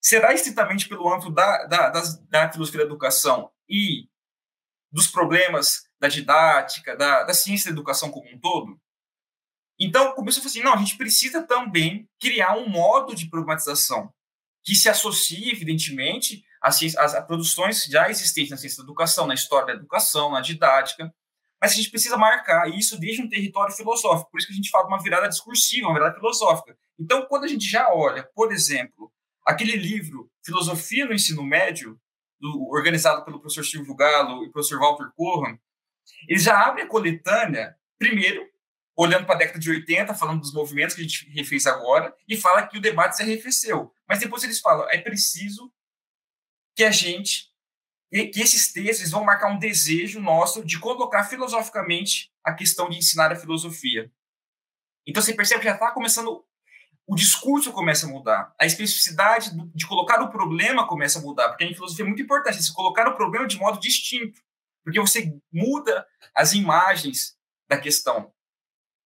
Será 0.01 0.33
estritamente 0.33 0.89
pelo 0.89 1.13
âmbito 1.13 1.33
da, 1.33 1.65
da, 1.67 1.89
da, 1.89 2.03
da 2.29 2.53
filosofia 2.53 2.81
da 2.81 2.87
educação 2.87 3.51
e 3.69 4.07
dos 4.93 5.09
problemas 5.09 5.89
da 6.01 6.09
didática, 6.09 6.97
da, 6.97 7.25
da 7.25 7.35
ciência 7.35 7.71
da 7.71 7.75
educação 7.75 8.11
como 8.11 8.29
um 8.29 8.39
todo? 8.39 8.79
Então, 9.79 10.15
começou 10.15 10.41
a 10.41 10.43
falar 10.43 10.51
assim, 10.51 10.63
não, 10.63 10.75
a 10.75 10.79
gente 10.79 10.97
precisa 10.97 11.43
também 11.43 12.09
criar 12.21 12.57
um 12.57 12.69
modo 12.69 13.15
de 13.15 13.29
problematização 13.29 14.13
que 14.63 14.75
se 14.75 14.89
associe, 14.89 15.51
evidentemente, 15.51 16.45
às, 16.61 16.81
às, 16.97 17.27
produções 17.27 17.85
já 17.85 18.09
existentes 18.09 18.51
na 18.51 18.57
ciência 18.57 18.79
da 18.79 18.85
educação, 18.85 19.27
na 19.27 19.35
história 19.35 19.67
da 19.67 19.75
educação, 19.75 20.31
na 20.31 20.41
didática, 20.41 21.13
mas 21.61 21.73
a 21.73 21.75
gente 21.75 21.91
precisa 21.91 22.17
marcar 22.17 22.69
isso 22.71 22.99
desde 22.99 23.23
um 23.23 23.29
território 23.29 23.75
filosófico. 23.75 24.31
Por 24.31 24.39
isso 24.39 24.47
que 24.47 24.53
a 24.53 24.57
gente 24.57 24.71
fala 24.71 24.85
de 24.85 24.93
uma 24.93 25.03
virada 25.03 25.29
discursiva, 25.29 25.87
uma 25.87 25.95
virada 25.95 26.15
filosófica. 26.15 26.77
Então, 26.99 27.27
quando 27.27 27.45
a 27.45 27.49
gente 27.49 27.69
já 27.69 27.93
olha, 27.93 28.23
por 28.35 28.53
exemplo, 28.53 29.13
aquele 29.47 29.77
livro 29.77 30.31
Filosofia 30.45 31.07
no 31.07 31.15
Ensino 31.15 31.43
Médio, 31.43 31.99
do, 32.39 32.69
organizado 32.71 33.25
pelo 33.25 33.41
professor 33.41 33.65
Silvio 33.65 33.95
Galo 33.95 34.45
e 34.45 34.51
professor 34.51 34.79
Walter 34.79 35.11
Corran, 35.17 35.59
ele 36.29 36.39
já 36.39 36.59
abre 36.67 36.83
a 36.83 36.87
coletânea, 36.87 37.77
primeiro, 37.99 38.49
olhando 38.97 39.27
para 39.27 39.35
a 39.35 39.39
década 39.39 39.59
de 39.59 39.71
80, 39.71 40.15
falando 40.15 40.41
dos 40.41 40.53
movimentos 40.53 40.95
que 40.95 41.01
a 41.01 41.05
gente 41.05 41.29
refez 41.31 41.67
agora, 41.67 42.15
e 42.29 42.37
fala 42.37 42.67
que 42.67 42.79
o 42.79 42.81
debate 42.81 43.17
se 43.17 43.23
arrefeceu. 43.23 43.93
Mas 44.09 44.21
depois 44.21 44.45
eles 44.45 44.61
falam, 44.61 44.89
é 44.91 44.99
preciso 44.99 45.73
que 46.77 46.85
a 46.85 46.91
gente 46.91 47.53
que 48.33 48.41
esses 48.41 48.73
textos 48.73 49.11
vão 49.11 49.25
marcar 49.25 49.51
um 49.51 49.59
desejo 49.59 50.21
nosso 50.21 50.65
de 50.65 50.79
colocar 50.79 51.25
filosoficamente 51.25 52.33
a 52.45 52.53
questão 52.53 52.89
de 52.89 52.97
ensinar 52.97 53.33
a 53.33 53.37
filosofia. 53.37 54.09
Então 55.05 55.21
você 55.21 55.35
percebe 55.35 55.61
que 55.61 55.67
já 55.67 55.75
está 55.75 55.91
começando, 55.91 56.45
o 57.07 57.17
discurso 57.17 57.73
começa 57.73 58.07
a 58.07 58.09
mudar, 58.09 58.55
a 58.59 58.65
especificidade 58.65 59.51
de 59.75 59.87
colocar 59.87 60.23
o 60.23 60.31
problema 60.31 60.87
começa 60.87 61.19
a 61.19 61.23
mudar, 61.23 61.49
porque 61.49 61.65
em 61.65 61.75
filosofia 61.75 62.05
é 62.05 62.09
muito 62.09 62.23
importante 62.23 62.63
você 62.63 62.73
colocar 62.73 63.09
o 63.09 63.17
problema 63.17 63.49
de 63.49 63.59
modo 63.59 63.81
distinto, 63.81 64.41
porque 64.85 65.01
você 65.01 65.35
muda 65.53 66.07
as 66.35 66.53
imagens 66.53 67.37
da 67.69 67.79
questão. 67.79 68.33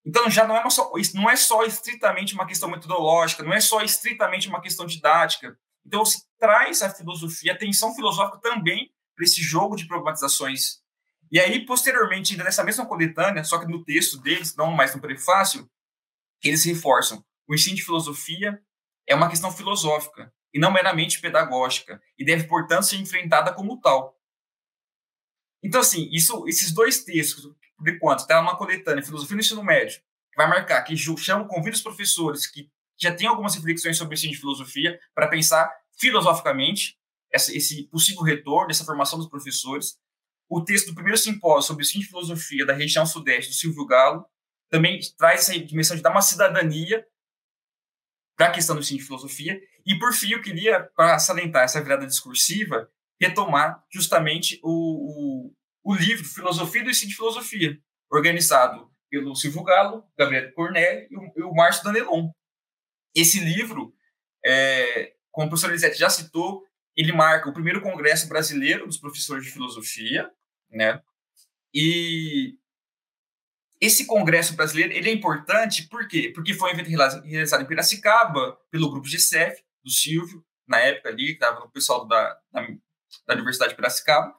Então 0.05 0.29
já 0.31 0.47
não 0.47 0.57
é 0.57 0.71
só, 0.71 0.91
não 1.15 1.31
é 1.31 1.37
só 1.37 1.65
estritamente 1.65 2.35
uma 2.35 2.47
questão 2.47 2.69
metodológica, 2.69 3.43
não 3.43 3.53
é 3.53 3.61
só 3.61 3.81
estritamente 3.83 4.49
uma 4.49 4.61
questão 4.61 4.87
didática. 4.87 5.57
Então 5.87 6.05
você 6.05 6.19
traz 6.39 6.83
a 6.83 6.91
filosofia, 6.91 7.53
a 7.53 7.59
tensão 7.59 7.95
filosófica 7.95 8.39
também 8.41 8.93
para 9.15 9.25
esse 9.25 9.41
jogo 9.43 9.77
de 9.77 9.87
problematizações. 9.87 10.81
E 11.31 11.39
aí, 11.39 11.65
posteriormente, 11.65 12.33
ainda 12.33 12.45
nessa 12.45 12.65
mesma 12.65 12.87
coletânea, 12.87 13.45
só 13.45 13.59
que 13.59 13.67
no 13.67 13.85
texto 13.85 14.19
deles, 14.19 14.57
não 14.57 14.73
mais 14.73 14.95
no 14.95 15.01
prefácio, 15.01 15.69
eles 16.43 16.65
reforçam 16.65 17.23
o 17.49 17.55
ensino 17.55 17.77
de 17.77 17.85
filosofia 17.85 18.61
é 19.07 19.15
uma 19.15 19.31
questão 19.31 19.51
filosófica 19.51 20.31
e 20.53 20.61
não 20.61 20.71
meramente 20.71 21.19
pedagógica 21.19 22.01
e 22.19 22.25
deve, 22.25 22.45
portanto, 22.45 22.83
ser 22.83 22.97
enfrentada 22.97 23.55
como 23.55 23.81
tal. 23.81 24.15
Então, 25.63 25.81
assim, 25.81 26.09
isso, 26.13 26.47
esses 26.47 26.73
dois 26.73 27.03
textos, 27.05 27.45
por 27.77 27.89
enquanto, 27.89 28.21
está 28.21 28.41
uma 28.41 28.57
coletânea, 28.57 29.03
Filosofia 29.03 29.35
no 29.37 29.41
Ensino 29.41 29.65
Médio, 29.65 30.01
que 30.31 30.37
vai 30.37 30.49
marcar, 30.49 30.83
que 30.83 30.97
chama, 30.97 31.47
convida 31.47 31.77
os 31.77 31.83
professores 31.83 32.47
que 32.47 32.71
já 33.01 33.15
têm 33.15 33.29
algumas 33.29 33.55
reflexões 33.55 33.97
sobre 33.97 34.15
o 34.15 34.17
ensino 34.17 34.33
de 34.33 34.39
filosofia 34.39 34.99
para 35.15 35.29
pensar 35.29 35.71
filosoficamente 35.99 36.99
essa, 37.33 37.55
esse 37.57 37.85
possível 37.85 38.23
retorno, 38.23 38.71
essa 38.71 38.85
formação 38.85 39.19
dos 39.19 39.29
professores. 39.29 39.97
O 40.49 40.65
texto 40.65 40.89
do 40.89 40.95
primeiro 40.95 41.19
simpósio 41.19 41.69
sobre 41.69 41.83
o 41.83 41.85
ensino 41.85 42.03
de 42.03 42.09
filosofia 42.09 42.67
da 42.67 42.73
região 42.73 43.05
sudeste, 43.05 43.51
do 43.51 43.57
Silvio 43.57 43.87
Galo, 43.87 44.25
também 44.71 44.99
traz 45.17 45.41
essa 45.41 45.59
dimensão 45.59 45.97
de 45.97 46.03
dar 46.03 46.11
uma 46.11 46.23
cidadania 46.23 47.07
para 48.37 48.49
a 48.49 48.53
questão 48.53 48.75
do 48.75 48.81
ensino 48.81 48.99
de 48.99 49.05
filosofia. 49.05 49.61
E, 49.85 49.99
por 49.99 50.13
fim, 50.13 50.33
eu 50.33 50.43
queria, 50.43 50.85
para 50.97 51.19
salientar 51.19 51.65
essa 51.65 51.83
virada 51.83 52.07
discursiva, 52.07 52.91
retomar 53.21 53.85
justamente 53.91 54.61
o, 54.63 55.51
o, 55.51 55.55
o 55.85 55.95
livro 55.95 56.25
Filosofia 56.25 56.85
do 56.85 56.91
Ensino 56.91 57.11
de 57.11 57.17
Filosofia, 57.17 57.79
organizado 58.11 58.91
pelo 59.11 59.35
Silvio 59.35 59.63
Galo, 59.63 60.05
Gabriel 60.17 60.53
Cornélio 60.53 61.09
e 61.11 61.17
o, 61.17 61.33
e 61.37 61.43
o 61.43 61.55
Márcio 61.55 61.85
Danelon. 61.85 62.31
Esse 63.15 63.41
livro, 63.41 63.95
é, 64.45 65.15
como 65.31 65.47
o 65.47 65.51
professor 65.51 65.71
Elisete 65.71 65.99
já 65.99 66.11
citou, 66.11 66.65
ele 66.97 67.13
marca 67.13 67.49
o 67.49 67.53
primeiro 67.53 67.81
congresso 67.81 68.29
brasileiro 68.29 68.87
dos 68.87 68.99
professores 68.99 69.45
de 69.45 69.51
filosofia, 69.51 70.31
né? 70.71 71.01
E 71.73 72.57
esse 73.81 74.07
congresso 74.07 74.55
brasileiro 74.55 74.93
ele 74.93 75.09
é 75.09 75.13
importante 75.13 75.87
por 75.89 76.09
quê? 76.09 76.33
Porque 76.35 76.55
foi 76.55 76.71
um 76.71 76.75
evento 76.75 76.89
realizado 76.89 77.63
em 77.63 77.67
Piracicaba 77.67 78.59
pelo 78.71 78.91
grupo 78.91 79.09
GCF, 79.09 79.63
do 79.85 79.91
Silvio, 79.91 80.45
na 80.67 80.81
época 80.81 81.09
ali, 81.09 81.27
que 81.27 81.33
estava 81.33 81.65
o 81.65 81.71
pessoal 81.71 82.07
da, 82.07 82.39
da, 82.53 82.67
da, 83.29 83.35
Universidade 83.35 83.73
de 83.73 83.77
Piracicaba. 83.77 84.35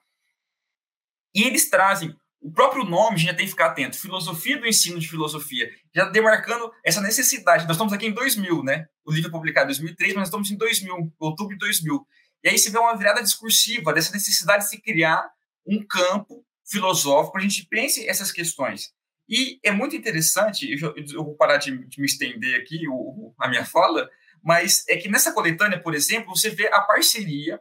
E 1.33 1.43
eles 1.43 1.69
trazem, 1.69 2.15
o 2.41 2.51
próprio 2.51 2.83
nome, 2.83 3.15
a 3.15 3.17
gente 3.17 3.29
já 3.29 3.35
tem 3.35 3.45
que 3.45 3.51
ficar 3.51 3.67
atento, 3.67 3.97
filosofia 3.97 4.59
do 4.59 4.67
ensino 4.67 4.99
de 4.99 5.07
filosofia, 5.07 5.69
já 5.93 6.05
demarcando 6.05 6.71
essa 6.83 6.99
necessidade. 7.01 7.65
Nós 7.65 7.75
estamos 7.75 7.93
aqui 7.93 8.07
em 8.07 8.13
2000, 8.13 8.63
né? 8.63 8.87
O 9.05 9.11
livro 9.11 9.29
é 9.29 9.31
publicado 9.31 9.65
em 9.65 9.75
2003, 9.75 10.13
mas 10.13 10.19
nós 10.21 10.27
estamos 10.29 10.51
em 10.51 10.57
2000, 10.57 11.13
outubro 11.19 11.53
de 11.53 11.59
2000. 11.59 12.07
E 12.43 12.49
aí 12.49 12.57
se 12.57 12.71
vê 12.71 12.77
uma 12.77 12.95
virada 12.95 13.21
discursiva 13.21 13.93
dessa 13.93 14.11
necessidade 14.11 14.63
de 14.63 14.69
se 14.69 14.81
criar 14.81 15.29
um 15.67 15.85
campo 15.85 16.43
filosófico 16.65 17.33
para 17.33 17.41
a 17.41 17.43
gente 17.43 17.67
pense 17.67 18.07
essas 18.07 18.31
questões. 18.31 18.93
E 19.27 19.59
é 19.63 19.71
muito 19.71 19.95
interessante, 19.95 20.67
eu, 20.81 21.23
vou 21.23 21.35
parar 21.35 21.57
de, 21.57 21.85
de, 21.87 21.99
me 21.99 22.07
estender 22.07 22.59
aqui 22.59 22.87
o, 22.87 23.31
a 23.39 23.47
minha 23.47 23.63
fala, 23.63 24.09
mas 24.43 24.83
é 24.87 24.97
que 24.97 25.07
nessa 25.07 25.31
coletânea, 25.31 25.79
por 25.79 25.93
exemplo, 25.93 26.35
você 26.35 26.49
vê 26.49 26.67
a 26.67 26.81
parceria 26.81 27.59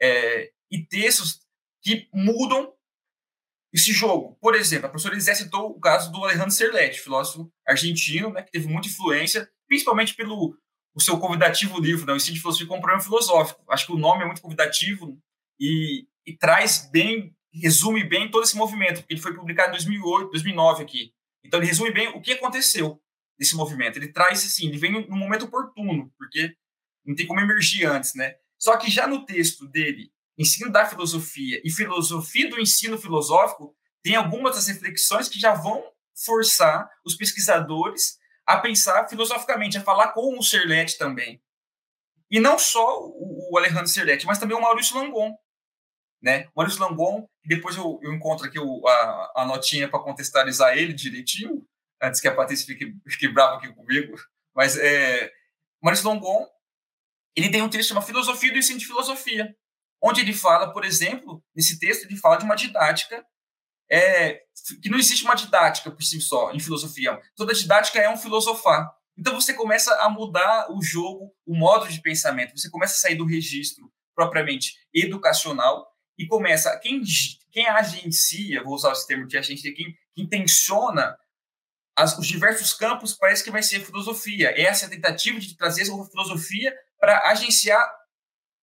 é, 0.00 0.50
e 0.70 0.84
textos 0.84 1.40
que 1.82 2.08
mudam 2.12 2.72
esse 3.72 3.92
jogo. 3.92 4.36
Por 4.40 4.54
exemplo, 4.54 4.86
a 4.86 4.88
professora 4.88 5.14
Elisé 5.14 5.34
citou 5.34 5.70
o 5.70 5.80
caso 5.80 6.10
do 6.10 6.24
Alejandro 6.24 6.50
Serletti, 6.50 7.00
filósofo 7.00 7.50
argentino, 7.66 8.30
né, 8.30 8.42
que 8.42 8.50
teve 8.50 8.66
muita 8.66 8.88
influência, 8.88 9.48
principalmente 9.66 10.14
pelo 10.14 10.56
o 10.92 11.00
seu 11.00 11.18
convidativo 11.18 11.78
livro, 11.80 12.04
né, 12.04 12.12
o 12.12 12.16
ensino 12.16 12.34
de 12.34 12.40
filosofia 12.40 12.66
como 12.66 12.80
problema 12.80 13.02
filosófico. 13.02 13.64
Acho 13.68 13.86
que 13.86 13.92
o 13.92 13.98
nome 13.98 14.22
é 14.22 14.26
muito 14.26 14.42
convidativo 14.42 15.16
e, 15.58 16.06
e, 16.26 16.36
traz 16.36 16.88
bem, 16.90 17.34
resume 17.52 18.02
bem 18.02 18.28
todo 18.28 18.42
esse 18.42 18.56
movimento, 18.56 19.00
porque 19.00 19.14
ele 19.14 19.20
foi 19.20 19.34
publicado 19.34 19.68
em 19.68 19.72
2008, 19.72 20.30
2009 20.30 20.82
aqui. 20.82 21.12
Então 21.44 21.60
ele 21.60 21.68
resume 21.68 21.92
bem 21.92 22.08
o 22.08 22.20
que 22.20 22.32
aconteceu 22.32 23.00
nesse 23.38 23.54
movimento. 23.54 23.96
Ele 23.96 24.12
traz 24.12 24.44
assim, 24.44 24.66
ele 24.66 24.78
vem 24.78 25.06
no 25.08 25.16
momento 25.16 25.44
oportuno, 25.44 26.12
porque 26.18 26.54
não 27.04 27.14
tem 27.14 27.26
como 27.26 27.40
emergir 27.40 27.86
antes, 27.86 28.14
né? 28.14 28.34
Só 28.60 28.76
que 28.76 28.90
já 28.90 29.06
no 29.06 29.24
texto 29.24 29.66
dele, 29.66 30.12
Ensino 30.38 30.70
da 30.70 30.84
Filosofia 30.84 31.60
e 31.64 31.70
Filosofia 31.70 32.48
do 32.48 32.60
Ensino 32.60 32.98
Filosófico, 32.98 33.74
tem 34.02 34.14
algumas 34.14 34.54
das 34.54 34.68
reflexões 34.68 35.28
que 35.28 35.40
já 35.40 35.54
vão 35.54 35.82
forçar 36.24 36.88
os 37.04 37.16
pesquisadores 37.16 38.18
a 38.46 38.58
pensar 38.58 39.08
filosoficamente, 39.08 39.78
a 39.78 39.82
falar 39.82 40.12
com 40.12 40.38
o 40.38 40.42
Serletti 40.42 40.98
também. 40.98 41.42
E 42.30 42.38
não 42.38 42.58
só 42.58 43.00
o, 43.00 43.56
Alejandro 43.56 43.88
Serletti, 43.88 44.26
mas 44.26 44.38
também 44.38 44.56
o 44.56 44.60
Maurício 44.60 44.96
Langon. 44.96 45.36
Né? 46.22 46.46
O 46.48 46.60
Maurício 46.60 46.80
Langon, 46.80 47.28
depois 47.44 47.76
eu, 47.76 47.98
eu 48.02 48.12
encontro 48.12 48.46
aqui 48.46 48.58
o, 48.58 48.86
a, 48.86 49.32
a 49.36 49.44
notinha 49.46 49.88
para 49.88 50.00
contextualizar 50.00 50.76
ele 50.76 50.92
direitinho, 50.92 51.66
antes 52.00 52.20
que 52.20 52.28
a 52.28 52.34
Patrícia 52.34 52.66
fique, 52.66 52.94
fique 53.08 53.28
brava 53.28 53.56
aqui 53.56 53.72
comigo. 53.72 54.14
Mas 54.54 54.76
é, 54.76 55.32
Maurício 55.82 56.08
Langon 56.08 56.46
ele 57.36 57.50
tem 57.50 57.62
um 57.62 57.68
texto 57.68 57.88
chamado 57.88 58.06
Filosofia 58.06 58.52
do 58.52 58.58
Ensino 58.58 58.78
de 58.78 58.86
Filosofia, 58.86 59.54
onde 60.02 60.20
ele 60.20 60.32
fala, 60.32 60.72
por 60.72 60.84
exemplo, 60.84 61.42
nesse 61.54 61.78
texto 61.78 62.04
ele 62.04 62.16
fala 62.16 62.36
de 62.36 62.44
uma 62.44 62.54
didática 62.54 63.24
é, 63.90 64.42
que 64.80 64.88
não 64.88 64.98
existe 64.98 65.24
uma 65.24 65.34
didática 65.34 65.90
por 65.90 66.02
si 66.02 66.20
só 66.20 66.52
em 66.52 66.60
filosofia. 66.60 67.20
Toda 67.34 67.52
didática 67.52 67.98
é 67.98 68.08
um 68.08 68.16
filosofar. 68.16 68.90
Então 69.18 69.34
você 69.34 69.52
começa 69.52 69.92
a 69.96 70.08
mudar 70.08 70.70
o 70.70 70.82
jogo, 70.82 71.34
o 71.44 71.56
modo 71.56 71.88
de 71.88 72.00
pensamento. 72.00 72.56
Você 72.56 72.70
começa 72.70 72.94
a 72.94 72.98
sair 72.98 73.16
do 73.16 73.26
registro 73.26 73.92
propriamente 74.14 74.74
educacional 74.94 75.86
e 76.16 76.26
começa 76.26 76.78
quem 76.78 77.02
quem 77.50 77.66
agencia, 77.66 78.62
vou 78.62 78.74
usar 78.74 78.92
esse 78.92 79.06
termo 79.08 79.26
de 79.26 79.36
agência, 79.36 79.74
quem, 79.74 79.92
quem 80.14 80.24
intenciona 80.24 81.16
as, 81.96 82.16
os 82.16 82.26
diversos 82.26 82.72
campos 82.72 83.12
parece 83.14 83.42
que 83.42 83.50
vai 83.50 83.62
ser 83.62 83.78
a 83.78 83.84
filosofia. 83.84 84.54
Essa 84.56 84.84
é 84.84 84.86
a 84.86 84.90
tentativa 84.90 85.40
de 85.40 85.56
trazer 85.56 85.82
essa 85.82 86.04
filosofia 86.04 86.72
para 87.00 87.30
agenciar 87.30 87.82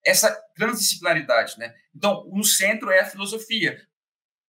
essa 0.05 0.33
transdisciplinaridade, 0.55 1.57
né? 1.57 1.73
Então, 1.93 2.23
no 2.31 2.43
centro 2.43 2.91
é 2.91 3.01
a 3.01 3.05
filosofia, 3.05 3.77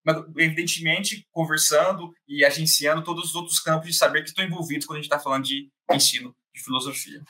mas 0.06 0.18
evidentemente 0.38 1.26
conversando 1.32 2.14
e 2.28 2.46
agenciando 2.46 3.04
todos 3.04 3.30
os 3.30 3.36
outros 3.36 3.60
campos 3.60 3.88
de 3.88 3.98
saber 3.98 4.22
que 4.22 4.30
estão 4.30 4.46
envolvidos 4.46 4.86
quando 4.86 4.98
a 4.98 5.02
gente 5.02 5.12
está 5.12 5.20
falando 5.20 5.46
de 5.46 5.72
ensino 5.92 6.36
de 6.54 6.64
filosofia. 6.64 7.22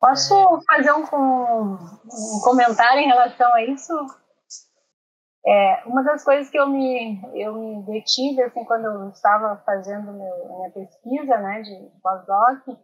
Posso 0.00 0.34
fazer 0.66 0.92
um, 0.92 1.04
um 1.04 2.40
comentário 2.42 3.00
em 3.00 3.06
relação 3.06 3.54
a 3.54 3.64
isso? 3.64 3.92
É, 5.46 5.82
uma 5.86 6.02
das 6.02 6.24
coisas 6.24 6.50
que 6.50 6.58
eu 6.58 6.68
me, 6.68 7.20
eu 7.34 7.54
me 7.54 7.86
detive 7.86 8.42
assim, 8.42 8.64
quando 8.64 8.86
eu 8.86 9.10
estava 9.10 9.62
fazendo 9.64 10.12
meu, 10.12 10.56
minha 10.56 10.70
pesquisa 10.70 11.36
né, 11.38 11.62
de 11.62 12.00
pós-doc 12.02 12.78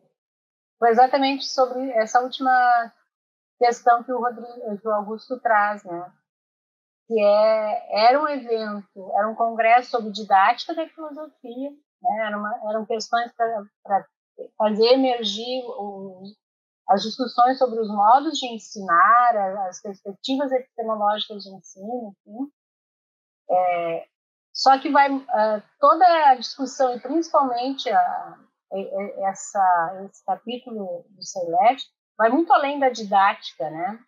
foi 0.80 0.90
exatamente 0.90 1.44
sobre 1.46 1.90
essa 1.92 2.20
última 2.20 2.92
questão 3.58 4.02
que 4.02 4.10
o, 4.10 4.18
Rodrigo, 4.18 4.78
que 4.78 4.88
o 4.88 4.92
Augusto 4.92 5.38
traz, 5.38 5.84
né? 5.84 6.12
que 7.06 7.20
é, 7.20 8.06
era 8.08 8.22
um 8.22 8.28
evento, 8.28 9.12
era 9.14 9.28
um 9.28 9.34
congresso 9.34 9.90
sobre 9.90 10.10
didática 10.10 10.74
da 10.74 10.88
filosofia, 10.88 11.70
né? 12.00 12.26
Era 12.26 12.38
uma, 12.38 12.70
eram 12.70 12.86
questões 12.86 13.32
para 13.32 14.06
fazer 14.56 14.86
emergir 14.92 15.64
o, 15.66 16.22
as 16.88 17.02
discussões 17.02 17.58
sobre 17.58 17.80
os 17.80 17.88
modos 17.88 18.38
de 18.38 18.46
ensinar, 18.46 19.36
as 19.68 19.82
perspectivas 19.82 20.52
epistemológicas 20.52 21.42
de 21.42 21.50
ensino, 21.50 22.14
enfim. 22.26 22.52
É, 23.50 24.06
só 24.54 24.78
que 24.78 24.88
vai 24.88 25.12
uh, 25.12 25.62
toda 25.80 26.06
a 26.28 26.36
discussão 26.36 26.94
e 26.94 27.00
principalmente 27.00 27.90
a, 27.90 28.38
essa, 29.28 30.06
esse 30.08 30.24
capítulo 30.24 31.04
do 31.08 31.22
Celeste 31.22 31.88
vai 32.16 32.28
muito 32.28 32.52
além 32.52 32.78
da 32.78 32.88
didática, 32.88 33.70
né? 33.70 33.98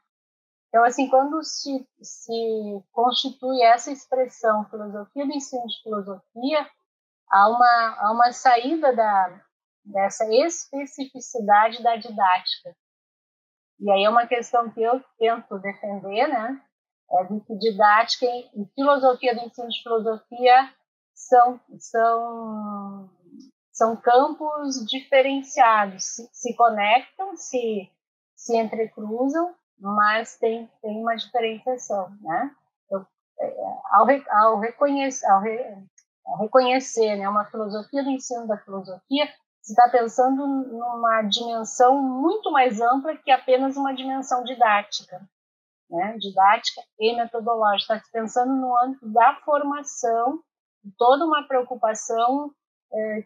Então, 0.68 0.84
assim, 0.84 1.08
quando 1.08 1.42
se, 1.42 1.86
se 2.00 2.82
constitui 2.92 3.62
essa 3.62 3.92
expressão 3.92 4.64
filosofia 4.70 5.26
do 5.26 5.32
ensino 5.32 5.66
de 5.66 5.82
filosofia, 5.82 6.66
há 7.30 7.48
uma, 7.48 7.96
há 7.98 8.12
uma 8.12 8.32
saída 8.32 8.94
da, 8.94 9.42
dessa 9.84 10.24
especificidade 10.32 11.82
da 11.82 11.96
didática. 11.96 12.74
E 13.80 13.90
aí 13.90 14.04
é 14.04 14.08
uma 14.08 14.26
questão 14.26 14.70
que 14.70 14.80
eu 14.82 15.02
tento 15.18 15.58
defender, 15.58 16.28
né? 16.28 16.62
É 17.10 17.24
de 17.24 17.40
que 17.40 17.54
didática 17.58 18.24
e 18.24 18.64
filosofia 18.74 19.34
do 19.34 19.42
ensino 19.42 19.68
de 19.68 19.82
filosofia 19.82 20.72
são, 21.14 21.60
são, 21.78 22.81
são 23.72 23.96
campos 23.96 24.84
diferenciados, 24.86 26.04
se, 26.04 26.28
se 26.30 26.54
conectam, 26.54 27.34
se, 27.36 27.90
se 28.36 28.56
entrecruzam, 28.56 29.54
mas 29.78 30.36
tem, 30.38 30.70
tem 30.82 31.00
uma 31.00 31.16
diferenciação, 31.16 32.10
né? 32.20 32.54
Eu, 32.90 33.06
é, 33.40 33.56
ao, 33.90 34.06
ao, 34.30 34.60
reconhecer, 34.60 35.26
ao, 35.26 35.40
re, 35.40 35.58
ao 36.26 36.38
reconhecer 36.38 37.16
né, 37.16 37.28
uma 37.28 37.46
filosofia 37.46 38.04
do 38.04 38.10
ensino 38.10 38.46
da 38.46 38.58
filosofia, 38.58 39.26
você 39.60 39.72
está 39.72 39.88
pensando 39.88 40.46
numa 40.46 41.22
dimensão 41.22 42.00
muito 42.02 42.50
mais 42.50 42.80
ampla 42.80 43.16
que 43.16 43.30
apenas 43.30 43.76
uma 43.76 43.94
dimensão 43.94 44.42
didática, 44.44 45.20
né? 45.88 46.16
didática 46.18 46.82
e 46.98 47.14
metodológica. 47.14 47.94
Está 47.94 48.08
pensando 48.12 48.52
no 48.54 48.76
âmbito 48.76 49.08
da 49.08 49.36
formação, 49.44 50.40
toda 50.98 51.24
uma 51.24 51.46
preocupação 51.46 52.52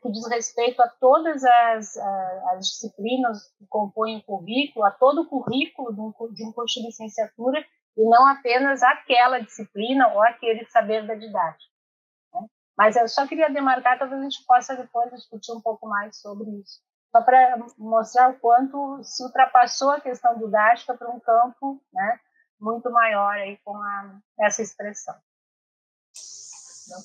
que 0.00 0.10
diz 0.12 0.28
respeito 0.28 0.80
a 0.80 0.88
todas 0.88 1.44
as, 1.44 1.96
as, 1.96 2.66
disciplinas 2.66 3.52
que 3.58 3.66
compõem 3.66 4.18
o 4.18 4.22
currículo, 4.22 4.84
a 4.84 4.92
todo 4.92 5.22
o 5.22 5.28
currículo 5.28 5.92
de 5.92 6.00
um, 6.00 6.12
de 6.32 6.44
um 6.44 6.52
curso 6.52 6.80
de 6.80 6.86
licenciatura, 6.86 7.64
e 7.96 8.04
não 8.08 8.28
apenas 8.28 8.82
aquela 8.82 9.40
disciplina 9.40 10.08
ou 10.08 10.22
aquele 10.22 10.64
saber 10.66 11.04
da 11.06 11.14
didática. 11.14 11.72
Né? 12.34 12.46
Mas 12.78 12.94
eu 12.94 13.08
só 13.08 13.26
queria 13.26 13.50
demarcar, 13.50 13.98
talvez 13.98 14.20
a 14.20 14.24
gente 14.24 14.44
possa 14.46 14.76
depois 14.76 15.10
discutir 15.10 15.52
um 15.52 15.60
pouco 15.60 15.88
mais 15.88 16.16
sobre 16.20 16.48
isso. 16.60 16.80
Só 17.10 17.22
para 17.22 17.58
mostrar 17.78 18.30
o 18.30 18.38
quanto 18.38 19.02
se 19.02 19.24
ultrapassou 19.24 19.90
a 19.90 20.00
questão 20.00 20.38
didática 20.38 20.94
para 20.94 21.10
um 21.10 21.18
campo 21.18 21.82
né, 21.92 22.20
muito 22.60 22.88
maior 22.90 23.32
aí 23.32 23.56
com 23.64 23.74
a, 23.76 24.18
essa 24.40 24.62
expressão. 24.62 25.14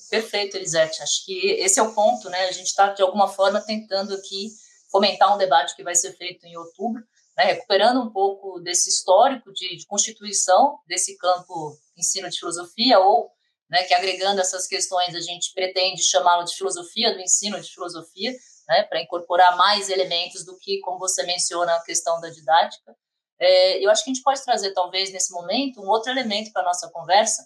Perfeito, 0.10 0.58
Elisete. 0.58 1.02
Acho 1.02 1.26
que 1.26 1.52
esse 1.54 1.80
é 1.80 1.84
o 1.84 1.94
ponto, 1.94 2.30
né? 2.30 2.48
A 2.48 2.52
gente 2.52 2.68
está, 2.68 2.92
de 2.94 3.02
alguma 3.02 3.28
forma, 3.28 3.62
tentando 3.62 4.14
aqui 4.14 4.50
fomentar 4.92 5.34
um 5.34 5.38
debate 5.38 5.76
que 5.76 5.84
vai 5.84 5.96
ser 5.96 6.16
feito 6.18 6.46
em 6.46 6.56
outubro, 6.58 7.02
né? 7.38 7.46
recuperando 7.46 8.02
um 8.02 8.12
pouco 8.12 8.60
desse 8.60 8.90
histórico 8.90 9.52
de, 9.54 9.78
de 9.78 9.86
constituição 9.86 10.78
desse 10.86 11.18
campo 11.18 11.78
ensino 11.98 12.30
de 12.30 12.38
filosofia, 12.38 13.00
ou 13.00 13.32
né, 13.70 13.84
que 13.84 13.94
agregando 13.94 14.42
essas 14.42 14.68
questões 14.68 15.16
a 15.16 15.22
gente 15.22 15.54
pretende 15.54 16.04
chamá-lo 16.04 16.44
de 16.44 16.54
filosofia 16.54 17.14
do 17.14 17.22
ensino 17.22 17.60
de 17.60 17.72
filosofia, 17.72 18.36
né, 18.68 18.84
para 18.84 19.02
incorporar 19.02 19.56
mais 19.56 19.90
elementos 19.90 20.44
do 20.46 20.58
que, 20.58 20.82
como 20.82 21.00
você 21.00 21.24
menciona, 21.24 21.74
a 21.74 21.84
questão 21.84 22.20
da 22.20 22.30
didática. 22.30 22.94
É, 23.40 23.84
eu 23.84 23.90
acho 23.90 24.04
que 24.04 24.12
a 24.12 24.14
gente 24.14 24.24
pode 24.24 24.44
trazer, 24.44 24.74
talvez, 24.74 25.12
nesse 25.12 25.32
momento, 25.32 25.82
um 25.82 25.88
outro 25.88 26.12
elemento 26.12 26.52
para 26.52 26.62
a 26.62 26.66
nossa 26.66 26.90
conversa, 26.92 27.44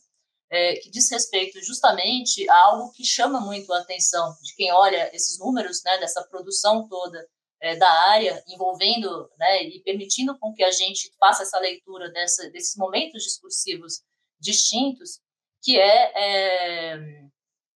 é, 0.56 0.76
que 0.78 0.90
diz 0.90 1.12
respeito 1.12 1.62
justamente 1.62 2.50
a 2.50 2.58
algo 2.64 2.92
que 2.94 3.04
chama 3.04 3.42
muito 3.42 3.74
a 3.74 3.80
atenção 3.80 4.34
de 4.42 4.56
quem 4.56 4.72
olha 4.72 5.14
esses 5.14 5.38
números, 5.38 5.84
né, 5.84 5.98
dessa 5.98 6.24
produção 6.24 6.88
toda 6.88 7.28
é, 7.62 7.76
da 7.76 7.92
área, 8.10 8.42
envolvendo 8.48 9.30
né, 9.38 9.64
e 9.64 9.82
permitindo 9.82 10.38
com 10.40 10.54
que 10.54 10.64
a 10.64 10.72
gente 10.72 11.12
faça 11.20 11.44
essa 11.44 11.60
leitura 11.60 12.10
dessa, 12.10 12.50
desses 12.52 12.78
momentos 12.78 13.24
discursivos 13.24 14.02
distintos, 14.40 15.20
que 15.62 15.78
é, 15.78 16.14
é 16.16 17.26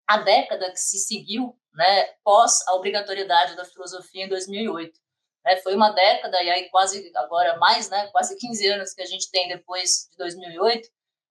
a 0.08 0.20
década 0.20 0.72
que 0.72 0.80
se 0.80 1.00
seguiu 1.00 1.60
né, 1.74 2.06
pós 2.24 2.65
a 2.68 2.76
obrigatoriedade 2.76 3.58
da 3.58 3.65
filosofia 3.65 4.24
em 4.24 4.30
2008. 4.30 4.98
É, 5.46 5.58
foi 5.58 5.76
uma 5.76 5.89
década, 5.89 6.42
e 6.44 6.50
aí 6.50 6.70
quase 6.70 7.12
agora 7.15 7.58
mais, 7.58 7.89
né, 7.89 8.08
quase 8.08 8.38
15 8.38 8.68
anos 8.68 8.94
que 8.94 9.02
a 9.02 9.06
gente 9.06 9.30
tem 9.32 9.50
depois 9.50 10.08
de 10.12 10.18
2008, 10.18 10.88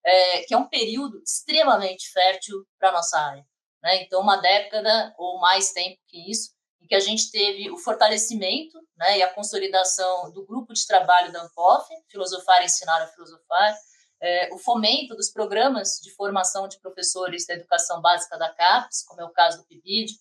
é, 0.09 0.43
que 0.45 0.55
é 0.55 0.57
um 0.57 0.69
período 0.69 1.23
extremamente 1.23 2.11
fértil 2.11 2.67
para 2.79 2.93
nossa 2.93 3.19
área. 3.19 3.45
Né? 3.83 4.03
Então, 4.03 4.23
uma 4.23 4.37
década 4.37 5.15
ou 5.19 5.39
mais 5.39 5.73
tempo 5.73 5.99
que 6.07 6.31
isso, 6.31 6.51
em 6.81 6.87
que 6.87 6.95
a 6.95 7.01
gente 7.01 7.31
teve 7.31 7.71
o 7.71 7.77
fortalecimento 7.77 8.79
né, 8.97 9.19
e 9.19 9.23
a 9.23 9.33
consolidação 9.33 10.33
do 10.33 10.47
grupo 10.47 10.73
de 10.73 10.87
trabalho 10.87 11.31
da 11.31 11.43
ANPOF, 11.43 11.87
Filosofar 12.09 12.63
e 12.63 12.65
Ensinar 12.65 13.03
a 13.03 13.07
Filosofar, 13.09 13.77
é, 14.21 14.53
o 14.53 14.59
fomento 14.59 15.15
dos 15.15 15.31
programas 15.31 16.01
de 16.03 16.11
formação 16.15 16.67
de 16.67 16.81
professores 16.81 17.47
da 17.47 17.55
educação 17.55 18.01
básica 18.01 18.37
da 18.39 18.53
CAPES, 18.53 19.05
como 19.07 19.21
é 19.21 19.25
o 19.25 19.31
caso 19.31 19.59
do 19.59 19.67
PIBID, 19.67 20.13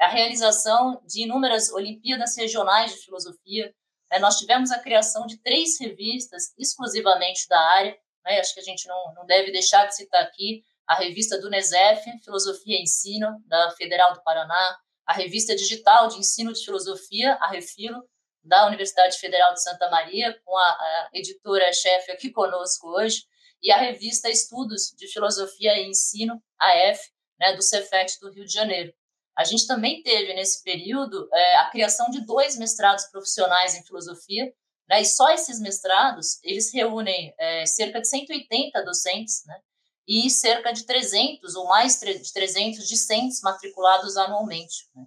a 0.00 0.08
realização 0.08 1.00
de 1.06 1.22
inúmeras 1.22 1.70
Olimpíadas 1.72 2.36
Regionais 2.36 2.92
de 2.92 2.98
Filosofia. 2.98 3.72
É, 4.10 4.18
nós 4.18 4.38
tivemos 4.38 4.70
a 4.72 4.78
criação 4.78 5.26
de 5.26 5.38
três 5.38 5.80
revistas 5.80 6.52
exclusivamente 6.58 7.48
da 7.48 7.58
área, 7.58 7.96
né? 8.26 8.40
Acho 8.40 8.52
que 8.52 8.60
a 8.60 8.64
gente 8.64 8.86
não, 8.86 9.14
não 9.14 9.24
deve 9.24 9.50
deixar 9.50 9.86
de 9.86 9.96
citar 9.96 10.22
aqui 10.22 10.62
a 10.86 10.94
revista 10.96 11.40
do 11.40 11.48
NESEF, 11.48 12.04
Filosofia 12.22 12.78
e 12.78 12.82
Ensino, 12.82 13.42
da 13.46 13.70
Federal 13.72 14.12
do 14.12 14.22
Paraná, 14.22 14.78
a 15.06 15.12
revista 15.12 15.54
digital 15.54 16.08
de 16.08 16.18
ensino 16.18 16.52
de 16.52 16.64
filosofia, 16.64 17.34
a 17.40 17.48
Refilo, 17.48 18.02
da 18.42 18.66
Universidade 18.66 19.18
Federal 19.18 19.54
de 19.54 19.62
Santa 19.62 19.88
Maria, 19.90 20.38
com 20.44 20.56
a, 20.56 20.62
a 20.62 21.10
editora-chefe 21.12 22.12
aqui 22.12 22.30
conosco 22.30 22.88
hoje, 22.88 23.24
e 23.62 23.70
a 23.70 23.78
revista 23.78 24.28
Estudos 24.28 24.92
de 24.96 25.08
Filosofia 25.08 25.76
e 25.78 25.88
Ensino, 25.88 26.40
a 26.60 26.76
F, 26.76 27.10
né, 27.38 27.54
do 27.54 27.62
Cefet 27.62 28.18
do 28.20 28.30
Rio 28.30 28.44
de 28.44 28.52
Janeiro. 28.52 28.92
A 29.36 29.44
gente 29.44 29.66
também 29.66 30.02
teve, 30.02 30.32
nesse 30.34 30.62
período, 30.62 31.28
é, 31.32 31.56
a 31.56 31.70
criação 31.70 32.08
de 32.10 32.24
dois 32.24 32.56
mestrados 32.56 33.04
profissionais 33.06 33.74
em 33.74 33.84
filosofia, 33.84 34.52
né? 34.88 35.00
E 35.00 35.04
só 35.04 35.30
esses 35.30 35.60
mestrados, 35.60 36.38
eles 36.42 36.72
reúnem 36.72 37.34
é, 37.38 37.66
cerca 37.66 38.00
de 38.00 38.08
180 38.08 38.84
docentes, 38.84 39.44
né? 39.46 39.58
E 40.06 40.30
cerca 40.30 40.72
de 40.72 40.86
300 40.86 41.56
ou 41.56 41.66
mais 41.66 41.98
de 41.98 42.32
300 42.32 42.86
discentes 42.86 43.40
matriculados 43.42 44.16
anualmente. 44.16 44.88
Né? 44.94 45.04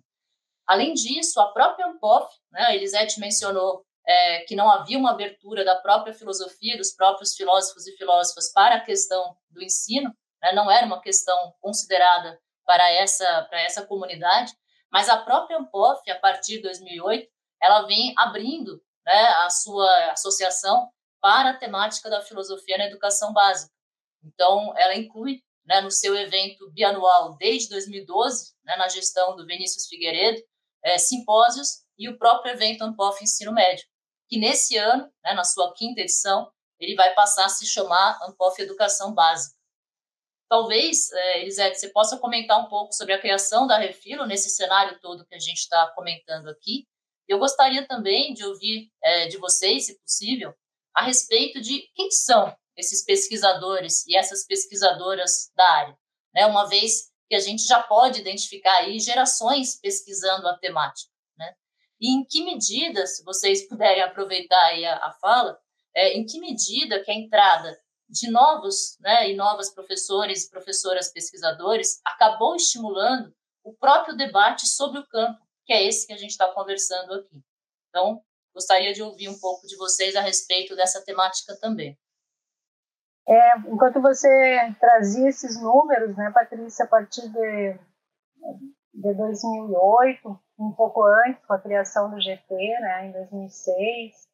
Além 0.68 0.94
disso, 0.94 1.40
a 1.40 1.54
própria 1.54 1.88
ANPOF, 1.88 2.28
né, 2.52 2.64
a 2.64 2.76
Elisete 2.76 3.20
mencionou 3.20 3.86
é, 4.06 4.40
que 4.40 4.56
não 4.56 4.70
havia 4.70 4.98
uma 4.98 5.12
abertura 5.12 5.64
da 5.64 5.76
própria 5.78 6.14
filosofia, 6.14 6.78
dos 6.78 6.92
próprios 6.92 7.34
filósofos 7.36 7.88
e 7.88 7.96
filósofas 7.96 8.52
para 8.52 8.76
a 8.76 8.82
questão 8.82 9.38
do 9.50 9.64
ensino, 9.64 10.14
né? 10.42 10.52
não 10.52 10.70
era 10.70 10.86
uma 10.86 11.02
questão 11.02 11.54
considerada 11.62 12.38
para 12.66 12.92
essa, 12.92 13.44
para 13.50 13.62
essa 13.62 13.86
comunidade, 13.86 14.52
mas 14.92 15.08
a 15.08 15.18
própria 15.18 15.58
Ampof, 15.58 16.10
a 16.10 16.20
partir 16.20 16.58
de 16.58 16.64
2008, 16.64 17.28
ela 17.62 17.84
vem 17.84 18.14
abrindo 18.18 18.82
né, 19.10 19.28
a 19.44 19.50
sua 19.50 20.12
associação 20.12 20.88
para 21.20 21.50
a 21.50 21.58
temática 21.58 22.12
da 22.12 22.22
filosofia 22.22 22.78
na 22.78 22.86
educação 22.86 23.34
básica. 23.34 23.74
Então, 24.24 24.72
ela 24.78 24.96
inclui 24.96 25.42
né, 25.66 25.82
no 25.82 25.90
seu 25.90 26.16
evento 26.16 26.70
bianual 26.70 27.36
desde 27.38 27.70
2012, 27.70 28.54
né, 28.64 28.76
na 28.76 28.88
gestão 28.88 29.36
do 29.36 29.48
Vinícius 29.48 29.88
Figueiredo, 29.88 30.40
é, 30.84 31.00
simpósios 31.00 31.84
e 31.98 32.08
o 32.08 32.20
próprio 32.20 32.54
evento 32.54 32.84
Ampof 32.84 33.22
Ensino 33.24 33.52
Médio, 33.52 33.86
que 34.28 34.38
nesse 34.38 34.78
ano, 34.78 35.12
né, 35.24 35.34
na 35.34 35.44
sua 35.44 35.74
quinta 35.74 36.02
edição, 36.02 36.52
ele 36.80 36.96
vai 36.96 37.12
passar 37.16 37.46
a 37.46 37.50
se 37.50 37.66
chamar 37.66 38.20
Ampof 38.22 38.62
Educação 38.62 39.12
Básica. 39.12 39.58
Talvez, 40.48 41.12
é, 41.12 41.42
Elisete, 41.42 41.80
você 41.80 41.90
possa 41.90 42.18
comentar 42.18 42.60
um 42.60 42.70
pouco 42.70 42.94
sobre 42.94 43.14
a 43.14 43.20
criação 43.20 43.66
da 43.66 43.80
Refilo 43.80 44.28
nesse 44.28 44.52
cenário 44.52 45.00
todo 45.00 45.26
que 45.26 45.36
a 45.36 45.40
gente 45.40 45.58
está 45.58 45.88
comentando 45.96 46.48
aqui. 46.48 46.88
Eu 47.30 47.38
gostaria 47.38 47.88
também 47.88 48.34
de 48.34 48.44
ouvir 48.44 48.92
é, 49.04 49.28
de 49.28 49.38
vocês, 49.38 49.86
se 49.86 50.00
possível, 50.00 50.52
a 50.96 51.04
respeito 51.04 51.62
de 51.62 51.88
quem 51.94 52.10
são 52.10 52.52
esses 52.76 53.06
pesquisadores 53.06 54.04
e 54.08 54.18
essas 54.18 54.48
pesquisadoras 54.48 55.52
da 55.56 55.70
área, 55.70 55.98
né? 56.34 56.48
Uma 56.48 56.68
vez 56.68 57.12
que 57.30 57.36
a 57.36 57.40
gente 57.40 57.64
já 57.68 57.84
pode 57.84 58.20
identificar 58.20 58.78
aí 58.78 59.00
gerações 59.00 59.80
pesquisando 59.80 60.48
a 60.48 60.58
temática, 60.58 61.12
né? 61.38 61.54
E 62.02 62.10
em 62.10 62.26
que 62.26 62.44
medida, 62.44 63.06
se 63.06 63.24
vocês 63.24 63.68
puderem 63.68 64.02
aproveitar 64.02 64.66
aí 64.66 64.84
a, 64.84 64.96
a 64.96 65.12
fala, 65.22 65.60
é, 65.96 66.18
em 66.18 66.26
que 66.26 66.40
medida 66.40 67.04
que 67.04 67.12
a 67.12 67.16
entrada 67.16 67.80
de 68.10 68.32
novos, 68.32 68.98
né, 69.00 69.30
e 69.30 69.36
novas 69.36 69.70
professores 69.72 70.46
e 70.46 70.50
professoras 70.50 71.14
pesquisadores 71.14 72.02
acabou 72.04 72.56
estimulando 72.56 73.32
o 73.64 73.72
próprio 73.76 74.18
debate 74.18 74.66
sobre 74.68 75.00
o 75.00 75.08
campo, 75.08 75.40
que 75.70 75.74
é 75.74 75.84
esse 75.84 76.08
que 76.08 76.14
a 76.14 76.18
gente 76.18 76.32
está 76.32 76.52
conversando 76.52 77.14
aqui. 77.14 77.44
Então, 77.90 78.24
gostaria 78.52 78.92
de 78.92 79.04
ouvir 79.04 79.30
um 79.30 79.40
pouco 79.40 79.68
de 79.68 79.78
vocês 79.78 80.16
a 80.16 80.22
respeito 80.22 80.76
dessa 80.76 81.06
temática 81.06 81.56
também. 81.62 81.96
É, 83.28 83.58
enquanto 83.60 84.02
você 84.02 84.28
trazia 84.80 85.30
esses 85.30 85.62
números, 85.62 86.18
né, 86.18 86.32
Patrícia, 86.34 86.86
a 86.86 86.88
partir 86.88 87.22
de, 87.30 87.80
de 88.96 89.14
2008, 89.14 90.40
um 90.58 90.72
pouco 90.72 91.04
antes, 91.04 91.46
com 91.46 91.54
a 91.54 91.62
criação 91.62 92.10
do 92.10 92.20
GT, 92.20 92.50
né, 92.50 93.06
em 93.06 93.12
2006, 93.12 94.28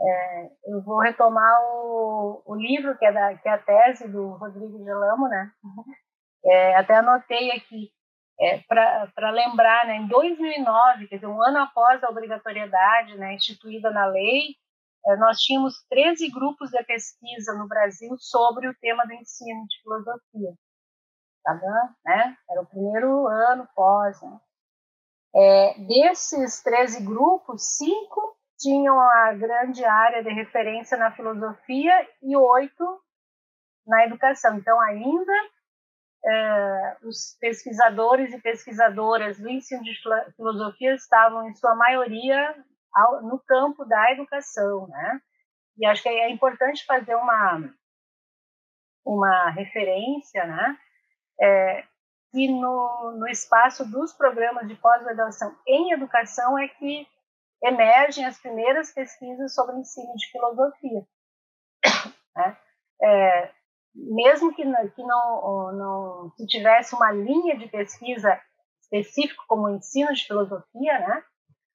é, 0.00 0.50
eu 0.64 0.82
vou 0.82 0.98
retomar 0.98 1.56
o, 1.62 2.42
o 2.46 2.56
livro, 2.56 2.98
que 2.98 3.06
é, 3.06 3.12
da, 3.12 3.38
que 3.38 3.48
é 3.48 3.52
a 3.52 3.58
tese 3.58 4.08
do 4.08 4.30
Rodrigo 4.30 4.82
Gelamo, 4.82 5.28
né, 5.28 5.52
é, 6.44 6.74
até 6.74 6.96
anotei 6.96 7.52
aqui, 7.52 7.92
é, 8.40 8.58
para 8.66 9.30
lembrar, 9.30 9.86
né, 9.86 9.96
em 9.96 10.08
2009, 10.08 11.08
quer 11.08 11.16
dizer, 11.16 11.26
um 11.26 11.42
ano 11.42 11.58
após 11.58 12.02
a 12.02 12.08
obrigatoriedade 12.08 13.16
né, 13.16 13.34
instituída 13.34 13.90
na 13.90 14.06
lei, 14.06 14.56
é, 15.06 15.16
nós 15.16 15.38
tínhamos 15.38 15.84
13 15.88 16.30
grupos 16.30 16.70
de 16.70 16.82
pesquisa 16.84 17.54
no 17.54 17.68
Brasil 17.68 18.16
sobre 18.18 18.68
o 18.68 18.74
tema 18.80 19.06
do 19.06 19.12
ensino 19.12 19.66
de 19.66 19.82
filosofia. 19.82 20.54
Tá? 21.44 21.54
Né? 22.04 22.36
Era 22.50 22.62
o 22.62 22.66
primeiro 22.66 23.26
ano 23.28 23.68
pós. 23.74 24.20
Né? 24.22 24.40
É, 25.36 25.74
desses 25.80 26.62
13 26.62 27.04
grupos, 27.04 27.76
cinco 27.76 28.36
tinham 28.58 28.98
a 28.98 29.32
grande 29.34 29.84
área 29.84 30.22
de 30.22 30.32
referência 30.32 30.96
na 30.96 31.10
filosofia 31.12 32.08
e 32.22 32.36
oito 32.36 33.00
na 33.86 34.06
educação. 34.06 34.56
Então, 34.56 34.80
ainda 34.80 35.32
é, 36.26 36.96
os 37.02 37.36
pesquisadores 37.40 38.32
e 38.32 38.40
pesquisadoras 38.40 39.38
do 39.38 39.48
ensino 39.48 39.82
de 39.82 39.94
filosofia 40.36 40.94
estavam, 40.94 41.48
em 41.48 41.54
sua 41.54 41.74
maioria, 41.74 42.54
ao, 42.94 43.22
no 43.22 43.38
campo 43.40 43.84
da 43.84 44.12
educação, 44.12 44.86
né? 44.88 45.20
E 45.76 45.86
acho 45.86 46.02
que 46.02 46.08
é 46.08 46.30
importante 46.30 46.84
fazer 46.86 47.14
uma 47.14 47.70
uma 49.04 49.50
referência, 49.50 50.46
né? 50.46 50.78
É, 51.40 51.84
que 52.32 52.48
no, 52.48 53.12
no 53.18 53.28
espaço 53.28 53.84
dos 53.84 54.12
programas 54.12 54.66
de 54.66 54.74
pós-graduação 54.76 55.54
em 55.66 55.92
educação 55.92 56.58
é 56.58 56.68
que 56.68 57.06
emergem 57.62 58.24
as 58.24 58.38
primeiras 58.40 58.92
pesquisas 58.92 59.54
sobre 59.54 59.76
ensino 59.76 60.14
de 60.16 60.30
filosofia. 60.30 61.06
Né? 62.36 62.58
É, 63.02 63.53
mesmo 64.04 64.54
que, 64.54 64.62
que 64.62 65.02
não, 65.02 65.72
não 65.72 66.32
se 66.36 66.46
tivesse 66.46 66.94
uma 66.94 67.10
linha 67.12 67.56
de 67.56 67.68
pesquisa 67.68 68.40
específica 68.82 69.42
como 69.48 69.70
ensino 69.70 70.12
de 70.12 70.26
filosofia, 70.26 70.98
né? 71.00 71.22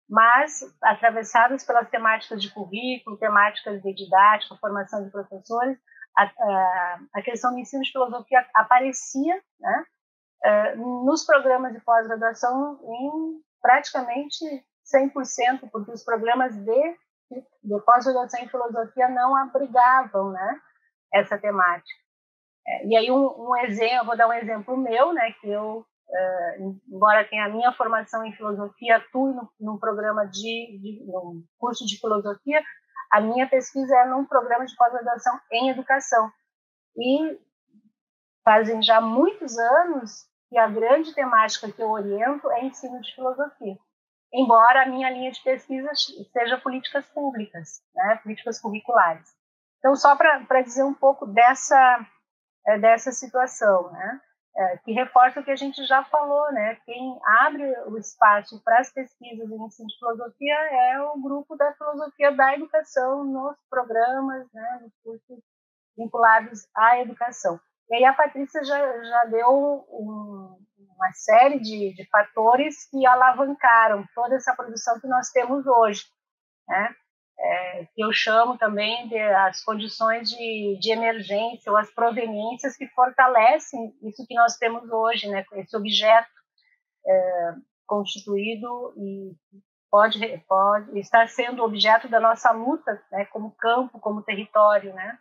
mas 0.10 0.62
atravessadas 0.82 1.64
pelas 1.64 1.88
temáticas 1.90 2.42
de 2.42 2.52
currículo, 2.52 3.18
temáticas 3.18 3.82
de 3.82 3.94
didática, 3.94 4.58
formação 4.58 5.04
de 5.04 5.12
professores, 5.12 5.78
a, 6.18 6.24
a, 6.24 7.00
a 7.16 7.22
questão 7.22 7.52
do 7.54 7.60
ensino 7.60 7.84
de 7.84 7.92
filosofia 7.92 8.46
aparecia 8.56 9.40
né, 9.60 9.86
é, 10.44 10.76
nos 10.76 11.26
programas 11.26 11.74
de 11.74 11.80
pós-graduação 11.82 12.80
em 12.84 13.42
praticamente 13.62 14.44
100%, 14.92 15.70
porque 15.72 15.92
os 15.92 16.04
programas 16.04 16.56
de, 16.56 16.98
de 17.64 17.82
pós-graduação 17.86 18.40
em 18.40 18.50
filosofia 18.50 19.08
não 19.10 19.36
abrigavam 19.36 20.32
né, 20.32 20.60
essa 21.14 21.38
temática. 21.38 22.09
É, 22.70 22.86
e 22.86 22.96
aí 22.96 23.12
um, 23.12 23.50
um 23.50 23.56
exemplo, 23.58 24.06
vou 24.06 24.18
dar 24.18 24.28
um 24.28 24.34
exemplo 24.34 24.78
meu, 24.78 25.14
né, 25.14 25.32
que 25.42 25.50
eu 25.50 25.86
Uh, 26.12 26.80
embora 26.88 27.24
tenha 27.24 27.46
a 27.46 27.50
minha 27.50 27.72
formação 27.74 28.26
em 28.26 28.34
filosofia, 28.34 28.98
atue 28.98 29.32
no, 29.32 29.48
num 29.60 29.78
programa 29.78 30.26
de, 30.26 30.80
de 30.82 31.06
num 31.06 31.44
curso 31.60 31.86
de 31.86 32.00
filosofia, 32.00 32.64
a 33.12 33.22
minha 33.22 33.48
pesquisa 33.48 33.96
é 33.96 34.06
num 34.06 34.26
programa 34.26 34.66
de 34.66 34.76
pós-graduação 34.76 35.40
em 35.52 35.70
educação. 35.70 36.32
E 36.98 37.40
fazem 38.44 38.82
já 38.82 39.00
muitos 39.00 39.58
anos 39.58 40.28
que 40.50 40.58
a 40.58 40.68
grande 40.68 41.14
temática 41.14 41.72
que 41.72 41.82
eu 41.82 41.90
oriento 41.90 42.50
é 42.52 42.66
ensino 42.66 43.00
de 43.02 43.14
filosofia. 43.14 43.78
Embora 44.34 44.84
a 44.84 44.86
minha 44.88 45.10
linha 45.10 45.32
de 45.32 45.42
pesquisa 45.42 45.90
seja 46.32 46.58
políticas 46.58 47.06
públicas, 47.08 47.82
né, 47.96 48.20
políticas 48.24 48.60
curriculares. 48.60 49.28
Então, 49.80 49.96
só 49.96 50.16
para 50.16 50.62
dizer 50.62 50.84
um 50.84 50.94
pouco 50.94 51.26
dessa, 51.26 52.06
dessa 52.78 53.12
situação, 53.12 53.92
né? 53.92 54.22
é, 54.60 54.78
que 54.80 54.92
reforça 54.92 55.40
o 55.40 55.44
que 55.44 55.52
a 55.52 55.56
gente 55.56 55.86
já 55.86 56.04
falou, 56.04 56.52
né? 56.52 56.76
Quem 56.86 57.18
abre 57.26 57.64
o 57.88 57.98
espaço 57.98 58.62
para 58.62 58.80
as 58.80 58.92
pesquisas 58.92 59.50
em 59.50 59.66
ensino 59.66 59.88
de 59.88 59.98
filosofia 59.98 60.54
é 60.54 61.02
o 61.02 61.20
grupo 61.22 61.56
da 61.56 61.74
filosofia 61.74 62.32
da 62.32 62.56
educação 62.56 63.24
nos 63.24 63.56
programas, 63.70 64.46
né, 64.54 64.80
nos 64.82 64.94
cursos 65.02 65.44
vinculados 65.98 66.68
à 66.76 67.00
educação. 67.00 67.58
E 67.90 67.96
aí 67.96 68.06
a 68.06 68.14
Patrícia 68.14 68.62
já, 68.64 69.04
já 69.04 69.26
deu 69.26 69.86
um, 69.90 70.58
uma 70.78 71.12
série 71.14 71.60
de, 71.60 71.94
de 71.94 72.06
fatores 72.10 72.90
que 72.90 73.06
alavancaram 73.06 74.06
toda 74.14 74.36
essa 74.36 74.54
produção 74.54 75.00
que 75.00 75.08
nós 75.08 75.30
temos 75.30 75.66
hoje, 75.66 76.04
né? 76.68 76.94
É, 77.40 77.86
que 77.94 78.04
eu 78.04 78.12
chamo 78.12 78.58
também 78.58 79.08
de 79.08 79.18
as 79.18 79.64
condições 79.64 80.30
de, 80.30 80.78
de 80.80 80.92
emergência 80.92 81.72
ou 81.72 81.78
as 81.78 81.90
proveniências 81.94 82.76
que 82.76 82.88
fortalecem 82.90 83.96
isso 84.02 84.26
que 84.28 84.36
nós 84.36 84.58
temos 84.58 84.90
hoje, 84.92 85.28
né, 85.30 85.46
esse 85.54 85.76
objeto 85.76 86.30
é, 87.08 87.54
constituído 87.88 88.94
e 88.98 89.34
pode, 89.90 90.20
pode 90.48 91.00
estar 91.00 91.28
sendo 91.30 91.64
objeto 91.64 92.10
da 92.10 92.20
nossa 92.20 92.52
luta, 92.52 93.02
né, 93.12 93.26
como 93.26 93.56
campo, 93.56 94.00
como 94.00 94.24
território, 94.24 94.94
né, 94.94 95.18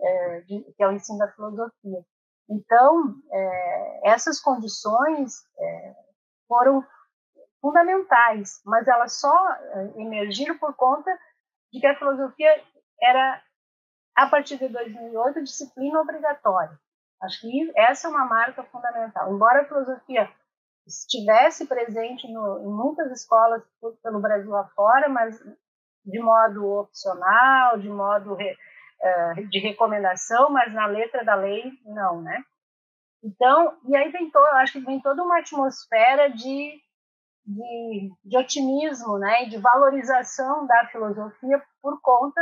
é, 0.00 0.40
de, 0.40 0.64
que 0.74 0.82
é 0.82 0.88
o 0.88 0.92
ensino 0.92 1.18
da 1.18 1.30
filosofia. 1.32 2.04
Então, 2.48 3.14
é, 3.30 4.10
essas 4.10 4.40
condições 4.40 5.32
é, 5.58 5.94
foram 6.48 6.84
fundamentais, 7.60 8.60
mas 8.64 8.86
elas 8.88 9.18
só 9.18 9.52
é, 9.52 9.92
emergiram 9.96 10.58
por 10.58 10.74
conta 10.74 11.10
de 11.74 11.80
que 11.80 11.86
a 11.88 11.98
filosofia 11.98 12.62
era, 13.02 13.42
a 14.16 14.28
partir 14.28 14.56
de 14.58 14.68
2008, 14.68 15.42
disciplina 15.42 16.00
obrigatória. 16.00 16.78
Acho 17.20 17.40
que 17.40 17.72
essa 17.76 18.06
é 18.06 18.10
uma 18.10 18.26
marca 18.26 18.62
fundamental. 18.64 19.34
Embora 19.34 19.62
a 19.62 19.64
filosofia 19.64 20.30
estivesse 20.86 21.66
presente 21.66 22.30
no, 22.32 22.60
em 22.60 22.68
muitas 22.68 23.10
escolas 23.10 23.62
pelo 24.02 24.20
Brasil 24.20 24.54
afora, 24.54 25.08
mas 25.08 25.36
de 26.04 26.20
modo 26.20 26.64
opcional, 26.80 27.78
de 27.78 27.88
modo 27.88 28.34
re, 28.34 28.52
uh, 28.52 29.48
de 29.48 29.58
recomendação, 29.58 30.50
mas 30.50 30.72
na 30.72 30.86
letra 30.86 31.24
da 31.24 31.34
lei, 31.34 31.72
não, 31.84 32.22
né? 32.22 32.40
Então, 33.22 33.76
e 33.88 33.96
aí 33.96 34.10
vem 34.10 34.30
todo, 34.30 34.46
acho 34.56 34.74
que 34.74 34.84
vem 34.84 35.00
toda 35.00 35.22
uma 35.22 35.38
atmosfera 35.38 36.28
de 36.28 36.78
de, 37.46 38.12
de 38.24 38.38
otimismo 38.38 39.18
né, 39.18 39.44
e 39.44 39.50
de 39.50 39.58
valorização 39.58 40.66
da 40.66 40.86
filosofia 40.86 41.62
por 41.82 42.00
conta 42.00 42.40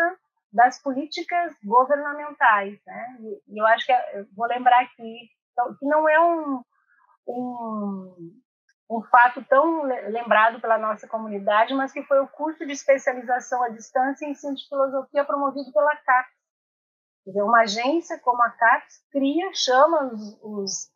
das 0.52 0.80
políticas 0.80 1.54
governamentais. 1.64 2.78
Né? 2.86 3.16
E, 3.48 3.58
eu 3.58 3.66
acho 3.66 3.86
que, 3.86 3.92
eu 3.92 4.26
vou 4.36 4.46
lembrar 4.46 4.80
aqui, 4.82 5.28
então, 5.52 5.74
que 5.78 5.86
não 5.86 6.08
é 6.08 6.20
um, 6.20 6.62
um, 7.26 8.32
um 8.90 9.02
fato 9.04 9.44
tão 9.44 9.82
lembrado 9.82 10.60
pela 10.60 10.78
nossa 10.78 11.08
comunidade, 11.08 11.74
mas 11.74 11.92
que 11.92 12.02
foi 12.04 12.20
o 12.20 12.28
curso 12.28 12.64
de 12.66 12.72
especialização 12.72 13.62
à 13.62 13.70
distância 13.70 14.26
em 14.26 14.30
ensino 14.30 14.54
de 14.54 14.68
filosofia 14.68 15.24
promovido 15.24 15.72
pela 15.72 15.96
CAPES. 15.96 16.42
Uma 17.24 17.62
agência 17.62 18.18
como 18.20 18.42
a 18.42 18.50
CAPES 18.50 19.06
cria, 19.10 19.50
chama 19.54 20.12
os, 20.12 20.38
os, 20.42 20.91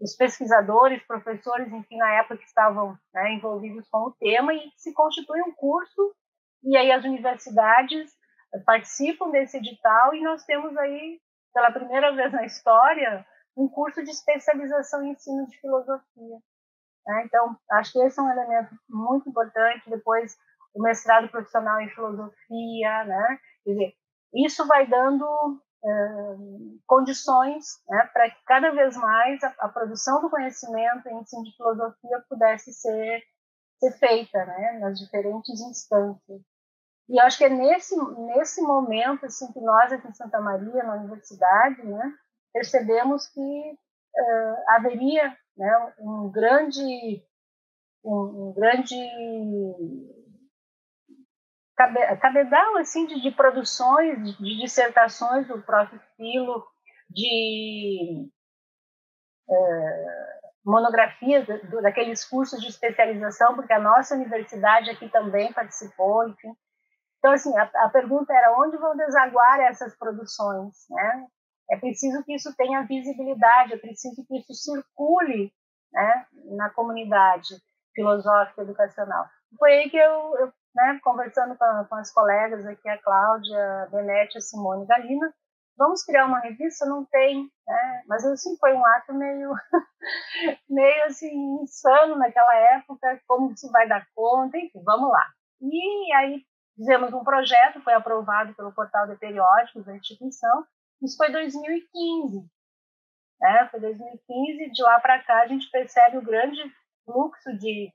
os, 0.00 0.14
pesquisadores, 0.16 1.02
professores, 1.06 1.72
enfim, 1.72 1.96
na 1.96 2.12
época 2.14 2.38
que 2.38 2.44
estavam 2.44 2.98
né, 3.14 3.32
envolvidos 3.32 3.88
com 3.88 3.98
o 3.98 4.12
tema, 4.12 4.52
e 4.54 4.70
se 4.76 4.92
constitui 4.92 5.40
um 5.42 5.52
curso, 5.52 6.14
e 6.62 6.76
aí 6.76 6.90
as 6.90 7.04
universidades 7.04 8.12
participam 8.64 9.30
desse 9.30 9.58
edital, 9.58 10.14
e 10.14 10.22
nós 10.22 10.44
temos 10.44 10.76
aí, 10.76 11.20
pela 11.52 11.70
primeira 11.70 12.14
vez 12.14 12.32
na 12.32 12.44
história, 12.44 13.26
um 13.56 13.68
curso 13.68 14.02
de 14.04 14.10
especialização 14.10 15.02
em 15.02 15.12
ensino 15.12 15.46
de 15.46 15.58
filosofia. 15.58 16.38
Né? 17.06 17.22
Então, 17.24 17.56
acho 17.72 17.92
que 17.92 18.00
esse 18.00 18.18
é 18.18 18.22
um 18.22 18.30
elemento 18.30 18.74
muito 18.88 19.28
importante. 19.28 19.88
Depois, 19.88 20.36
o 20.74 20.82
mestrado 20.82 21.28
profissional 21.28 21.80
em 21.80 21.88
filosofia, 21.88 23.04
né? 23.04 23.38
Quer 23.64 23.70
dizer, 23.70 23.94
isso 24.34 24.66
vai 24.66 24.86
dando 24.86 25.24
condições 26.86 27.64
né, 27.88 28.08
para 28.12 28.30
que 28.30 28.44
cada 28.46 28.70
vez 28.70 28.96
mais 28.96 29.42
a, 29.42 29.54
a, 29.60 29.68
produção 29.68 30.20
do 30.20 30.30
conhecimento 30.30 31.08
em 31.08 31.20
ensino 31.20 31.44
de 31.44 31.56
filosofia 31.56 32.24
pudesse 32.28 32.72
ser, 32.72 33.22
ser 33.78 33.92
feita 33.98 34.44
né, 34.44 34.78
nas 34.80 34.98
diferentes 34.98 35.60
instâncias. 35.60 36.42
E 37.08 37.20
acho 37.20 37.38
que 37.38 37.44
é 37.44 37.48
nesse, 37.48 37.96
nesse 38.26 38.60
momento 38.62 39.26
assim, 39.26 39.52
que 39.52 39.60
nós 39.60 39.92
aqui 39.92 40.08
em 40.08 40.14
Santa 40.14 40.40
Maria, 40.40 40.82
na 40.82 40.94
universidade, 40.94 41.84
né, 41.84 42.12
percebemos 42.52 43.28
que 43.28 43.40
uh, 43.40 44.56
haveria 44.70 45.36
né, 45.56 45.94
um 45.98 46.30
grande 46.30 47.22
um, 48.04 48.48
um 48.48 48.52
grande 48.52 48.96
cabedal 51.76 52.76
assim 52.78 53.06
de, 53.06 53.20
de 53.20 53.30
produções, 53.30 54.36
de, 54.38 54.60
dissertações 54.60 55.46
do 55.46 55.60
próprio 55.62 56.00
Filo, 56.16 56.66
de 57.10 58.28
é, 59.48 60.36
monografias 60.64 61.46
do, 61.70 61.82
daqueles 61.82 62.24
cursos 62.24 62.60
de 62.60 62.68
especialização, 62.68 63.54
porque 63.54 63.72
a 63.72 63.80
nossa 63.80 64.14
universidade 64.14 64.90
aqui 64.90 65.08
também 65.08 65.52
participou, 65.52 66.28
enfim. 66.28 66.52
Então, 67.18 67.32
assim, 67.32 67.56
a, 67.56 67.62
a 67.62 67.90
pergunta 67.90 68.32
era 68.32 68.58
onde 68.58 68.76
vão 68.76 68.96
desaguar 68.96 69.60
essas 69.60 69.96
produções, 69.96 70.74
né? 70.90 71.26
É 71.70 71.76
preciso 71.76 72.22
que 72.24 72.34
isso 72.34 72.54
tenha 72.56 72.86
visibilidade, 72.86 73.74
é 73.74 73.78
preciso 73.78 74.24
que 74.26 74.38
isso 74.38 74.54
circule 74.54 75.52
né, 75.92 76.26
na 76.56 76.70
comunidade 76.70 77.56
filosófica 77.94 78.62
educacional. 78.62 79.26
Foi 79.58 79.72
aí 79.72 79.90
que 79.90 79.96
eu, 79.96 80.36
eu 80.38 80.52
né, 80.76 81.00
conversando 81.02 81.56
com, 81.56 81.84
com, 81.88 81.94
as 81.96 82.12
colegas 82.12 82.66
aqui, 82.66 82.86
a 82.86 83.02
Cláudia, 83.02 83.82
a 83.82 83.86
Benete, 83.86 84.36
a 84.36 84.40
Simone 84.42 84.82
e 84.82 84.84
a 84.84 84.98
Galina, 84.98 85.34
vamos 85.76 86.04
criar 86.04 86.26
uma 86.26 86.38
revista? 86.38 86.84
Não 86.84 87.04
tem, 87.06 87.44
né? 87.66 88.04
mas 88.06 88.24
assim, 88.26 88.56
foi 88.58 88.74
um 88.74 88.84
ato 88.84 89.14
meio, 89.14 89.50
meio 90.68 91.04
assim, 91.06 91.34
insano 91.62 92.16
naquela 92.16 92.54
época, 92.74 93.20
como 93.26 93.56
se 93.56 93.70
vai 93.70 93.88
dar 93.88 94.06
conta, 94.14 94.58
enfim, 94.58 94.82
vamos 94.84 95.10
lá. 95.10 95.26
E 95.62 96.12
aí 96.14 96.42
fizemos 96.76 97.10
um 97.14 97.24
projeto, 97.24 97.80
foi 97.80 97.94
aprovado 97.94 98.54
pelo 98.54 98.72
portal 98.72 99.06
de 99.06 99.16
periódicos 99.16 99.86
da 99.86 99.96
instituição, 99.96 100.66
isso 101.02 101.16
foi 101.16 101.32
2015. 101.32 102.46
Né? 103.40 103.68
Foi 103.70 103.80
2015, 103.80 104.70
de 104.70 104.82
lá 104.82 105.00
para 105.00 105.22
cá 105.22 105.40
a 105.40 105.46
gente 105.46 105.70
percebe 105.70 106.18
o 106.18 106.22
grande 106.22 106.60
fluxo 107.06 107.56
de, 107.56 107.90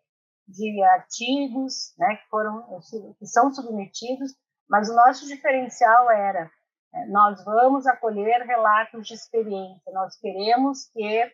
de 0.51 0.83
artigos 0.83 1.93
né, 1.97 2.15
que, 2.15 2.29
foram, 2.29 2.79
que 3.17 3.25
são 3.25 3.53
submetidos, 3.53 4.33
mas 4.69 4.89
o 4.89 4.95
nosso 4.95 5.27
diferencial 5.27 6.11
era 6.11 6.49
né, 6.93 7.05
nós 7.09 7.43
vamos 7.43 7.87
acolher 7.87 8.41
relatos 8.45 9.07
de 9.07 9.13
experiência, 9.13 9.91
nós 9.93 10.17
queremos 10.19 10.89
que 10.93 11.31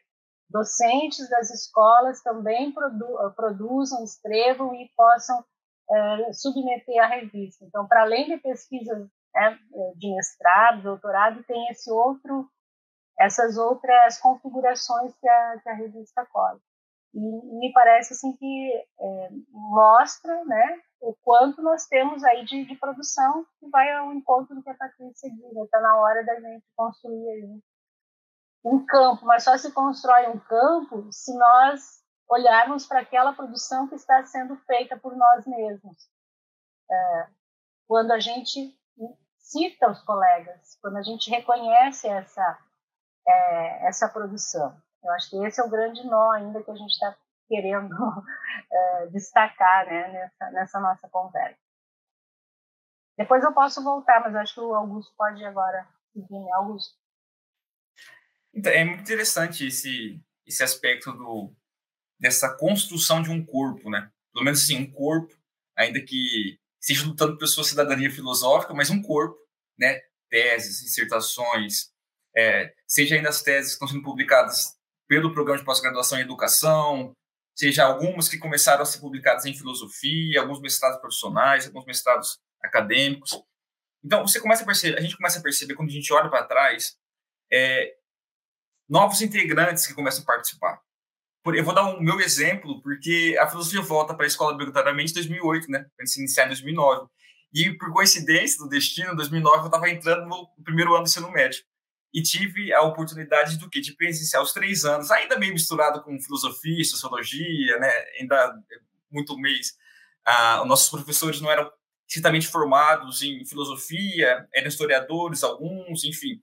docentes 0.50 1.30
das 1.30 1.50
escolas 1.50 2.22
também 2.22 2.72
produ 2.72 3.34
produzam, 3.36 4.04
escrevam 4.04 4.74
e 4.76 4.90
possam 4.96 5.44
é, 5.90 6.34
submeter 6.34 7.04
à 7.04 7.08
revista. 7.08 7.66
Então, 7.66 7.88
para 7.88 8.02
além 8.02 8.28
de 8.28 8.38
pesquisas 8.38 9.08
né, 9.34 9.60
de 9.96 10.16
mestrado, 10.16 10.84
doutorado, 10.84 11.44
tem 11.44 11.68
esse 11.70 11.92
outro, 11.92 12.50
essas 13.20 13.58
outras 13.58 14.20
configurações 14.20 15.14
que 15.18 15.28
a, 15.28 15.60
que 15.62 15.70
a 15.70 15.74
revista 15.74 16.26
colhe. 16.32 16.60
E, 17.18 17.20
me 17.20 17.74
parece 17.74 18.14
assim 18.14 18.32
que 18.38 18.86
é, 19.00 19.30
mostra, 19.50 20.46
né, 20.46 20.80
o 21.02 21.16
quanto 21.24 21.64
nós 21.64 21.88
temos 21.88 22.24
aí 22.24 22.46
de, 22.46 22.66
de, 22.66 22.76
produção 22.76 23.44
que 23.60 23.68
vai 23.70 23.92
ao 23.92 24.14
encontro 24.14 24.56
do 24.56 24.62
que 24.62 24.70
a 24.70 24.76
Patrícia 24.76 25.30
diz, 25.30 25.44
está 25.44 25.80
né, 25.80 25.84
na 25.84 25.98
hora 25.98 26.24
da 26.24 26.40
gente 26.40 26.64
construir 26.76 27.28
aí 27.30 27.60
um 28.64 28.86
campo, 28.86 29.26
mas 29.26 29.44
só 29.44 29.58
se 29.58 29.72
constrói 29.72 30.28
um 30.28 30.40
campo 30.40 31.12
se 31.12 31.36
nós 31.36 32.04
olharmos 32.30 32.86
para 32.86 33.00
aquela 33.00 33.34
produção 33.34 33.88
que 33.88 33.96
está 33.96 34.24
sendo 34.26 34.56
feita 34.58 34.96
por 34.98 35.16
nós 35.16 35.46
mesmos. 35.48 35.98
É, 36.90 37.28
quando 37.88 38.12
a 38.12 38.20
gente 38.20 38.78
cita 39.40 39.90
os 39.90 40.02
colegas, 40.04 40.78
quando 40.82 40.98
a 40.98 41.02
gente 41.02 41.32
reconhece 41.32 42.08
essa, 42.08 42.60
é, 43.26 43.88
essa 43.88 44.08
produção. 44.08 44.80
Eu 45.08 45.14
acho 45.14 45.30
que 45.30 45.38
esse 45.46 45.62
é 45.62 45.64
o 45.64 45.70
grande 45.70 46.06
nó 46.06 46.32
ainda 46.32 46.62
que 46.62 46.70
a 46.70 46.76
gente 46.76 46.92
está 46.92 47.18
querendo 47.48 47.96
é, 48.70 49.08
destacar 49.14 49.86
né, 49.86 50.08
nessa, 50.10 50.52
nessa 50.52 50.80
nossa 50.82 51.08
conversa. 51.08 51.58
Depois 53.18 53.42
eu 53.42 53.54
posso 53.54 53.82
voltar, 53.82 54.20
mas 54.20 54.36
acho 54.36 54.54
que 54.56 54.60
o 54.60 54.76
Augusto 54.76 55.14
pode 55.16 55.44
agora 55.46 55.88
seguir, 56.12 56.40
né, 56.40 56.52
Augusto? 56.52 56.94
Então, 58.54 58.72
é 58.72 58.84
muito 58.84 59.02
interessante 59.02 59.66
esse, 59.66 60.22
esse 60.46 60.62
aspecto 60.62 61.14
do, 61.14 61.56
dessa 62.20 62.56
construção 62.58 63.22
de 63.22 63.32
um 63.32 63.44
corpo, 63.44 63.90
né? 63.90 64.12
Pelo 64.34 64.44
menos 64.44 64.62
assim, 64.62 64.78
um 64.78 64.92
corpo, 64.92 65.34
ainda 65.76 66.02
que 66.02 66.60
seja 66.82 67.06
lutando 67.06 67.38
pela 67.38 67.50
sua 67.50 67.64
cidadania 67.64 68.12
filosófica, 68.12 68.74
mas 68.74 68.90
um 68.90 69.02
corpo, 69.02 69.40
né? 69.80 70.02
Teses, 70.30 70.82
dissertações, 70.82 71.92
é, 72.36 72.74
seja 72.86 73.16
ainda 73.16 73.30
as 73.30 73.42
teses 73.42 73.70
que 73.70 73.74
estão 73.76 73.88
sendo 73.88 74.04
publicadas 74.04 74.77
pelo 75.08 75.34
programa 75.34 75.60
de 75.60 75.66
pós-graduação 75.66 76.18
em 76.18 76.22
educação, 76.22 77.14
seja 77.56 77.86
algumas 77.86 78.30
que 78.30 78.38
começaram 78.38 78.84
a 78.84 78.86
ser 78.86 79.00
publicadas 79.00 79.46
em 79.46 79.54
filosofia, 79.54 80.42
alguns 80.42 80.62
mestrados 80.62 81.00
profissionais, 81.00 81.66
alguns 81.66 81.86
mestrados 81.86 82.40
acadêmicos. 82.64 83.42
Então, 84.04 84.26
você 84.26 84.40
começa 84.40 84.64
a 84.64 84.66
perceber, 84.66 84.98
a 84.98 85.02
gente 85.02 85.18
começa 85.18 85.40
a 85.40 85.42
perceber 85.42 85.76
quando 85.76 85.90
a 85.90 85.94
gente 85.94 86.12
olha 86.14 86.30
para 86.30 86.46
trás, 86.46 86.96
é, 87.52 87.96
novos 88.88 89.22
integrantes 89.22 89.88
que 89.88 89.94
começam 89.94 90.24
a 90.24 90.26
participar. 90.26 90.82
Eu 91.46 91.64
vou 91.64 91.74
dar 91.74 91.84
o 91.84 91.98
um 91.98 92.02
meu 92.02 92.20
exemplo, 92.20 92.82
porque 92.82 93.38
a 93.40 93.48
filosofia 93.48 93.82
volta 93.82 94.14
para 94.14 94.26
a 94.26 94.28
escola 94.28 94.52
obrigatoriamente 94.54 95.12
em 95.12 95.16
2008, 95.16 95.72
né? 95.72 95.86
Para 95.96 96.06
se 96.06 96.20
iniciar 96.20 96.46
em 96.46 96.50
2009. 96.50 97.08
E, 97.54 97.72
por 97.78 97.92
coincidência 97.94 98.58
do 98.58 98.68
destino, 98.68 99.14
em 99.14 99.16
2009 99.16 99.60
eu 99.60 99.66
estava 99.68 99.90
entrando 99.90 100.28
no 100.28 100.50
primeiro 100.64 100.94
ano 100.94 101.04
do 101.04 101.08
ensino 101.08 101.32
médio. 101.32 101.64
E 102.14 102.22
tive 102.22 102.74
a 102.74 102.82
oportunidade 102.82 103.58
do 103.58 103.70
quê? 103.70 103.82
De 103.82 103.94
presenciar 103.94 104.42
os 104.42 104.54
três 104.54 104.86
anos, 104.86 105.12
ainda 105.12 105.38
meio 105.38 105.54
misturado 105.54 106.02
com 106.02 106.20
filosofia, 106.20 106.84
sociologia, 106.84 107.80
né? 107.80 107.92
Ainda 108.20 108.56
muito 109.12 109.38
mês. 109.38 109.78
Ah, 110.26 110.62
os 110.62 110.68
nossos 110.68 110.90
professores 110.90 111.42
não 111.42 111.52
eram 111.52 111.72
certamente 112.08 112.48
formados 112.48 113.22
em 113.22 113.46
filosofia, 113.46 114.48
eram 114.54 114.68
historiadores, 114.68 115.44
alguns, 115.44 116.04
enfim. 116.04 116.42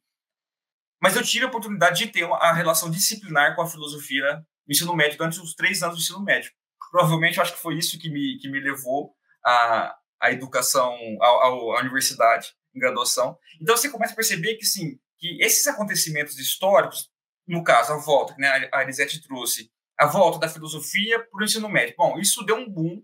Mas 1.01 1.17
eu 1.17 1.23
tive 1.23 1.45
a 1.45 1.49
oportunidade 1.49 1.99
de 1.99 2.13
ter 2.13 2.25
a 2.25 2.53
relação 2.53 2.91
disciplinar 2.91 3.55
com 3.55 3.63
a 3.63 3.67
filosofia 3.67 4.37
no 4.67 4.73
ensino 4.73 4.95
médio 4.95 5.19
durante 5.19 5.41
os 5.41 5.55
três 5.55 5.83
anos 5.83 5.97
do 5.97 6.01
ensino 6.01 6.23
médio. 6.23 6.53
Provavelmente, 6.91 7.41
acho 7.41 7.55
que 7.55 7.61
foi 7.61 7.77
isso 7.77 7.99
que 7.99 8.09
me, 8.09 8.39
que 8.39 8.49
me 8.49 8.61
levou 8.61 9.15
à, 9.45 9.95
à 10.21 10.33
educação, 10.33 10.97
à, 11.21 11.27
à 11.27 11.81
universidade, 11.81 12.55
em 12.75 12.79
graduação. 12.79 13.37
Então, 13.61 13.77
você 13.77 13.91
começa 13.91 14.13
a 14.13 14.17
perceber 14.17 14.55
que, 14.55 14.65
sim, 14.65 14.99
que 15.19 15.43
esses 15.43 15.67
acontecimentos 15.67 16.39
históricos, 16.39 17.11
no 17.47 17.63
caso, 17.63 17.93
a 17.93 17.97
volta 17.97 18.35
que 18.35 18.41
né, 18.41 18.69
a 18.73 18.83
Elisete 18.83 19.23
trouxe, 19.23 19.71
a 19.99 20.07
volta 20.07 20.39
da 20.39 20.49
filosofia 20.49 21.21
para 21.31 21.41
o 21.41 21.45
ensino 21.45 21.69
médio, 21.69 21.95
bom, 21.97 22.19
isso 22.19 22.45
deu 22.45 22.57
um 22.57 22.69
boom, 22.69 23.03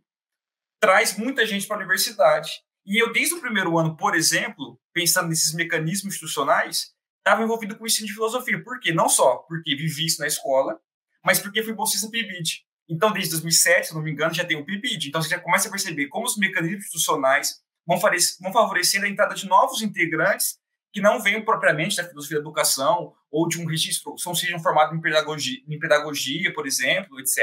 traz 0.81 1.17
muita 1.17 1.47
gente 1.47 1.67
para 1.67 1.77
a 1.77 1.81
universidade. 1.81 2.51
E 2.85 3.01
eu, 3.01 3.13
desde 3.13 3.35
o 3.35 3.41
primeiro 3.41 3.79
ano, 3.79 3.97
por 3.97 4.15
exemplo, 4.15 4.81
pensando 4.93 5.29
nesses 5.29 5.55
mecanismos 5.55 6.15
institucionais, 6.15 6.93
estava 7.19 7.43
envolvido 7.43 7.77
com 7.77 7.85
o 7.85 7.87
ensino 7.87 8.07
de 8.07 8.15
filosofia. 8.15 8.63
Por 8.63 8.81
quê? 8.81 8.93
Não 8.93 9.09
só 9.09 9.37
porque 9.49 9.77
vivi 9.77 10.07
isso 10.07 10.21
na 10.21 10.27
escola, 10.27 10.81
mas 11.25 11.39
porque 11.39 11.63
fui 11.63 11.75
bolsista 11.75 12.11
PIBID. 12.11 12.65
Então, 12.89 13.13
desde 13.13 13.31
2007, 13.33 13.89
se 13.89 13.95
não 13.95 14.03
me 14.03 14.11
engano, 14.11 14.35
já 14.35 14.45
tem 14.45 14.57
o 14.57 14.65
PIBID. 14.65 15.09
Então, 15.09 15.23
você 15.23 15.29
já 15.29 15.39
começa 15.39 15.69
a 15.69 15.71
perceber 15.71 16.09
como 16.09 16.27
os 16.27 16.37
mecanismos 16.37 16.81
institucionais 16.81 17.63
vão 17.87 17.99
vão 18.41 18.53
favorecer 18.53 19.03
a 19.05 19.09
entrada 19.09 19.35
de 19.35 19.47
novos 19.47 19.83
integrantes 19.83 20.59
que 20.93 21.01
não 21.01 21.21
venham 21.21 21.45
propriamente 21.45 21.97
da 21.97 22.09
filosofia 22.09 22.39
da 22.39 22.43
educação 22.43 23.15
ou 23.31 23.49
de 23.49 23.61
um 23.61 23.67
registro, 23.67 24.19
são 24.19 24.35
sejam 24.35 24.59
formados 24.59 24.97
em 24.97 25.01
pedagogia, 25.01 25.63
em 25.67 25.79
pedagogia, 25.79 26.53
por 26.53 26.67
exemplo, 26.67 27.21
etc. 27.21 27.39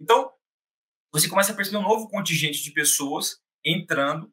Então, 0.00 0.30
você 1.12 1.28
começa 1.28 1.52
a 1.52 1.56
perceber 1.56 1.78
um 1.78 1.82
novo 1.82 2.08
contingente 2.08 2.62
de 2.62 2.70
pessoas 2.70 3.40
entrando. 3.64 4.32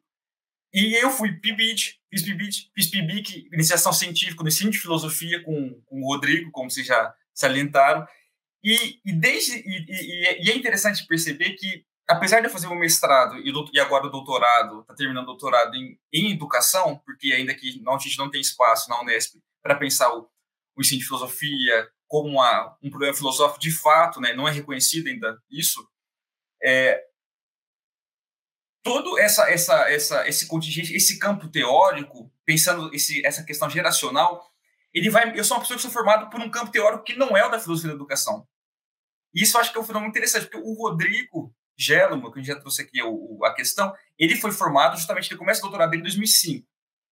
E 0.72 0.94
eu 1.02 1.10
fui 1.10 1.32
PIBID, 1.32 1.98
fiz 2.10 2.22
PIBID, 2.22 2.70
fiz 2.74 2.86
PIBIC, 2.88 3.48
iniciação 3.52 3.92
científica 3.92 4.42
no 4.42 4.48
ensino 4.48 4.70
de 4.70 4.78
filosofia 4.78 5.42
com, 5.42 5.80
com 5.86 6.02
o 6.02 6.06
Rodrigo, 6.06 6.50
como 6.50 6.70
vocês 6.70 6.86
já 6.86 7.14
salientaram. 7.34 8.06
E, 8.62 9.00
e 9.04 9.12
desde 9.12 9.56
e, 9.56 9.86
e, 9.88 10.46
e, 10.46 10.50
é 10.50 10.56
interessante 10.56 11.06
perceber 11.06 11.54
que, 11.54 11.84
apesar 12.08 12.40
de 12.40 12.46
eu 12.46 12.50
fazer 12.50 12.66
o 12.66 12.74
mestrado 12.74 13.36
e, 13.38 13.52
e 13.72 13.80
agora 13.80 14.06
o 14.06 14.10
doutorado, 14.10 14.80
está 14.80 14.94
terminando 14.94 15.24
o 15.24 15.26
doutorado 15.26 15.74
em, 15.76 15.98
em 16.12 16.32
educação, 16.32 17.00
porque 17.04 17.32
ainda 17.32 17.54
que 17.54 17.80
não, 17.82 17.94
a 17.94 17.98
gente 17.98 18.18
não 18.18 18.30
tem 18.30 18.40
espaço 18.40 18.88
na 18.88 19.00
Unesp 19.00 19.36
para 19.62 19.76
pensar 19.76 20.12
o, 20.14 20.28
o 20.76 20.80
ensino 20.80 21.00
de 21.00 21.06
filosofia 21.06 21.88
como 22.06 22.30
uma, 22.30 22.76
um 22.82 22.88
problema 22.88 23.14
filosófico 23.14 23.60
de 23.60 23.70
fato, 23.70 24.20
né, 24.20 24.32
não 24.32 24.48
é 24.48 24.50
reconhecido 24.50 25.08
ainda 25.08 25.38
isso, 25.50 25.86
é, 26.62 27.04
todo 28.82 29.18
essa, 29.18 29.50
essa, 29.50 29.90
essa, 29.90 30.26
esse 30.26 30.46
contingente, 30.46 30.94
esse 30.94 31.18
campo 31.18 31.48
teórico, 31.48 32.32
pensando 32.44 32.92
esse, 32.94 33.24
essa 33.26 33.44
questão 33.44 33.68
geracional, 33.68 34.50
ele 34.94 35.10
vai. 35.10 35.38
Eu 35.38 35.44
sou 35.44 35.56
uma 35.56 35.60
pessoa 35.60 35.76
que 35.76 35.82
sou 35.82 35.90
formado 35.90 36.30
por 36.30 36.40
um 36.40 36.50
campo 36.50 36.72
teórico 36.72 37.04
que 37.04 37.14
não 37.14 37.36
é 37.36 37.44
o 37.44 37.50
da 37.50 37.60
filosofia 37.60 37.90
da 37.90 37.96
educação. 37.96 38.48
E 39.34 39.42
isso 39.42 39.56
eu 39.56 39.60
acho 39.60 39.70
que 39.70 39.78
é 39.78 39.80
um 39.80 39.84
fenômeno 39.84 40.08
interessante, 40.08 40.46
porque 40.46 40.56
o 40.56 40.72
Rodrigo 40.72 41.54
Gelman, 41.78 42.30
que 42.32 42.38
a 42.38 42.42
gente 42.42 42.52
já 42.52 42.58
trouxe 42.58 42.82
aqui 42.82 43.00
o, 43.02 43.44
a 43.44 43.54
questão, 43.54 43.94
ele 44.18 44.36
foi 44.36 44.50
formado 44.50 44.96
justamente, 44.96 45.30
ele 45.30 45.38
começa 45.38 45.60
o 45.60 45.62
doutorado 45.62 45.90
dele 45.90 46.00
em 46.00 46.04
2005. 46.04 46.66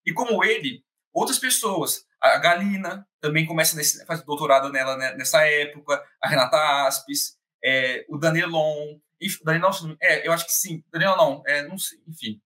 E 0.05 0.13
como 0.13 0.45
ele, 0.45 0.85
outras 1.13 1.39
pessoas, 1.39 2.05
a 2.21 2.37
Galina 2.39 3.07
também 3.21 3.47
começa 3.47 3.77
nesse, 3.77 4.05
faz 4.07 4.23
doutorado 4.23 4.71
nela 4.71 4.97
né, 4.97 5.15
nessa 5.15 5.45
época, 5.47 6.05
a 6.21 6.29
Renata 6.29 6.87
Aspes, 6.87 7.39
é, 7.65 8.05
o 8.09 8.19
Danelon, 8.19 8.99
Danilão, 9.45 9.97
é, 10.01 10.27
eu 10.27 10.33
acho 10.33 10.45
que 10.45 10.53
sim. 10.53 10.85
Daniel 10.91 11.17
não, 11.17 11.43
é, 11.47 11.67
não 11.67 11.79
sei, 11.79 11.99
enfim. 12.07 12.41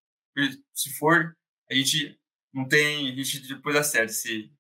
Se 0.73 0.97
for, 0.97 1.37
a 1.71 1.75
gente 1.75 2.18
não 2.53 2.66
tem, 2.66 3.11
a 3.11 3.16
gente 3.16 3.49
depois 3.49 3.77
acerta 3.77 4.12
se. 4.12 4.53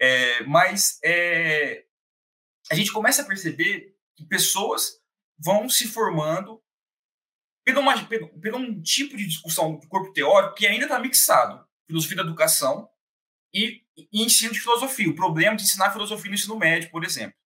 É, 0.00 0.42
mas 0.44 0.98
é, 1.04 1.84
a 2.70 2.74
gente 2.74 2.92
começa 2.92 3.22
a 3.22 3.26
perceber 3.26 3.94
que 4.16 4.26
pessoas 4.26 5.00
vão 5.38 5.68
se 5.68 5.88
formando 5.88 6.61
pelo, 7.64 7.80
uma, 7.80 8.04
pelo, 8.06 8.28
pelo 8.40 8.58
um 8.58 8.80
tipo 8.82 9.16
de 9.16 9.26
discussão 9.26 9.76
do 9.76 9.88
corpo 9.88 10.12
teórico 10.12 10.54
que 10.54 10.66
ainda 10.66 10.84
está 10.84 10.98
mixado. 10.98 11.64
Filosofia 11.86 12.16
da 12.16 12.22
educação 12.22 12.88
e, 13.54 13.82
e 13.96 14.22
ensino 14.22 14.52
de 14.52 14.60
filosofia. 14.60 15.08
O 15.08 15.14
problema 15.14 15.56
de 15.56 15.62
ensinar 15.62 15.90
filosofia 15.90 16.30
no 16.30 16.34
ensino 16.34 16.58
médio, 16.58 16.90
por 16.90 17.04
exemplo. 17.04 17.36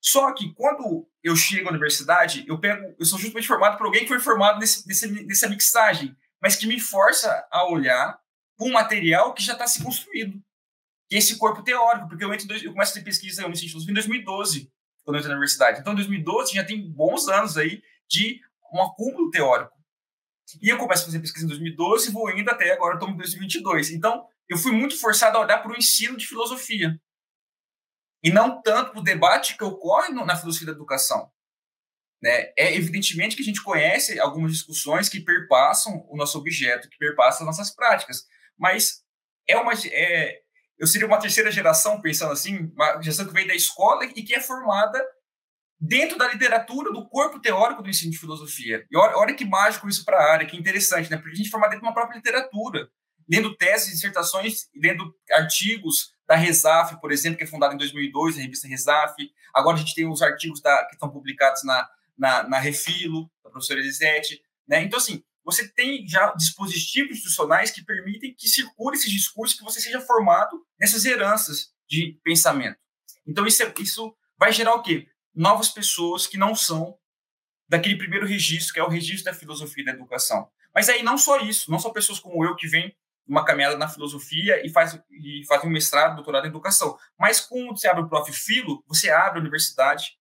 Só 0.00 0.32
que 0.34 0.52
quando 0.54 1.08
eu 1.22 1.36
chego 1.36 1.68
à 1.68 1.70
universidade, 1.70 2.44
eu 2.48 2.58
pego, 2.58 2.94
eu 2.98 3.04
sou 3.04 3.18
justamente 3.18 3.46
formado 3.46 3.78
por 3.78 3.86
alguém 3.86 4.02
que 4.02 4.08
foi 4.08 4.18
formado 4.18 4.58
nesse, 4.58 4.86
nesse, 4.86 5.08
nessa 5.24 5.48
mixagem, 5.48 6.16
mas 6.40 6.56
que 6.56 6.66
me 6.66 6.80
força 6.80 7.46
a 7.52 7.68
olhar 7.68 8.20
um 8.58 8.72
material 8.72 9.32
que 9.32 9.42
já 9.42 9.52
está 9.52 9.66
se 9.66 9.82
construído, 9.82 10.42
que 11.08 11.14
é 11.14 11.18
esse 11.18 11.36
corpo 11.36 11.62
teórico, 11.62 12.08
porque 12.08 12.24
eu, 12.24 12.34
entro, 12.34 12.52
eu 12.56 12.72
começo 12.72 12.92
a 12.92 12.94
ter 12.94 13.04
pesquisa, 13.04 13.42
eu 13.42 13.48
me 13.48 13.56
senti 13.56 13.76
em 13.76 13.94
2012, 13.94 14.72
quando 15.04 15.16
eu 15.16 15.20
entrei 15.20 15.28
na 15.28 15.38
universidade. 15.38 15.80
Então, 15.80 15.92
em 15.92 15.96
2012 15.96 16.54
já 16.54 16.64
tem 16.64 16.90
bons 16.90 17.28
anos 17.28 17.56
aí 17.56 17.80
de 18.08 18.40
um 18.72 18.82
acúmulo 18.82 19.30
teórico. 19.30 19.72
E 20.60 20.68
eu 20.68 20.78
começo 20.78 21.02
a 21.02 21.06
fazer 21.06 21.20
pesquisa 21.20 21.44
em 21.44 21.48
2012 21.48 22.08
e 22.08 22.12
vou 22.12 22.30
indo 22.30 22.50
até 22.50 22.72
agora, 22.72 22.94
estou 22.94 23.08
em 23.08 23.16
2022. 23.16 23.90
Então, 23.90 24.26
eu 24.48 24.58
fui 24.58 24.72
muito 24.72 24.98
forçado 24.98 25.38
a 25.38 25.40
olhar 25.40 25.58
para 25.58 25.72
o 25.72 25.76
ensino 25.76 26.16
de 26.16 26.26
filosofia 26.26 27.00
e 28.22 28.30
não 28.30 28.60
tanto 28.62 28.92
para 28.92 29.00
o 29.00 29.04
debate 29.04 29.56
que 29.56 29.64
ocorre 29.64 30.12
na 30.12 30.36
filosofia 30.36 30.66
da 30.66 30.72
educação. 30.72 31.30
Né? 32.22 32.52
É 32.56 32.74
evidentemente 32.76 33.34
que 33.34 33.42
a 33.42 33.44
gente 33.44 33.62
conhece 33.62 34.20
algumas 34.20 34.52
discussões 34.52 35.08
que 35.08 35.20
perpassam 35.20 36.06
o 36.08 36.16
nosso 36.16 36.38
objeto, 36.38 36.88
que 36.88 36.98
perpassam 36.98 37.48
as 37.48 37.56
nossas 37.56 37.74
práticas, 37.74 38.26
mas 38.56 39.02
é 39.48 39.56
uma 39.56 39.72
é, 39.72 40.40
eu 40.78 40.86
seria 40.86 41.06
uma 41.06 41.18
terceira 41.18 41.50
geração 41.50 42.00
pensando 42.00 42.32
assim, 42.32 42.70
uma 42.74 43.00
geração 43.02 43.26
que 43.26 43.32
vem 43.32 43.46
da 43.46 43.54
escola 43.54 44.04
e 44.04 44.22
que 44.22 44.34
é 44.34 44.40
formada 44.40 45.04
dentro 45.84 46.16
da 46.16 46.28
literatura 46.28 46.92
do 46.92 47.08
corpo 47.08 47.40
teórico 47.40 47.82
do 47.82 47.90
ensino 47.90 48.12
de 48.12 48.18
filosofia. 48.18 48.86
E 48.88 48.96
olha, 48.96 49.16
olha 49.16 49.34
que 49.34 49.44
mágico 49.44 49.88
isso 49.88 50.04
para 50.04 50.16
a 50.16 50.32
área, 50.32 50.46
que 50.46 50.56
interessante, 50.56 51.10
né? 51.10 51.16
Porque 51.16 51.32
a 51.32 51.34
gente 51.34 51.50
formado 51.50 51.70
dentro 51.70 51.82
de 51.82 51.88
uma 51.88 51.94
própria 51.94 52.16
literatura, 52.16 52.88
lendo 53.28 53.56
teses, 53.56 53.90
dissertações, 53.90 54.68
lendo 54.74 55.12
artigos, 55.32 56.12
da 56.24 56.36
Resaf, 56.36 56.98
por 57.00 57.10
exemplo, 57.12 57.36
que 57.36 57.44
é 57.44 57.46
fundada 57.46 57.74
em 57.74 57.76
2002, 57.78 58.38
a 58.38 58.40
revista 58.40 58.68
Resaf. 58.68 59.14
Agora 59.52 59.76
a 59.76 59.80
gente 59.80 59.94
tem 59.94 60.08
os 60.08 60.22
artigos 60.22 60.62
da, 60.62 60.86
que 60.86 60.94
estão 60.94 61.10
publicados 61.10 61.64
na, 61.64 61.88
na, 62.16 62.48
na 62.48 62.58
Refilo, 62.58 63.30
da 63.44 63.50
professora 63.50 63.80
Elisete. 63.80 64.40
Né? 64.66 64.82
Então, 64.82 64.98
assim, 64.98 65.22
você 65.44 65.68
tem 65.68 66.06
já 66.06 66.32
dispositivos 66.34 67.18
institucionais 67.18 67.70
que 67.70 67.84
permitem 67.84 68.34
que 68.38 68.48
circule 68.48 68.96
esse 68.96 69.10
discurso, 69.10 69.58
que 69.58 69.64
você 69.64 69.80
seja 69.80 70.00
formado 70.00 70.64
nessas 70.80 71.04
heranças 71.04 71.72
de 71.88 72.18
pensamento. 72.24 72.78
Então, 73.26 73.46
isso, 73.46 73.62
é, 73.62 73.74
isso 73.80 74.16
vai 74.38 74.52
gerar 74.52 74.74
o 74.74 74.82
quê? 74.82 75.08
Novas 75.34 75.68
pessoas 75.68 76.26
que 76.26 76.36
não 76.36 76.54
são 76.54 76.98
daquele 77.68 77.96
primeiro 77.96 78.26
registro, 78.26 78.74
que 78.74 78.80
é 78.80 78.84
o 78.84 78.88
registro 78.88 79.32
da 79.32 79.38
filosofia 79.38 79.84
da 79.84 79.92
educação. 79.92 80.48
Mas 80.74 80.88
aí 80.88 81.02
não 81.02 81.16
só 81.16 81.38
isso, 81.40 81.70
não 81.70 81.78
só 81.78 81.90
pessoas 81.90 82.18
como 82.18 82.44
eu 82.44 82.54
que 82.56 82.66
vêm 82.66 82.94
uma 83.26 83.44
caminhada 83.44 83.76
na 83.76 83.88
filosofia 83.88 84.64
e 84.66 84.70
faz, 84.70 84.98
e 85.10 85.44
faz 85.46 85.64
um 85.64 85.70
mestrado, 85.70 86.16
doutorado 86.16 86.44
em 86.44 86.48
educação. 86.48 86.98
Mas 87.18 87.40
quando 87.40 87.76
você 87.76 87.88
abre 87.88 88.02
o 88.02 88.08
Prof. 88.08 88.32
Filo, 88.32 88.82
você 88.86 89.10
abre 89.10 89.38
a 89.38 89.40
universidade 89.40 90.18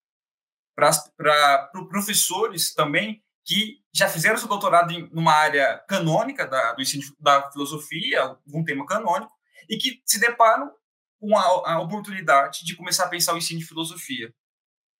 para 0.75 1.69
pro 1.71 1.89
professores 1.89 2.73
também 2.73 3.21
que 3.43 3.79
já 3.93 4.07
fizeram 4.07 4.37
seu 4.37 4.47
doutorado 4.47 4.91
em 4.91 5.09
uma 5.11 5.33
área 5.33 5.83
canônica 5.89 6.47
da, 6.47 6.73
do 6.73 6.81
ensino 6.81 7.03
da 7.19 7.51
filosofia, 7.51 8.21
algum 8.21 8.63
tema 8.63 8.85
canônico, 8.85 9.33
e 9.67 9.77
que 9.77 10.01
se 10.05 10.19
deparam 10.19 10.71
com 11.19 11.37
a, 11.37 11.73
a 11.73 11.81
oportunidade 11.81 12.63
de 12.63 12.75
começar 12.75 13.05
a 13.05 13.09
pensar 13.09 13.33
o 13.33 13.37
ensino 13.37 13.59
de 13.59 13.65
filosofia. 13.65 14.33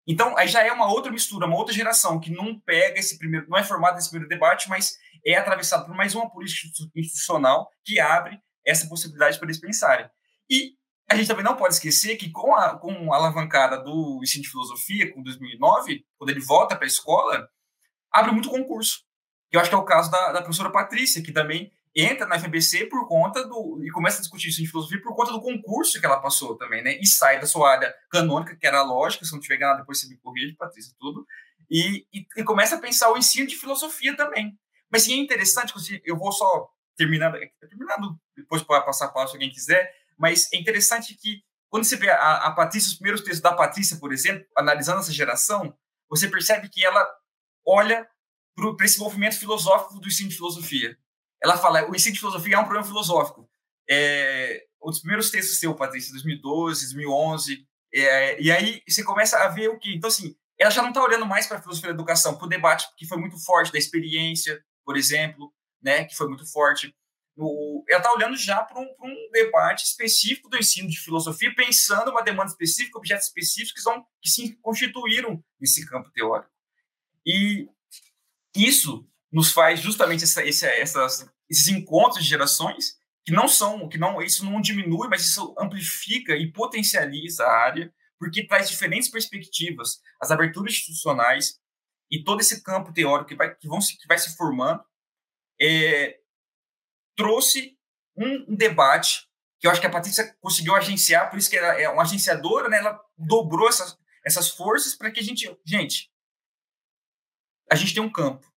Então, 0.08 0.36
aí 0.38 0.48
já 0.48 0.64
é 0.64 0.72
uma 0.72 0.92
outra 0.92 1.12
mistura, 1.12 1.46
uma 1.46 1.58
outra 1.58 1.74
geração 1.74 2.20
que 2.20 2.32
não 2.32 2.60
pega 2.60 3.00
esse 3.00 3.18
primeiro, 3.18 3.48
não 3.48 3.58
é 3.58 3.64
formada 3.64 3.96
nesse 3.96 4.10
primeiro 4.10 4.30
debate, 4.30 4.68
mas 4.68 4.98
é 5.26 5.36
atravessado 5.36 5.86
por 5.86 5.96
mais 5.96 6.16
uma 6.16 6.30
política 6.30 6.68
institucional 6.96 7.70
que 7.84 8.00
abre 8.00 8.40
essa 8.66 8.88
possibilidade 8.88 9.38
para 9.38 9.48
eles 9.48 9.60
pensarem. 9.60 10.10
E 10.50 10.76
a 11.10 11.16
gente 11.16 11.28
também 11.28 11.44
não 11.44 11.56
pode 11.56 11.74
esquecer 11.76 12.16
que 12.16 12.30
com 12.30 12.56
a, 12.56 12.78
com 12.78 13.14
a 13.14 13.18
alavancada 13.18 13.78
do 13.78 14.20
ensino 14.24 14.44
de 14.44 14.50
filosofia, 14.50 15.14
com 15.14 15.22
2009, 15.22 16.06
quando 16.18 16.30
ele 16.30 16.40
volta 16.40 16.76
para 16.76 16.86
a 16.86 16.88
escola, 16.88 17.50
abre 18.12 18.32
muito 18.32 18.50
concurso. 18.50 19.04
Eu 19.52 19.60
acho 19.60 19.70
que 19.70 19.76
é 19.76 19.78
o 19.78 19.84
caso 19.84 20.10
da, 20.10 20.32
da 20.32 20.42
professora 20.42 20.72
Patrícia, 20.72 21.22
que 21.22 21.32
também 21.32 21.72
entra 21.96 22.26
na 22.26 22.40
FBC 22.40 22.86
por 22.86 23.08
conta 23.08 23.46
do. 23.48 23.82
e 23.84 23.90
começa 23.92 24.18
a 24.18 24.22
discutir 24.22 24.50
isso 24.50 24.62
de 24.62 24.68
filosofia 24.68 25.02
por 25.02 25.16
conta 25.16 25.32
do 25.32 25.42
concurso 25.42 26.00
que 26.00 26.06
ela 26.06 26.22
passou 26.22 26.58
também, 26.58 26.84
né? 26.84 26.98
E 27.00 27.06
sai 27.06 27.40
da 27.40 27.46
sua 27.46 27.72
área 27.72 27.94
canônica, 28.10 28.56
que 28.56 28.66
era 28.66 28.80
a 28.80 28.84
lógica, 28.84 29.26
se 29.26 29.32
não 29.34 29.40
tiver 29.40 29.58
ganhado, 29.58 29.80
depois 29.80 30.00
você 30.00 30.08
me 30.08 30.18
corrige, 30.18 30.56
Patrícia, 30.56 30.94
tudo. 31.00 31.26
E, 31.70 32.06
e, 32.14 32.26
e, 32.38 32.44
começa 32.44 32.76
a 32.76 32.80
pensar 32.80 33.12
o 33.12 33.18
ensino 33.18 33.48
de 33.48 33.56
filosofia 33.56 34.16
também. 34.16 34.58
Mas 34.90 35.08
é 35.08 35.14
interessante, 35.14 35.74
eu 36.06 36.18
vou 36.18 36.32
só 36.32 36.70
terminando, 36.98 37.38
terminando 37.70 38.20
depois 38.36 38.62
para 38.62 38.82
passar 38.82 39.06
a 39.06 39.10
palavra 39.10 39.32
se 39.32 39.38
alguém 39.38 39.52
quiser, 39.52 39.94
mas 40.18 40.52
é 40.54 40.58
interessante 40.58 41.16
que 41.16 41.42
quando 41.70 41.86
você 41.86 41.96
vê 41.96 42.10
a, 42.10 42.48
a 42.48 42.52
Patrícia, 42.52 42.90
os 42.90 42.96
primeiros 42.96 43.22
textos 43.22 43.42
da 43.42 43.54
Patrícia, 43.54 43.98
por 43.98 44.12
exemplo, 44.12 44.46
analisando 44.58 45.00
essa 45.00 45.14
geração, 45.14 45.74
você 46.10 46.28
percebe 46.28 46.68
que 46.70 46.86
ela 46.86 47.08
olha 47.66 48.06
para 48.78 48.86
esse 48.86 49.00
movimento 49.00 49.40
filosófico 49.40 50.00
do 50.00 50.08
ensino 50.08 50.30
de 50.30 50.36
filosofia 50.36 50.98
ela 51.42 51.58
fala, 51.58 51.90
o 51.90 51.96
ensino 51.96 52.14
de 52.14 52.20
filosofia 52.20 52.56
é 52.56 52.60
um 52.60 52.64
problema 52.64 52.86
filosófico. 52.86 53.50
É, 53.90 54.64
os 54.82 55.00
primeiros 55.00 55.30
textos 55.30 55.60
seu, 55.60 55.76
Patrícia, 55.76 56.12
2012, 56.12 56.86
2011, 56.86 57.68
é, 57.94 58.42
e 58.42 58.52
aí 58.52 58.82
você 58.88 59.04
começa 59.04 59.38
a 59.38 59.50
ver 59.50 59.70
o 59.70 59.78
que. 59.78 59.94
Então, 59.94 60.08
assim, 60.08 60.36
ela 60.58 60.72
já 60.72 60.82
não 60.82 60.90
está 60.90 61.04
olhando 61.04 61.26
mais 61.26 61.48
para 61.48 61.58
a 61.58 61.62
filosofia 61.62 61.90
da 61.90 61.96
educação, 61.96 62.38
para 62.38 62.46
o 62.46 62.50
debate 62.50 62.88
que 62.96 63.06
foi 63.06 63.18
muito 63.18 63.38
forte 63.44 63.72
da 63.72 63.80
experiência, 63.80 64.64
por 64.86 64.96
exemplo, 64.96 65.52
né, 65.82 66.06
que 66.06 66.16
foi 66.16 66.28
muito 66.28 66.50
forte. 66.52 66.96
O, 67.36 67.84
ela 67.90 68.00
está 68.00 68.14
olhando 68.14 68.36
já 68.38 68.62
para 68.62 68.80
um, 68.80 68.96
um, 69.02 69.30
debate 69.32 69.86
específico 69.86 70.50
do 70.50 70.58
ensino 70.58 70.88
de 70.88 71.00
filosofia, 71.00 71.54
pensando 71.56 72.12
uma 72.12 72.22
demanda 72.22 72.52
específica, 72.52 72.98
objetos 72.98 73.28
específicos 73.28 73.74
que, 73.74 73.82
são, 73.82 74.06
que 74.22 74.30
se 74.30 74.56
constituíram 74.62 75.44
nesse 75.60 75.86
campo 75.88 76.12
teórico. 76.12 76.52
E 77.26 77.68
isso 78.56 79.08
nos 79.32 79.52
faz 79.52 79.80
justamente 79.80 80.24
essa, 80.24 80.44
esse, 80.46 80.66
essas, 80.66 81.30
esses 81.50 81.68
encontros 81.70 82.24
de 82.24 82.30
gerações 82.30 82.96
que 83.24 83.32
não 83.32 83.48
são, 83.48 83.88
que 83.88 83.98
não 83.98 84.22
isso 84.22 84.44
não 84.44 84.60
diminui, 84.60 85.08
mas 85.08 85.26
isso 85.26 85.56
amplifica 85.58 86.36
e 86.36 86.52
potencializa 86.52 87.46
a 87.46 87.52
área, 87.52 87.94
porque 88.20 88.46
traz 88.46 88.70
diferentes 88.70 89.10
perspectivas, 89.10 90.00
as 90.20 90.32
aberturas 90.32 90.74
institucionais 90.74 91.60
e 92.10 92.24
todo 92.24 92.42
esse 92.42 92.62
campo 92.62 92.92
teórico 92.92 93.30
que 93.30 93.36
vai, 93.36 93.56
que 93.56 93.68
vão 93.68 93.80
se, 93.80 93.98
que 93.98 94.08
vai 94.08 94.18
se 94.18 94.36
formando 94.36 94.84
é, 95.60 96.20
trouxe 97.16 97.78
um, 98.18 98.52
um, 98.52 98.56
debate 98.56 99.30
que 99.60 99.68
eu 99.68 99.72
acho 99.72 99.80
que 99.80 99.86
a 99.86 99.92
Patrícia 99.92 100.36
conseguiu 100.42 100.76
agenciar, 100.76 101.30
por 101.30 101.38
isso 101.38 101.50
que 101.50 101.56
ela 101.56 101.80
é 101.80 101.88
uma 101.88 102.02
agenciadora, 102.02 102.68
né? 102.68 102.80
Ela 102.80 103.00
dobrou 103.16 103.70
essas, 103.70 103.96
essas 104.26 104.50
forças 104.50 104.96
para 104.96 105.12
que 105.12 105.20
a 105.20 105.24
gente, 105.24 105.56
gente, 105.64 106.12
a 107.70 107.76
gente 107.76 107.94
tem 107.94 108.02
um 108.02 108.12
campo. 108.12 108.52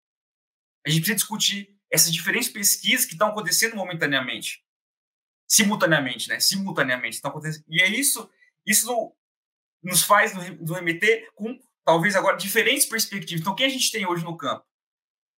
A 0.86 0.90
gente 0.90 1.00
precisa 1.00 1.16
discutir 1.16 1.74
essas 1.90 2.12
diferentes 2.12 2.48
pesquisas 2.48 3.06
que 3.06 3.12
estão 3.12 3.28
acontecendo 3.28 3.76
momentaneamente, 3.76 4.64
simultaneamente, 5.48 6.28
né? 6.28 6.40
Simultaneamente 6.40 7.16
estão 7.16 7.30
acontecendo. 7.30 7.64
E 7.68 7.82
é 7.82 7.88
isso, 7.88 8.30
isso 8.66 9.14
nos 9.82 10.02
faz 10.02 10.34
nos 10.34 10.70
remeter 10.70 11.30
com 11.34 11.58
talvez 11.84 12.16
agora 12.16 12.36
diferentes 12.36 12.86
perspectivas. 12.86 13.40
Então, 13.40 13.54
quem 13.54 13.66
a 13.66 13.70
gente 13.70 13.90
tem 13.92 14.06
hoje 14.06 14.24
no 14.24 14.36
campo? 14.36 14.64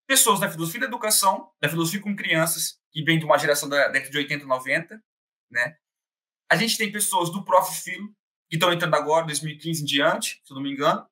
Pessoas 0.06 0.40
da 0.40 0.50
filosofia 0.50 0.80
da 0.80 0.86
educação, 0.86 1.50
da 1.60 1.68
filosofia 1.68 2.00
com 2.00 2.14
crianças, 2.14 2.78
que 2.92 3.02
vem 3.02 3.18
de 3.18 3.24
uma 3.24 3.36
geração 3.36 3.68
da 3.68 3.88
década 3.88 4.10
de 4.10 4.18
80 4.18 4.46
90, 4.46 5.02
né? 5.50 5.76
A 6.48 6.56
gente 6.56 6.78
tem 6.78 6.92
pessoas 6.92 7.30
do 7.30 7.44
Prof. 7.44 7.82
Filo, 7.82 8.14
que 8.48 8.56
estão 8.56 8.72
entrando 8.72 8.94
agora, 8.94 9.26
2015 9.26 9.82
em 9.82 9.84
diante, 9.84 10.40
se 10.44 10.54
não 10.54 10.62
me 10.62 10.70
engano. 10.70 11.04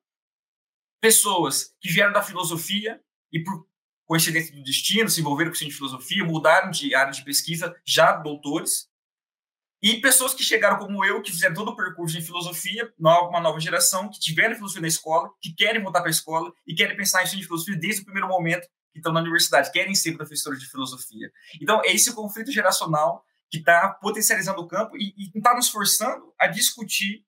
Pessoas 1.01 1.75
que 1.81 1.91
vieram 1.91 2.13
da 2.13 2.23
filosofia 2.23 3.03
e, 3.31 3.43
por 3.43 3.67
coincidência 4.05 4.55
do 4.55 4.63
destino, 4.63 5.09
se 5.09 5.19
envolveram 5.19 5.51
com 5.51 5.57
o 5.57 5.59
de 5.59 5.71
filosofia, 5.71 6.23
mudaram 6.23 6.69
de 6.69 6.93
área 6.93 7.11
de 7.11 7.23
pesquisa, 7.23 7.75
já 7.85 8.13
doutores. 8.13 8.87
E 9.81 9.99
pessoas 10.01 10.33
que 10.33 10.43
chegaram 10.43 10.79
como 10.79 11.03
eu, 11.03 11.21
que 11.21 11.31
fizeram 11.31 11.53
todo 11.53 11.69
o 11.69 11.75
percurso 11.75 12.17
em 12.17 12.21
filosofia, 12.21 12.91
uma 12.97 13.39
nova 13.39 13.59
geração, 13.59 14.09
que 14.09 14.19
tiveram 14.19 14.55
filosofia 14.55 14.81
na 14.81 14.87
escola, 14.87 15.29
que 15.41 15.53
querem 15.53 15.81
voltar 15.81 15.99
para 15.99 16.09
a 16.09 16.11
escola 16.11 16.51
e 16.65 16.73
querem 16.73 16.95
pensar 16.95 17.23
em 17.23 17.37
de 17.37 17.43
filosofia 17.43 17.77
desde 17.77 18.01
o 18.01 18.05
primeiro 18.05 18.27
momento 18.27 18.67
que 18.91 18.99
estão 18.99 19.11
na 19.11 19.19
universidade, 19.19 19.71
querem 19.71 19.93
ser 19.93 20.15
professores 20.15 20.59
de 20.59 20.69
filosofia. 20.69 21.29
Então, 21.61 21.81
é 21.83 21.91
esse 21.91 22.13
conflito 22.15 22.51
geracional 22.51 23.23
que 23.49 23.57
está 23.57 23.89
potencializando 24.01 24.61
o 24.61 24.67
campo 24.67 24.95
e 24.97 25.13
está 25.35 25.53
nos 25.53 25.69
forçando 25.69 26.33
a 26.39 26.47
discutir 26.47 27.23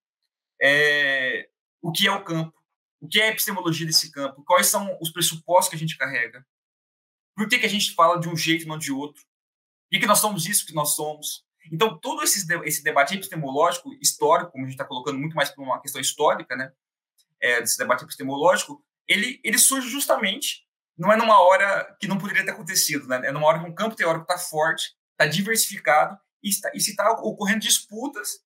é, 0.61 1.49
o 1.81 1.91
que 1.91 2.07
é 2.07 2.11
o 2.11 2.23
campo, 2.23 2.53
o 2.99 3.07
que 3.07 3.19
é 3.19 3.25
a 3.25 3.31
epistemologia 3.31 3.85
desse 3.85 4.11
campo, 4.11 4.43
quais 4.43 4.67
são 4.67 4.97
os 5.01 5.11
pressupostos 5.11 5.69
que 5.69 5.75
a 5.75 5.79
gente 5.79 5.97
carrega, 5.97 6.45
por 7.37 7.47
que, 7.47 7.59
que 7.59 7.65
a 7.67 7.69
gente 7.69 7.93
fala 7.93 8.19
de 8.19 8.27
um 8.27 8.35
jeito 8.35 8.63
e 8.63 8.67
não 8.67 8.79
de 8.79 8.91
outro, 8.91 9.23
que, 9.91 9.99
que 9.99 10.07
nós 10.07 10.17
somos 10.17 10.47
isso 10.47 10.65
que 10.65 10.73
nós 10.73 10.95
somos. 10.95 11.45
Então, 11.71 11.97
todo 11.99 12.23
esse, 12.23 12.45
esse 12.63 12.83
debate 12.83 13.13
epistemológico, 13.13 13.93
histórico, 14.01 14.51
como 14.51 14.63
a 14.63 14.67
gente 14.67 14.73
está 14.73 14.85
colocando 14.85 15.19
muito 15.19 15.35
mais 15.35 15.51
para 15.51 15.63
uma 15.63 15.79
questão 15.79 16.01
histórica, 16.01 16.55
né, 16.55 16.71
é, 17.39 17.61
desse 17.61 17.77
debate 17.77 18.03
epistemológico, 18.03 18.83
ele, 19.07 19.39
ele 19.43 19.59
surge 19.59 19.87
justamente, 19.87 20.65
não 20.97 21.11
é 21.11 21.15
numa 21.15 21.39
hora 21.39 21.95
que 21.99 22.07
não 22.07 22.17
poderia 22.17 22.43
ter 22.43 22.51
acontecido, 22.51 23.07
né, 23.07 23.21
é 23.23 23.31
numa 23.31 23.45
hora 23.45 23.59
que 23.59 23.69
um 23.69 23.75
campo 23.75 23.95
teórico 23.95 24.23
está 24.23 24.37
forte, 24.37 24.95
está 25.11 25.27
diversificado 25.27 26.17
e, 26.41 26.49
está, 26.49 26.71
e 26.73 26.79
se 26.79 26.91
está 26.91 27.11
ocorrendo 27.11 27.59
disputas 27.59 28.39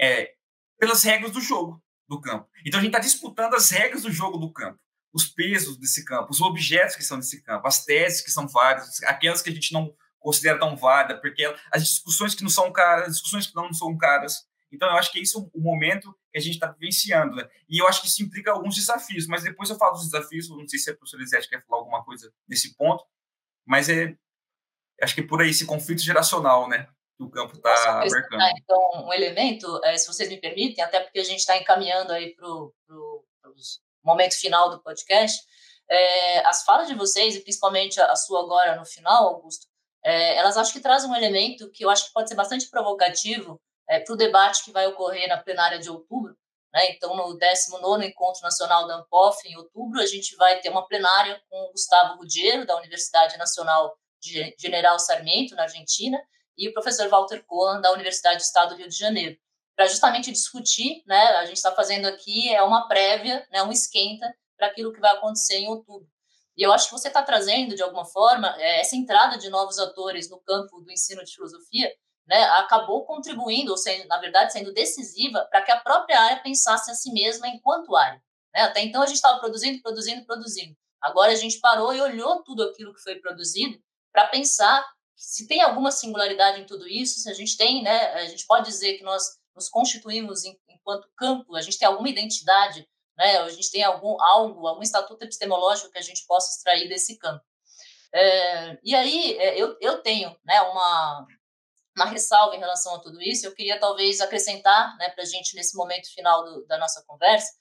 é, 0.00 0.34
pelas 0.78 1.04
regras 1.04 1.30
do 1.30 1.40
jogo 1.40 1.80
do 2.08 2.20
campo. 2.20 2.48
Então 2.66 2.80
a 2.80 2.82
gente 2.82 2.90
está 2.90 2.98
disputando 2.98 3.54
as 3.54 3.70
regras 3.70 4.02
do 4.02 4.10
jogo 4.10 4.38
do 4.38 4.52
campo, 4.52 4.78
os 5.14 5.26
pesos 5.26 5.78
desse 5.78 6.04
campo, 6.04 6.32
os 6.32 6.40
objetos 6.40 6.96
que 6.96 7.04
são 7.04 7.18
desse 7.18 7.40
campo, 7.40 7.66
as 7.68 7.84
teses 7.84 8.20
que 8.20 8.32
são 8.32 8.48
válidas, 8.48 9.00
aquelas 9.04 9.40
que 9.40 9.48
a 9.48 9.54
gente 9.54 9.72
não 9.72 9.94
considera 10.18 10.58
tão 10.58 10.76
válidas, 10.76 11.20
porque 11.20 11.44
as 11.70 11.84
discussões 11.84 12.34
que 12.34 12.42
não 12.42 12.50
são 12.50 12.72
caras, 12.72 13.06
as 13.06 13.12
discussões 13.12 13.46
que 13.46 13.54
não 13.54 13.72
são 13.72 13.96
caras. 13.96 14.44
Então 14.72 14.88
eu 14.88 14.96
acho 14.96 15.12
que 15.12 15.20
é 15.20 15.22
isso 15.22 15.48
o 15.54 15.60
momento 15.60 16.12
que 16.32 16.38
a 16.38 16.40
gente 16.40 16.54
está 16.54 16.66
vivenciando. 16.66 17.36
Né? 17.36 17.48
E 17.68 17.80
eu 17.80 17.86
acho 17.86 18.02
que 18.02 18.08
isso 18.08 18.24
implica 18.24 18.50
alguns 18.50 18.74
desafios, 18.74 19.28
mas 19.28 19.44
depois 19.44 19.70
eu 19.70 19.76
falo 19.76 19.92
dos 19.92 20.10
desafios, 20.10 20.48
não 20.48 20.66
sei 20.66 20.80
se 20.80 20.90
a 20.90 20.96
professora 20.96 21.22
Lisete 21.22 21.48
quer 21.48 21.64
falar 21.64 21.78
alguma 21.78 22.04
coisa 22.04 22.32
nesse 22.48 22.74
ponto, 22.74 23.04
mas 23.64 23.88
é 23.88 24.16
acho 25.00 25.14
que 25.14 25.22
por 25.22 25.40
aí 25.40 25.50
esse 25.50 25.66
conflito 25.66 26.02
geracional, 26.02 26.68
né? 26.68 26.88
Que 27.16 27.22
o 27.22 27.30
campo 27.30 27.54
está 27.54 28.04
marcando. 28.10 28.42
Então, 28.56 29.06
um 29.06 29.12
elemento, 29.12 29.80
é, 29.84 29.96
se 29.96 30.06
vocês 30.08 30.28
me 30.28 30.40
permitem, 30.40 30.82
até 30.82 31.00
porque 31.00 31.20
a 31.20 31.24
gente 31.24 31.38
está 31.38 31.56
encaminhando 31.56 32.12
aí 32.12 32.34
para 32.34 32.48
o 32.48 32.74
momento 34.04 34.38
final 34.38 34.70
do 34.70 34.82
podcast, 34.82 35.42
é, 35.88 36.46
as 36.46 36.64
falas 36.64 36.88
de 36.88 36.94
vocês, 36.94 37.36
e 37.36 37.40
principalmente 37.40 38.00
a, 38.00 38.16
sua 38.16 38.40
agora 38.40 38.76
no 38.76 38.84
final, 38.84 39.28
Augusto, 39.28 39.66
é, 40.02 40.36
elas 40.36 40.56
acho 40.56 40.72
que 40.72 40.80
trazem 40.80 41.10
um 41.10 41.16
elemento 41.16 41.70
que 41.70 41.84
eu 41.84 41.90
acho 41.90 42.06
que 42.06 42.12
pode 42.12 42.28
ser 42.28 42.34
bastante 42.34 42.68
provocativo 42.68 43.60
é, 43.88 44.00
para 44.00 44.14
o 44.14 44.16
debate 44.16 44.64
que 44.64 44.72
vai 44.72 44.86
ocorrer 44.86 45.28
na 45.28 45.38
plenária 45.38 45.78
de 45.78 45.90
outubro. 45.90 46.36
Né? 46.72 46.90
Então, 46.90 47.14
no 47.16 47.34
19 47.34 48.06
Encontro 48.06 48.42
Nacional 48.42 48.86
da 48.86 48.96
ANPOF, 48.96 49.46
em 49.46 49.56
outubro, 49.56 50.00
a 50.00 50.06
gente 50.06 50.34
vai 50.36 50.60
ter 50.60 50.70
uma 50.70 50.86
plenária 50.86 51.40
com 51.48 51.56
o 51.64 51.70
Gustavo 51.70 52.18
Rudiero, 52.18 52.66
da 52.66 52.76
Universidade 52.76 53.36
Nacional 53.38 53.96
de 54.20 54.54
General 54.58 54.98
Sarmiento, 54.98 55.54
na 55.54 55.62
Argentina, 55.62 56.20
e 56.56 56.68
o 56.68 56.72
professor 56.72 57.08
Walter 57.08 57.44
Cohen, 57.44 57.80
da 57.80 57.92
Universidade 57.92 58.38
do 58.38 58.42
Estado 58.42 58.70
do 58.70 58.76
Rio 58.76 58.88
de 58.88 58.96
Janeiro, 58.96 59.36
para 59.76 59.86
justamente 59.86 60.30
discutir, 60.30 61.02
né, 61.06 61.20
a 61.36 61.46
gente 61.46 61.56
está 61.56 61.72
fazendo 61.72 62.06
aqui 62.06 62.52
é 62.52 62.62
uma 62.62 62.86
prévia, 62.86 63.46
né, 63.50 63.62
um 63.62 63.72
esquenta 63.72 64.26
para 64.56 64.68
aquilo 64.68 64.92
que 64.92 65.00
vai 65.00 65.12
acontecer 65.12 65.56
em 65.56 65.68
outubro. 65.68 66.08
E 66.56 66.62
eu 66.62 66.72
acho 66.72 66.86
que 66.86 66.92
você 66.92 67.08
está 67.08 67.22
trazendo, 67.22 67.74
de 67.74 67.82
alguma 67.82 68.04
forma, 68.04 68.54
é, 68.58 68.80
essa 68.80 68.94
entrada 68.94 69.36
de 69.36 69.48
novos 69.48 69.78
atores 69.78 70.30
no 70.30 70.40
campo 70.40 70.80
do 70.80 70.92
ensino 70.92 71.24
de 71.24 71.34
filosofia, 71.34 71.92
né, 72.26 72.42
acabou 72.58 73.04
contribuindo, 73.04 73.72
ou 73.72 73.76
sendo, 73.76 74.06
na 74.06 74.18
verdade, 74.18 74.52
sendo 74.52 74.72
decisiva 74.72 75.46
para 75.50 75.62
que 75.62 75.70
a 75.70 75.80
própria 75.80 76.20
área 76.20 76.42
pensasse 76.42 76.90
a 76.90 76.94
si 76.94 77.12
mesma 77.12 77.48
enquanto 77.48 77.96
área. 77.96 78.22
Né? 78.54 78.62
Até 78.62 78.82
então 78.82 79.02
a 79.02 79.06
gente 79.06 79.16
estava 79.16 79.40
produzindo, 79.40 79.82
produzindo, 79.82 80.24
produzindo. 80.24 80.76
Agora 81.02 81.32
a 81.32 81.36
gente 81.36 81.58
parou 81.60 81.92
e 81.92 82.00
olhou 82.00 82.42
tudo 82.42 82.62
aquilo 82.62 82.94
que 82.94 83.02
foi 83.02 83.16
produzido 83.16 83.78
para 84.12 84.28
pensar 84.28 84.86
se 85.16 85.46
tem 85.46 85.60
alguma 85.60 85.90
singularidade 85.90 86.60
em 86.60 86.66
tudo 86.66 86.88
isso, 86.88 87.20
se 87.20 87.30
a 87.30 87.34
gente 87.34 87.56
tem, 87.56 87.82
né, 87.82 88.12
a 88.14 88.26
gente 88.26 88.46
pode 88.46 88.66
dizer 88.66 88.98
que 88.98 89.04
nós 89.04 89.36
nos 89.54 89.68
constituímos 89.68 90.44
em, 90.44 90.58
enquanto 90.68 91.08
campo, 91.16 91.54
a 91.54 91.60
gente 91.60 91.78
tem 91.78 91.86
alguma 91.86 92.08
identidade, 92.08 92.88
né, 93.16 93.38
a 93.38 93.48
gente 93.50 93.70
tem 93.70 93.82
algum 93.82 94.20
algo, 94.20 94.66
algum 94.66 94.82
estatuto 94.82 95.24
epistemológico 95.24 95.90
que 95.90 95.98
a 95.98 96.02
gente 96.02 96.26
possa 96.26 96.50
extrair 96.56 96.88
desse 96.88 97.16
campo. 97.18 97.44
É, 98.12 98.78
e 98.82 98.94
aí 98.94 99.36
é, 99.38 99.60
eu, 99.60 99.76
eu 99.80 100.02
tenho, 100.02 100.36
né, 100.44 100.60
uma 100.62 101.26
uma 101.96 102.06
ressalva 102.06 102.56
em 102.56 102.58
relação 102.58 102.94
a 102.94 102.98
tudo 102.98 103.22
isso. 103.22 103.46
Eu 103.46 103.54
queria 103.54 103.78
talvez 103.78 104.20
acrescentar, 104.20 104.96
né, 104.98 105.10
para 105.10 105.22
a 105.22 105.26
gente 105.26 105.54
nesse 105.54 105.76
momento 105.76 106.12
final 106.12 106.44
do, 106.44 106.66
da 106.66 106.78
nossa 106.78 107.02
conversa, 107.06 107.52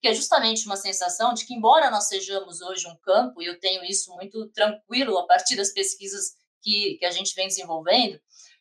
que 0.00 0.08
é 0.08 0.14
justamente 0.14 0.64
uma 0.64 0.76
sensação 0.76 1.34
de 1.34 1.44
que, 1.44 1.54
embora 1.54 1.90
nós 1.90 2.08
sejamos 2.08 2.60
hoje 2.62 2.86
um 2.86 2.96
campo, 2.98 3.42
e 3.42 3.46
eu 3.46 3.58
tenho 3.58 3.84
isso 3.84 4.14
muito 4.14 4.48
tranquilo 4.50 5.18
a 5.18 5.26
partir 5.26 5.56
das 5.56 5.72
pesquisas 5.72 6.36
que, 6.62 6.96
que 6.98 7.04
a 7.04 7.10
gente 7.10 7.34
vem 7.34 7.48
desenvolvendo, 7.48 8.18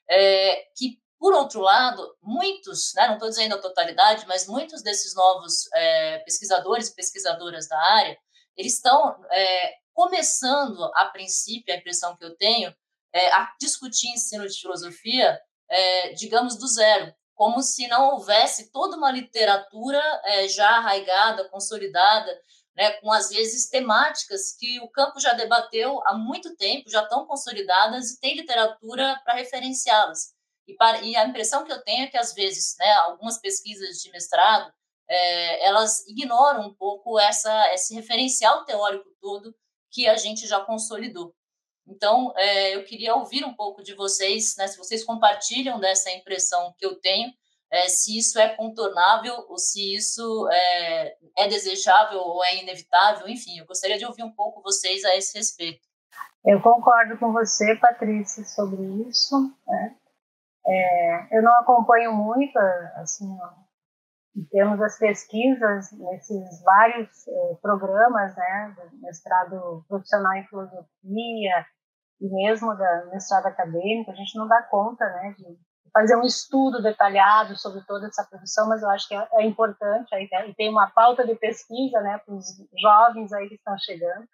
é, 0.09 0.65
que, 0.75 0.99
por 1.19 1.33
outro 1.33 1.59
lado, 1.59 2.15
muitos, 2.21 2.93
né, 2.95 3.07
não 3.07 3.15
estou 3.15 3.29
dizendo 3.29 3.55
a 3.55 3.61
totalidade, 3.61 4.25
mas 4.27 4.47
muitos 4.47 4.81
desses 4.81 5.13
novos 5.13 5.67
é, 5.73 6.19
pesquisadores 6.19 6.87
e 6.87 6.95
pesquisadoras 6.95 7.67
da 7.67 7.77
área, 7.77 8.17
eles 8.55 8.75
estão 8.75 9.15
é, 9.31 9.73
começando, 9.93 10.81
a 10.95 11.05
princípio, 11.05 11.73
a 11.73 11.77
impressão 11.77 12.15
que 12.15 12.23
eu 12.23 12.35
tenho, 12.37 12.73
é, 13.13 13.31
a 13.33 13.53
discutir 13.59 14.07
ensino 14.09 14.47
de 14.47 14.59
filosofia, 14.59 15.39
é, 15.69 16.13
digamos, 16.13 16.57
do 16.57 16.67
zero 16.67 17.13
como 17.39 17.61
se 17.61 17.87
não 17.87 18.09
houvesse 18.09 18.69
toda 18.69 18.97
uma 18.97 19.09
literatura 19.09 20.01
é, 20.25 20.49
já 20.49 20.71
arraigada, 20.71 21.47
consolidada, 21.47 22.37
né, 22.75 22.91
com 22.99 23.09
às 23.13 23.29
vezes 23.29 23.69
temáticas 23.69 24.57
que 24.59 24.77
o 24.81 24.89
campo 24.89 25.21
já 25.21 25.31
debateu 25.31 26.01
há 26.05 26.15
muito 26.15 26.53
tempo, 26.57 26.89
já 26.89 27.01
estão 27.01 27.25
consolidadas 27.25 28.11
e 28.11 28.19
tem 28.19 28.35
literatura 28.35 29.21
para 29.23 29.35
referenciá-las. 29.35 30.33
E, 30.69 31.09
e, 31.09 31.15
a 31.15 31.25
impressão 31.25 31.63
que 31.63 31.71
eu 31.71 31.81
tenho 31.83 32.03
é 32.03 32.07
que 32.07 32.17
às 32.17 32.33
vezes, 32.33 32.75
né, 32.79 32.91
algumas 33.05 33.39
pesquisas 33.39 33.97
de 33.97 34.11
mestrado, 34.11 34.71
é, 35.09 35.65
elas 35.65 36.05
ignoram 36.07 36.67
um 36.67 36.73
pouco 36.73 37.19
essa, 37.19 37.73
esse 37.73 37.95
referencial 37.95 38.63
teórico 38.65 39.09
todo 39.19 39.55
que 39.91 40.07
a 40.07 40.15
gente 40.15 40.45
já 40.45 40.59
consolidou. 40.59 41.33
Então, 41.87 42.31
é, 42.37 42.75
eu 42.75 42.83
queria 42.83 43.15
ouvir 43.15 43.43
um 43.43 43.55
pouco 43.55 43.81
de 43.81 43.95
vocês, 43.95 44.55
né, 44.57 44.67
se 44.67 44.77
vocês 44.77 45.03
compartilham 45.03 45.79
dessa 45.79 46.11
impressão 46.11 46.75
que 46.77 46.85
eu 46.85 46.95
tenho, 46.99 47.33
é, 47.71 47.87
se 47.87 48.17
isso 48.17 48.39
é 48.39 48.49
contornável 48.49 49.45
ou 49.47 49.57
se 49.57 49.95
isso 49.95 50.47
é, 50.51 51.17
é, 51.37 51.47
desejável 51.47 52.19
ou 52.19 52.43
é 52.43 52.61
inevitável, 52.61 53.27
enfim, 53.27 53.59
eu 53.59 53.65
gostaria 53.65 53.97
de 53.97 54.05
ouvir 54.05 54.23
um 54.23 54.31
pouco 54.31 54.61
vocês 54.61 55.03
a 55.03 55.15
esse 55.15 55.37
respeito. 55.37 55.87
Eu 56.45 56.61
concordo 56.61 57.17
com 57.17 57.33
você, 57.33 57.75
Patrícia, 57.75 58.43
sobre 58.45 58.81
isso. 59.09 59.35
Né? 59.67 59.95
É, 60.67 61.37
eu 61.37 61.41
não 61.41 61.53
acompanho 61.59 62.13
muito, 62.13 62.57
assim, 62.95 63.25
em 64.35 64.45
termos 64.45 64.79
das 64.79 64.97
pesquisas, 64.97 65.91
nesses 65.91 66.63
vários 66.63 67.27
eh, 67.27 67.57
programas, 67.61 68.35
né, 68.35 68.75
mestrado 69.01 69.83
profissional 69.87 70.33
em 70.35 70.47
filosofia, 70.47 71.65
e 72.21 72.29
mesmo 72.29 72.75
da 72.75 73.05
mestrado 73.07 73.47
acadêmico, 73.47 74.11
a 74.11 74.15
gente 74.15 74.37
não 74.37 74.47
dá 74.47 74.61
conta, 74.63 75.05
né, 75.05 75.35
de 75.37 75.57
fazer 75.91 76.15
um 76.15 76.23
estudo 76.23 76.81
detalhado 76.81 77.57
sobre 77.57 77.83
toda 77.85 78.07
essa 78.07 78.23
produção, 78.29 78.67
mas 78.67 78.81
eu 78.81 78.89
acho 78.89 79.07
que 79.07 79.15
é, 79.15 79.27
é 79.33 79.45
importante, 79.45 80.13
aí, 80.13 80.29
e 80.47 80.53
tem 80.53 80.69
uma 80.69 80.89
pauta 80.91 81.25
de 81.25 81.35
pesquisa 81.35 81.99
né, 82.01 82.19
para 82.23 82.35
os 82.35 82.45
jovens 82.79 83.33
aí 83.33 83.49
que 83.49 83.55
estão 83.55 83.77
chegando. 83.79 84.27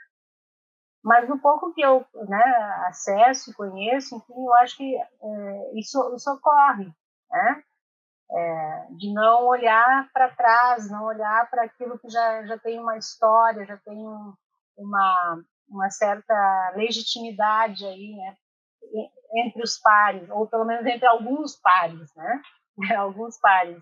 Mas 1.06 1.30
no 1.30 1.38
pouco 1.38 1.72
que 1.72 1.82
eu 1.82 2.03
né, 2.28 2.43
acesso 2.88 3.51
e 3.51 3.53
conheço, 3.53 4.16
enfim, 4.16 4.34
eu 4.43 4.53
acho 4.56 4.76
que 4.76 4.95
é, 4.97 5.80
isso, 5.80 6.16
isso 6.16 6.32
ocorre, 6.32 6.91
né? 7.30 7.64
É, 8.32 8.88
de 8.97 9.14
não 9.14 9.45
olhar 9.45 10.10
para 10.12 10.36
trás, 10.36 10.89
não 10.89 11.03
olhar 11.03 11.47
para 11.51 11.64
aquilo 11.66 11.99
que 11.99 12.10
já, 12.10 12.43
já 12.47 12.58
tem 12.58 12.80
uma 12.80 12.97
história, 12.97 13.68
já 13.68 13.78
tem 13.78 13.95
um, 13.95 14.34
uma, 14.76 15.43
uma 15.70 15.91
certa 15.91 16.74
legitimidade 16.76 17.86
aí, 17.86 18.16
né? 18.16 18.36
entre 19.36 19.62
os 19.62 19.78
pares, 19.78 20.28
ou 20.32 20.47
pelo 20.47 20.66
menos 20.66 20.86
entre 20.88 21.06
alguns 21.06 21.56
pares, 21.56 22.14
né? 22.16 22.41
alguns 22.97 23.38
pares. 23.39 23.78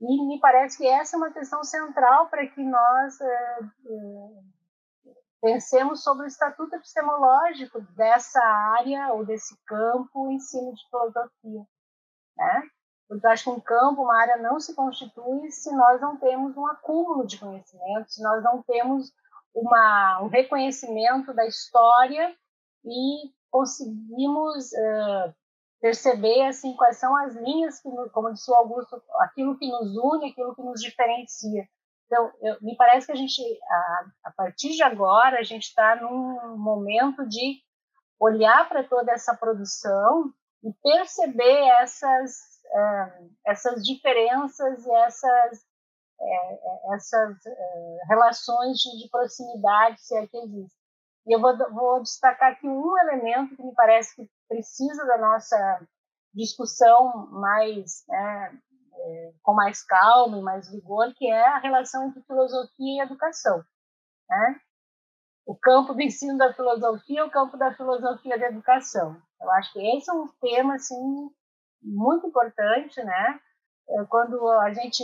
E 0.00 0.26
me 0.26 0.40
parece 0.40 0.78
que 0.78 0.86
essa 0.86 1.16
é 1.16 1.18
uma 1.18 1.32
questão 1.32 1.62
central 1.62 2.28
para 2.28 2.44
que 2.46 2.62
nós 2.62 3.20
é, 3.20 3.58
é, 3.62 4.57
pensemos 5.40 6.02
sobre 6.02 6.24
o 6.24 6.28
estatuto 6.28 6.74
epistemológico 6.74 7.80
dessa 7.94 8.42
área 8.42 9.12
ou 9.12 9.24
desse 9.24 9.56
campo 9.66 10.30
ensino 10.30 10.74
de 10.74 10.88
filosofia, 10.88 11.66
né? 12.36 12.62
Porque 13.08 13.26
eu 13.26 13.30
acho 13.30 13.44
que 13.44 13.50
um 13.50 13.60
campo, 13.60 14.02
uma 14.02 14.20
área 14.20 14.36
não 14.36 14.60
se 14.60 14.74
constitui 14.74 15.50
se 15.50 15.74
nós 15.74 16.00
não 16.00 16.18
temos 16.18 16.56
um 16.56 16.66
acúmulo 16.66 17.26
de 17.26 17.38
conhecimento, 17.38 18.12
se 18.12 18.22
nós 18.22 18.42
não 18.44 18.62
temos 18.62 19.10
uma, 19.54 20.20
um 20.22 20.28
reconhecimento 20.28 21.32
da 21.32 21.46
história 21.46 22.36
e 22.84 23.32
conseguimos 23.50 24.70
uh, 24.72 25.34
perceber 25.80 26.42
assim 26.46 26.74
quais 26.76 26.98
são 26.98 27.16
as 27.16 27.34
linhas 27.34 27.80
que, 27.80 27.88
como 28.12 28.32
disse 28.32 28.50
o 28.50 28.54
Augusto, 28.54 29.02
aquilo 29.20 29.58
que 29.58 29.70
nos 29.70 29.96
une, 29.96 30.30
aquilo 30.30 30.54
que 30.54 30.62
nos 30.62 30.80
diferencia. 30.80 31.66
Então, 32.08 32.32
eu, 32.40 32.56
me 32.62 32.74
parece 32.74 33.06
que 33.06 33.12
a 33.12 33.16
gente, 33.16 33.42
a, 33.70 34.04
a 34.24 34.30
partir 34.32 34.70
de 34.70 34.82
agora, 34.82 35.38
a 35.38 35.42
gente 35.42 35.64
está 35.64 35.94
num 35.96 36.56
momento 36.56 37.28
de 37.28 37.60
olhar 38.18 38.66
para 38.66 38.82
toda 38.82 39.12
essa 39.12 39.34
produção 39.36 40.32
e 40.64 40.72
perceber 40.82 41.68
essas 41.80 42.32
uh, 42.72 43.30
essas 43.46 43.84
diferenças 43.84 44.86
e 44.86 44.90
essas 44.90 45.58
uh, 46.18 46.94
essas 46.94 47.36
relações 48.08 48.78
de, 48.78 49.02
de 49.02 49.10
proximidade, 49.10 50.00
se 50.00 50.16
é 50.16 50.26
que 50.26 50.36
existem. 50.38 50.78
E 51.26 51.34
eu 51.34 51.40
vou, 51.40 51.56
vou 51.74 52.02
destacar 52.02 52.52
aqui 52.52 52.66
um 52.66 52.98
elemento 52.98 53.54
que 53.54 53.62
me 53.62 53.74
parece 53.74 54.16
que 54.16 54.30
precisa 54.48 55.04
da 55.04 55.18
nossa 55.18 55.86
discussão 56.32 57.28
mais 57.30 58.02
né, 58.08 58.58
com 59.42 59.54
mais 59.54 59.82
calma 59.82 60.38
e 60.38 60.42
mais 60.42 60.70
vigor, 60.70 61.12
que 61.14 61.26
é 61.26 61.46
a 61.46 61.58
relação 61.58 62.08
entre 62.08 62.22
filosofia 62.22 63.02
e 63.02 63.04
educação. 63.04 63.64
Né? 64.28 64.60
O 65.46 65.56
campo 65.56 65.94
do 65.94 66.02
ensino 66.02 66.36
da 66.36 66.52
filosofia, 66.52 67.24
o 67.24 67.30
campo 67.30 67.56
da 67.56 67.74
filosofia 67.74 68.38
da 68.38 68.48
educação. 68.48 69.20
Eu 69.40 69.50
acho 69.52 69.72
que 69.72 69.96
esse 69.96 70.10
é 70.10 70.12
um 70.12 70.28
tema 70.40 70.74
assim 70.74 71.30
muito 71.82 72.26
importante, 72.26 73.02
né? 73.02 73.40
É, 73.88 74.04
quando 74.04 74.46
a 74.48 74.72
gente 74.74 75.02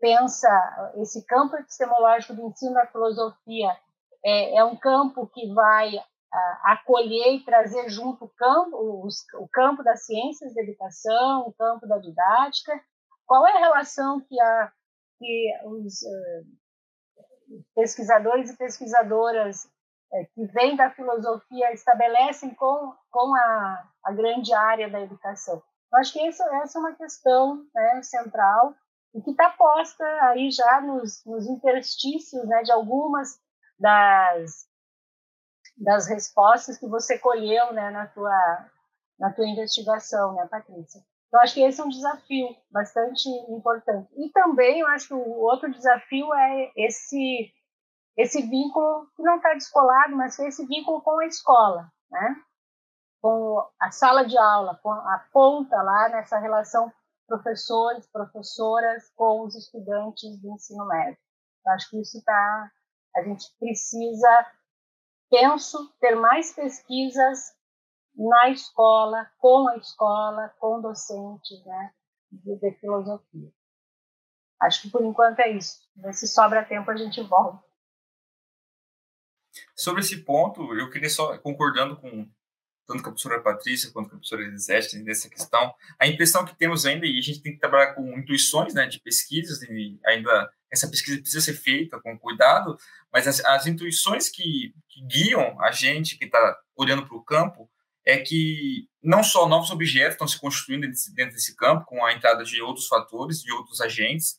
pensa 0.00 0.92
esse 0.96 1.24
campo 1.26 1.56
epistemológico 1.56 2.34
do 2.34 2.46
ensino 2.46 2.74
da 2.74 2.86
filosofia 2.86 3.76
é, 4.24 4.56
é 4.56 4.64
um 4.64 4.76
campo 4.76 5.26
que 5.28 5.52
vai 5.52 5.96
a, 6.32 6.72
acolher 6.72 7.34
e 7.34 7.44
trazer 7.44 7.88
junto 7.88 8.24
o 8.24 8.28
campo, 8.28 9.04
os, 9.04 9.24
o 9.34 9.48
campo 9.48 9.82
das 9.82 10.04
ciências 10.04 10.54
da 10.54 10.62
educação, 10.62 11.42
o 11.46 11.52
campo 11.52 11.86
da 11.86 11.98
didática. 11.98 12.80
Qual 13.26 13.46
é 13.46 13.52
a 13.52 13.60
relação 13.60 14.20
que, 14.20 14.40
a, 14.40 14.72
que 15.18 15.52
os 15.64 16.02
uh, 16.02 17.62
pesquisadores 17.74 18.50
e 18.50 18.56
pesquisadoras 18.56 19.64
uh, 19.64 20.26
que 20.34 20.46
vêm 20.46 20.76
da 20.76 20.90
filosofia 20.90 21.72
estabelecem 21.72 22.54
com, 22.54 22.94
com 23.10 23.34
a, 23.34 23.88
a 24.04 24.12
grande 24.12 24.54
área 24.54 24.88
da 24.88 25.00
educação? 25.00 25.62
Eu 25.92 25.98
acho 25.98 26.12
que 26.12 26.20
essa, 26.26 26.44
essa 26.62 26.78
é 26.78 26.80
uma 26.80 26.94
questão 26.94 27.64
né, 27.74 28.02
central 28.02 28.74
e 29.14 29.22
que 29.22 29.30
está 29.30 29.50
posta 29.50 30.04
aí 30.24 30.50
já 30.50 30.80
nos, 30.80 31.24
nos 31.24 31.46
interstícios 31.46 32.46
né, 32.46 32.62
de 32.62 32.70
algumas 32.70 33.40
das, 33.78 34.68
das 35.76 36.06
respostas 36.06 36.78
que 36.78 36.86
você 36.86 37.18
colheu 37.18 37.72
né, 37.72 37.90
na, 37.90 38.06
tua, 38.06 38.70
na 39.18 39.32
tua 39.32 39.46
investigação, 39.46 40.34
né, 40.34 40.46
Patrícia? 40.46 41.02
Então, 41.28 41.40
acho 41.40 41.54
que 41.54 41.62
esse 41.62 41.80
é 41.80 41.84
um 41.84 41.88
desafio 41.88 42.56
bastante 42.70 43.28
importante. 43.48 44.08
E 44.16 44.30
também, 44.30 44.80
eu 44.80 44.86
acho 44.88 45.08
que 45.08 45.14
o 45.14 45.40
outro 45.40 45.70
desafio 45.70 46.32
é 46.32 46.72
esse, 46.76 47.52
esse 48.16 48.42
vínculo, 48.42 49.06
que 49.16 49.22
não 49.22 49.36
está 49.36 49.52
descolado, 49.54 50.16
mas 50.16 50.38
esse 50.38 50.64
vínculo 50.66 51.02
com 51.02 51.18
a 51.18 51.26
escola, 51.26 51.90
né? 52.10 52.36
com 53.20 53.68
a 53.80 53.90
sala 53.90 54.24
de 54.24 54.38
aula, 54.38 54.78
com 54.82 54.90
a 54.92 55.26
ponta 55.32 55.82
lá 55.82 56.08
nessa 56.10 56.38
relação 56.38 56.92
professores, 57.26 58.06
professoras 58.12 59.10
com 59.16 59.42
os 59.44 59.56
estudantes 59.56 60.40
do 60.40 60.52
ensino 60.52 60.86
médio. 60.86 61.18
Eu 61.66 61.72
acho 61.72 61.90
que 61.90 62.00
isso 62.00 62.18
está 62.18 62.70
a 63.16 63.22
gente 63.22 63.46
precisa, 63.58 64.46
penso, 65.30 65.90
ter 65.98 66.14
mais 66.14 66.52
pesquisas 66.52 67.54
na 68.16 68.48
escola, 68.50 69.30
com 69.38 69.68
a 69.68 69.76
escola, 69.76 70.48
com 70.58 70.80
docentes 70.80 71.64
né, 71.64 71.92
de, 72.32 72.72
filosofia. 72.80 73.52
Acho 74.60 74.82
que 74.82 74.90
por 74.90 75.04
enquanto 75.04 75.40
é 75.40 75.50
isso. 75.50 75.78
Se 76.12 76.26
sobra 76.26 76.64
tempo, 76.64 76.90
a 76.90 76.96
gente 76.96 77.22
volta. 77.22 77.62
Sobre 79.74 80.00
esse 80.00 80.24
ponto, 80.24 80.74
eu 80.74 80.90
queria 80.90 81.10
só, 81.10 81.36
concordando 81.38 81.96
com 81.96 82.28
tanto 82.86 83.02
com 83.02 83.08
a 83.08 83.12
professora 83.12 83.42
Patrícia 83.42 83.90
quanto 83.90 84.08
com 84.08 84.14
a 84.14 84.18
professora 84.18 84.42
Elisete 84.42 84.98
nessa 85.00 85.28
questão, 85.28 85.74
a 85.98 86.06
impressão 86.06 86.44
que 86.44 86.56
temos 86.56 86.86
ainda, 86.86 87.04
e 87.04 87.18
a 87.18 87.20
gente 87.20 87.42
tem 87.42 87.52
que 87.52 87.58
trabalhar 87.58 87.94
com 87.94 88.16
intuições 88.16 88.74
né, 88.74 88.86
de 88.86 89.00
pesquisas, 89.00 89.60
e 89.62 89.98
ainda 90.06 90.48
essa 90.70 90.88
pesquisa 90.88 91.20
precisa 91.20 91.44
ser 91.44 91.54
feita 91.54 92.00
com 92.00 92.18
cuidado, 92.18 92.78
mas 93.12 93.26
as, 93.26 93.44
as 93.44 93.66
intuições 93.66 94.28
que, 94.28 94.72
que, 94.88 95.02
guiam 95.06 95.60
a 95.60 95.72
gente 95.72 96.16
que 96.16 96.26
está 96.26 96.58
olhando 96.76 97.06
para 97.06 97.16
o 97.16 97.24
campo 97.24 97.68
é 98.06 98.18
que 98.18 98.88
não 99.02 99.22
só 99.24 99.48
novos 99.48 99.70
objetos 99.70 100.14
estão 100.14 100.28
se 100.28 100.40
constituindo 100.40 100.86
dentro 101.14 101.34
desse 101.34 101.56
campo, 101.56 101.84
com 101.84 102.04
a 102.04 102.12
entrada 102.12 102.44
de 102.44 102.62
outros 102.62 102.86
fatores, 102.86 103.42
de 103.42 103.52
outros 103.52 103.80
agentes, 103.80 104.38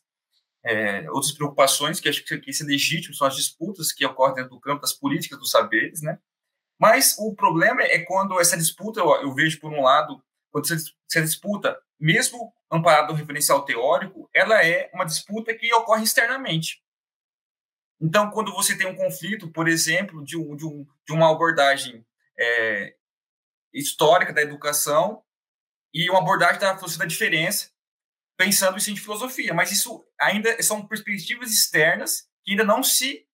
é, 0.64 1.08
outras 1.10 1.32
preocupações 1.32 2.00
que 2.00 2.08
acho 2.08 2.24
que 2.24 2.50
isso 2.50 2.62
é 2.62 2.66
legítimo, 2.66 3.14
são 3.14 3.26
as 3.26 3.36
disputas 3.36 3.92
que 3.92 4.04
ocorrem 4.06 4.36
dentro 4.36 4.50
do 4.50 4.60
campo 4.60 4.80
das 4.80 4.94
políticas 4.94 5.38
dos 5.38 5.50
saberes, 5.50 6.00
né? 6.00 6.18
Mas 6.80 7.16
o 7.18 7.34
problema 7.34 7.82
é 7.82 7.98
quando 8.00 8.40
essa 8.40 8.56
disputa, 8.56 9.00
eu, 9.00 9.10
eu 9.22 9.34
vejo 9.34 9.60
por 9.60 9.72
um 9.72 9.82
lado, 9.82 10.22
quando 10.50 10.64
essa 10.64 11.22
disputa, 11.22 11.78
mesmo 12.00 12.52
amparada 12.70 13.08
no 13.08 13.14
referencial 13.14 13.64
teórico, 13.64 14.30
ela 14.34 14.64
é 14.64 14.90
uma 14.94 15.04
disputa 15.04 15.54
que 15.54 15.72
ocorre 15.74 16.04
externamente. 16.04 16.80
Então, 18.00 18.30
quando 18.30 18.52
você 18.52 18.78
tem 18.78 18.86
um 18.86 18.96
conflito, 18.96 19.50
por 19.50 19.68
exemplo, 19.68 20.24
de, 20.24 20.36
um, 20.36 20.54
de, 20.54 20.64
um, 20.64 20.86
de 21.06 21.12
uma 21.12 21.30
abordagem 21.30 22.06
é, 22.38 22.94
histórica 23.72 24.32
da 24.32 24.42
educação 24.42 25.22
e 25.92 26.08
uma 26.10 26.20
abordagem 26.20 26.60
da 26.60 26.76
filosofia 26.76 26.98
da 26.98 27.06
diferença, 27.06 27.70
pensando 28.36 28.78
isso 28.78 28.90
em 28.90 28.96
filosofia, 28.96 29.52
mas 29.54 29.72
isso 29.72 30.06
ainda 30.20 30.62
são 30.62 30.86
perspectivas 30.86 31.50
externas 31.50 32.28
que 32.44 32.52
ainda 32.52 32.64
não 32.64 32.82
se 32.82 33.26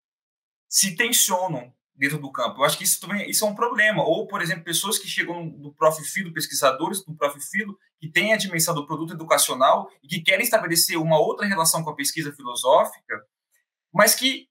se 0.67 0.95
tensionam 0.95 1.73
dentro 1.95 2.17
do 2.17 2.31
campo. 2.31 2.59
Eu 2.59 2.65
acho 2.65 2.77
que 2.77 2.83
isso 2.83 2.99
também 2.99 3.29
isso 3.29 3.45
é 3.45 3.47
um 3.47 3.55
problema. 3.55 4.03
Ou, 4.03 4.27
por 4.27 4.41
exemplo, 4.41 4.63
pessoas 4.63 4.99
que 4.99 5.07
chegam 5.07 5.45
no 5.45 5.73
Prof. 5.73 6.03
Filo, 6.03 6.33
pesquisadores 6.33 7.03
do 7.03 7.15
Prof. 7.15 7.39
Filo, 7.39 7.77
que 7.99 8.09
têm 8.09 8.33
a 8.33 8.37
dimensão 8.37 8.75
do 8.75 8.85
produto 8.85 9.13
educacional 9.13 9.89
e 10.03 10.07
que 10.07 10.21
querem 10.21 10.43
estabelecer 10.43 10.97
uma 10.97 11.17
outra 11.17 11.45
relação 11.45 11.83
com 11.83 11.89
a 11.89 11.95
pesquisa 11.95 12.33
filosófica, 12.33 13.25
mas 13.93 14.13
que 14.13 14.49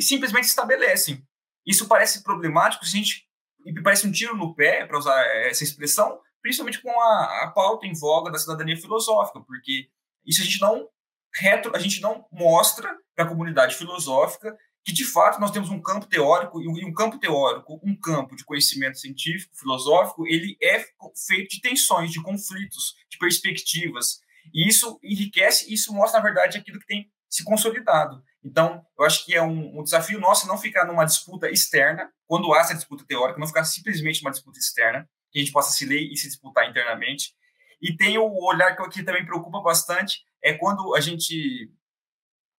simplesmente 0.00 0.44
estabelecem. 0.44 1.26
Isso 1.66 1.88
parece 1.88 2.22
problemático, 2.22 2.84
se 2.84 2.96
a 2.96 3.00
gente, 3.00 3.28
e 3.64 3.82
parece 3.82 4.06
um 4.06 4.12
tiro 4.12 4.36
no 4.36 4.54
pé, 4.54 4.86
para 4.86 4.98
usar 4.98 5.24
essa 5.46 5.64
expressão, 5.64 6.20
principalmente 6.42 6.80
com 6.82 6.90
a, 7.00 7.44
a 7.44 7.52
pauta 7.54 7.86
em 7.86 7.94
voga 7.94 8.30
da 8.30 8.38
cidadania 8.38 8.76
filosófica, 8.76 9.40
porque 9.40 9.88
isso 10.26 10.42
a 10.42 10.44
gente 10.44 10.60
não 10.60 10.88
retro, 11.34 11.74
a 11.74 11.78
gente 11.78 12.00
não 12.00 12.26
mostra 12.30 12.88
para 13.14 13.24
a 13.24 13.28
comunidade 13.28 13.74
filosófica 13.74 14.56
que 14.84 14.92
de 14.92 15.04
fato 15.04 15.40
nós 15.40 15.50
temos 15.50 15.70
um 15.70 15.80
campo 15.80 16.06
teórico 16.06 16.60
e 16.60 16.84
um 16.84 16.92
campo 16.92 17.18
teórico, 17.18 17.80
um 17.82 17.96
campo 17.96 18.36
de 18.36 18.44
conhecimento 18.44 18.98
científico, 18.98 19.56
filosófico, 19.56 20.26
ele 20.26 20.58
é 20.62 20.84
feito 21.26 21.54
de 21.54 21.60
tensões, 21.62 22.12
de 22.12 22.22
conflitos, 22.22 22.94
de 23.08 23.16
perspectivas. 23.16 24.20
E 24.52 24.68
isso 24.68 24.98
enriquece, 25.02 25.72
isso 25.72 25.92
mostra 25.94 26.20
na 26.20 26.24
verdade 26.24 26.58
aquilo 26.58 26.78
que 26.78 26.86
tem 26.86 27.10
se 27.30 27.42
consolidado. 27.42 28.22
Então, 28.44 28.84
eu 28.98 29.06
acho 29.06 29.24
que 29.24 29.34
é 29.34 29.42
um, 29.42 29.80
um 29.80 29.82
desafio 29.82 30.20
nosso 30.20 30.46
não 30.46 30.58
ficar 30.58 30.84
numa 30.84 31.06
disputa 31.06 31.50
externa, 31.50 32.12
quando 32.26 32.52
há 32.52 32.60
essa 32.60 32.74
disputa 32.74 33.04
teórica, 33.06 33.40
não 33.40 33.46
ficar 33.46 33.64
simplesmente 33.64 34.22
numa 34.22 34.30
disputa 34.30 34.58
externa, 34.58 35.08
que 35.30 35.38
a 35.38 35.42
gente 35.42 35.52
possa 35.52 35.72
se 35.72 35.86
ler 35.86 36.00
e 36.00 36.16
se 36.16 36.28
disputar 36.28 36.68
internamente, 36.68 37.34
E 37.82 37.94
tem 37.96 38.16
o 38.16 38.44
olhar 38.44 38.74
que 38.74 38.82
aqui 38.82 39.02
também 39.02 39.26
preocupa 39.26 39.60
bastante, 39.60 40.22
é 40.42 40.54
quando 40.54 40.94
a 40.94 41.00
gente 41.00 41.70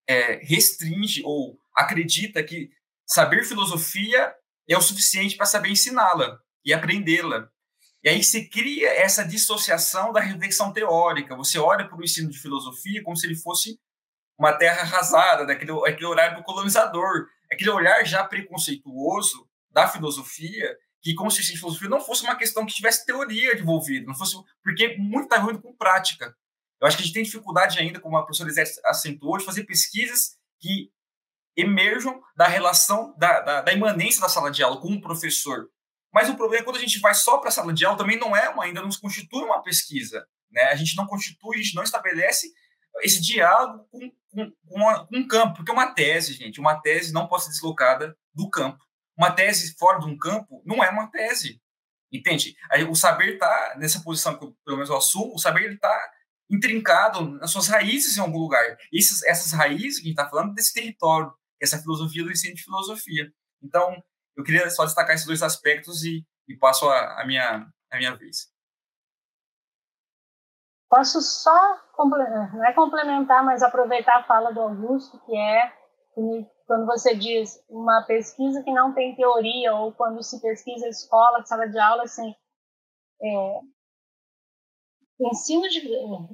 é, 0.07 0.35
restringe 0.43 1.23
ou 1.23 1.57
acredita 1.75 2.43
que 2.43 2.69
saber 3.07 3.43
filosofia 3.43 4.35
é 4.67 4.77
o 4.77 4.81
suficiente 4.81 5.35
para 5.35 5.45
saber 5.45 5.69
ensiná-la 5.69 6.39
e 6.63 6.73
aprendê-la. 6.73 7.49
E 8.03 8.09
aí 8.09 8.23
se 8.23 8.47
cria 8.49 8.89
essa 8.89 9.23
dissociação 9.23 10.13
da 10.13 10.19
reflexão 10.19 10.71
teórica. 10.71 11.35
Você 11.35 11.57
olha 11.57 11.87
para 11.87 11.97
o 11.97 12.03
ensino 12.03 12.29
de 12.29 12.37
filosofia 12.37 13.01
como 13.03 13.17
se 13.17 13.25
ele 13.25 13.35
fosse 13.35 13.79
uma 14.37 14.53
terra 14.53 14.81
arrasada, 14.81 15.45
daquele 15.45 15.71
aquele 15.87 16.05
horário 16.05 16.37
do 16.37 16.43
colonizador, 16.43 17.27
aquele 17.51 17.69
olhar 17.69 18.03
já 18.05 18.23
preconceituoso 18.23 19.47
da 19.71 19.87
filosofia, 19.87 20.77
que 21.01 21.13
como 21.13 21.29
se 21.29 21.41
a 21.41 21.57
filosofia 21.57 21.89
não 21.89 22.01
fosse 22.01 22.23
uma 22.23 22.35
questão 22.35 22.65
que 22.65 22.73
tivesse 22.73 23.05
teoria 23.05 23.57
envolvida, 23.57 24.05
não 24.07 24.15
fosse 24.15 24.35
porque 24.63 24.97
muito 24.97 25.25
está 25.25 25.37
ruim 25.37 25.59
com 25.59 25.75
prática. 25.75 26.35
Eu 26.81 26.87
acho 26.87 26.97
que 26.97 27.03
a 27.03 27.05
gente 27.05 27.13
tem 27.13 27.23
dificuldade 27.23 27.79
ainda, 27.79 27.99
como 27.99 28.17
a 28.17 28.23
professora 28.23 28.49
Isete 28.49 28.79
acentuou, 28.85 29.37
de 29.37 29.45
fazer 29.45 29.63
pesquisas 29.63 30.37
que 30.59 30.91
emerjam 31.55 32.21
da 32.35 32.47
relação, 32.47 33.15
da, 33.17 33.39
da, 33.39 33.61
da 33.61 33.73
imanência 33.73 34.19
da 34.19 34.27
sala 34.27 34.51
de 34.51 34.61
aula 34.61 34.81
com 34.81 34.93
o 34.93 35.01
professor. 35.01 35.69
Mas 36.13 36.29
o 36.29 36.35
problema 36.35 36.61
é 36.61 36.65
quando 36.65 36.77
a 36.77 36.81
gente 36.81 36.99
vai 36.99 37.13
só 37.13 37.37
para 37.37 37.49
a 37.49 37.51
sala 37.51 37.73
de 37.73 37.85
aula, 37.85 37.97
também 37.97 38.19
não 38.19 38.35
é 38.35 38.49
uma, 38.49 38.63
ainda 38.63 38.81
não 38.81 38.91
se 38.91 38.99
constitui 38.99 39.43
uma 39.43 39.61
pesquisa. 39.61 40.25
Né? 40.51 40.63
A 40.63 40.75
gente 40.75 40.95
não 40.95 41.05
constitui, 41.05 41.57
a 41.57 41.61
gente 41.61 41.75
não 41.75 41.83
estabelece 41.83 42.51
esse 43.01 43.21
diálogo 43.21 43.87
com, 43.91 44.11
com, 44.31 44.53
uma, 44.67 45.07
com 45.07 45.17
um 45.17 45.27
campo, 45.27 45.55
porque 45.55 45.71
uma 45.71 45.93
tese, 45.93 46.33
gente, 46.33 46.59
uma 46.59 46.81
tese 46.81 47.13
não 47.13 47.27
pode 47.27 47.45
ser 47.45 47.51
deslocada 47.51 48.17
do 48.33 48.49
campo. 48.49 48.83
Uma 49.17 49.31
tese 49.31 49.75
fora 49.77 49.99
de 49.99 50.05
um 50.05 50.17
campo 50.17 50.61
não 50.65 50.83
é 50.83 50.89
uma 50.89 51.09
tese, 51.09 51.61
entende? 52.11 52.55
O 52.89 52.95
saber 52.95 53.35
está 53.35 53.75
nessa 53.77 54.01
posição 54.01 54.37
que 54.37 54.45
eu, 54.45 54.55
pelo 54.65 54.77
menos 54.77 54.89
eu 54.89 54.97
assumo, 54.97 55.33
o 55.33 55.39
saber 55.39 55.73
está 55.73 56.11
intrincado 56.49 57.31
nas 57.31 57.51
suas 57.51 57.67
raízes 57.67 58.17
em 58.17 58.21
algum 58.21 58.37
lugar. 58.37 58.77
Essas, 58.93 59.23
essas 59.23 59.51
raízes 59.51 59.99
que 59.99 60.05
a 60.05 60.09
gente 60.09 60.19
está 60.19 60.29
falando 60.29 60.53
desse 60.53 60.73
território, 60.73 61.33
essa 61.61 61.81
filosofia 61.81 62.23
do 62.23 62.31
ensino 62.31 62.55
de 62.55 62.63
filosofia. 62.63 63.31
Então, 63.63 64.03
eu 64.35 64.43
queria 64.43 64.69
só 64.69 64.85
destacar 64.85 65.15
esses 65.15 65.25
dois 65.25 65.41
aspectos 65.41 66.03
e, 66.03 66.25
e 66.47 66.55
passo 66.55 66.87
a, 66.89 67.21
a, 67.21 67.25
minha, 67.25 67.67
a 67.89 67.97
minha 67.97 68.15
vez. 68.15 68.49
Posso 70.89 71.21
só, 71.21 71.79
não 71.97 72.65
é 72.65 72.73
complementar, 72.73 73.43
mas 73.43 73.63
aproveitar 73.63 74.19
a 74.19 74.23
fala 74.23 74.51
do 74.51 74.61
Augusto, 74.61 75.19
que 75.25 75.35
é 75.35 75.73
quando 76.65 76.85
você 76.85 77.15
diz 77.15 77.63
uma 77.69 78.03
pesquisa 78.03 78.63
que 78.63 78.71
não 78.71 78.93
tem 78.93 79.15
teoria, 79.15 79.75
ou 79.75 79.91
quando 79.91 80.23
se 80.23 80.41
pesquisa 80.41 80.87
escola, 80.87 81.43
sala 81.43 81.67
de 81.67 81.77
aula, 81.77 82.03
assim, 82.03 82.33
é, 83.21 83.59
ensino 85.19 85.67
de. 85.69 85.81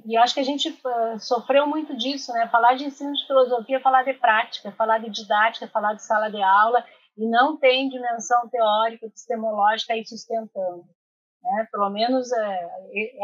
E 0.06 0.16
acho 0.16 0.34
que 0.34 0.40
a 0.40 0.44
gente 0.44 0.68
uh, 0.68 1.18
sofreu 1.18 1.66
muito 1.66 1.96
disso, 1.96 2.32
né? 2.32 2.48
Falar 2.48 2.74
de 2.74 2.84
ensino 2.84 3.12
de 3.12 3.26
filosofia, 3.26 3.80
falar 3.80 4.04
de 4.04 4.14
prática, 4.14 4.72
falar 4.72 4.98
de 4.98 5.10
didática, 5.10 5.68
falar 5.68 5.94
de 5.94 6.02
sala 6.02 6.30
de 6.30 6.42
aula, 6.42 6.84
e 7.16 7.28
não 7.28 7.56
tem 7.56 7.88
dimensão 7.88 8.48
teórica, 8.48 9.06
epistemológica 9.06 9.92
aí 9.92 10.04
sustentando. 10.06 10.84
Né? 11.42 11.68
Pelo 11.70 11.90
menos 11.90 12.32
é, 12.32 12.70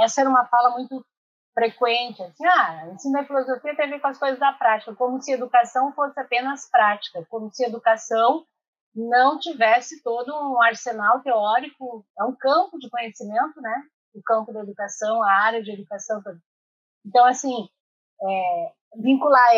essa 0.02 0.20
era 0.20 0.30
uma 0.30 0.46
fala 0.46 0.70
muito 0.70 1.04
frequente, 1.58 2.22
assim, 2.22 2.46
ah, 2.46 2.86
ensino 2.92 3.14
da 3.14 3.24
filosofia 3.24 3.74
tem 3.74 3.86
a 3.86 3.88
ver 3.88 4.00
com 4.00 4.06
as 4.06 4.18
coisas 4.18 4.38
da 4.38 4.52
prática, 4.52 4.94
como 4.94 5.20
se 5.20 5.32
educação 5.32 5.92
fosse 5.92 6.18
apenas 6.20 6.70
prática, 6.70 7.26
como 7.28 7.52
se 7.52 7.64
educação 7.64 8.46
não 8.94 9.40
tivesse 9.40 10.00
todo 10.02 10.32
um 10.32 10.62
arsenal 10.62 11.20
teórico, 11.20 12.06
é 12.16 12.24
um 12.24 12.34
campo 12.34 12.78
de 12.78 12.88
conhecimento, 12.88 13.60
né? 13.60 13.82
O 14.14 14.22
campo 14.22 14.52
da 14.52 14.60
educação, 14.60 15.20
a 15.22 15.32
área 15.32 15.62
de 15.62 15.72
educação. 15.72 16.22
Então, 17.04 17.24
assim, 17.26 17.68
é, 18.22 18.72
vincular 18.96 19.50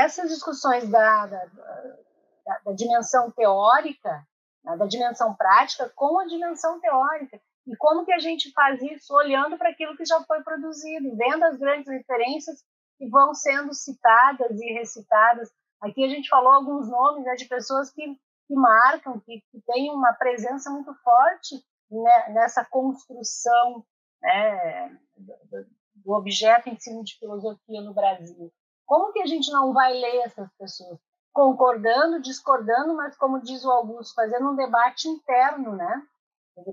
essas 0.00 0.30
discussões 0.30 0.88
da, 0.88 1.26
da, 1.26 1.44
da, 1.44 2.58
da 2.66 2.72
dimensão 2.72 3.32
teórica, 3.32 4.24
né, 4.64 4.76
da 4.76 4.86
dimensão 4.86 5.34
prática, 5.34 5.90
com 5.94 6.20
a 6.20 6.26
dimensão 6.26 6.80
teórica. 6.80 7.40
E 7.68 7.76
como 7.76 8.04
que 8.04 8.12
a 8.12 8.18
gente 8.18 8.50
faz 8.52 8.80
isso 8.80 9.14
olhando 9.14 9.58
para 9.58 9.68
aquilo 9.68 9.96
que 9.96 10.04
já 10.04 10.20
foi 10.24 10.42
produzido, 10.42 11.14
vendo 11.14 11.44
as 11.44 11.58
grandes 11.58 11.88
referências 11.88 12.64
que 12.96 13.06
vão 13.08 13.34
sendo 13.34 13.74
citadas 13.74 14.58
e 14.58 14.72
recitadas. 14.72 15.52
Aqui 15.80 16.02
a 16.04 16.08
gente 16.08 16.28
falou 16.28 16.50
alguns 16.50 16.88
nomes 16.88 17.24
né, 17.24 17.34
de 17.34 17.44
pessoas 17.44 17.90
que, 17.90 18.02
que 18.46 18.54
marcam, 18.54 19.20
que, 19.20 19.42
que 19.52 19.60
têm 19.66 19.92
uma 19.92 20.14
presença 20.14 20.70
muito 20.70 20.92
forte 21.04 21.62
né, 21.90 22.30
nessa 22.30 22.64
construção 22.64 23.84
né, 24.20 24.98
do, 25.16 26.12
objeto 26.12 26.70
ensino 26.70 27.04
de 27.04 27.18
filosofia 27.18 27.82
no 27.82 27.92
Brasil. 27.92 28.50
Como 28.86 29.12
que 29.12 29.20
a 29.20 29.26
gente 29.26 29.52
não 29.52 29.74
vai 29.74 29.92
ler 29.92 30.22
essas 30.22 30.50
pessoas? 30.58 30.98
Concordando, 31.34 32.22
discordando, 32.22 32.94
mas 32.94 33.14
como 33.16 33.42
diz 33.42 33.62
o 33.62 33.70
Augusto, 33.70 34.14
fazendo 34.14 34.50
um 34.50 34.56
debate 34.56 35.06
interno, 35.06 35.76
né? 35.76 36.02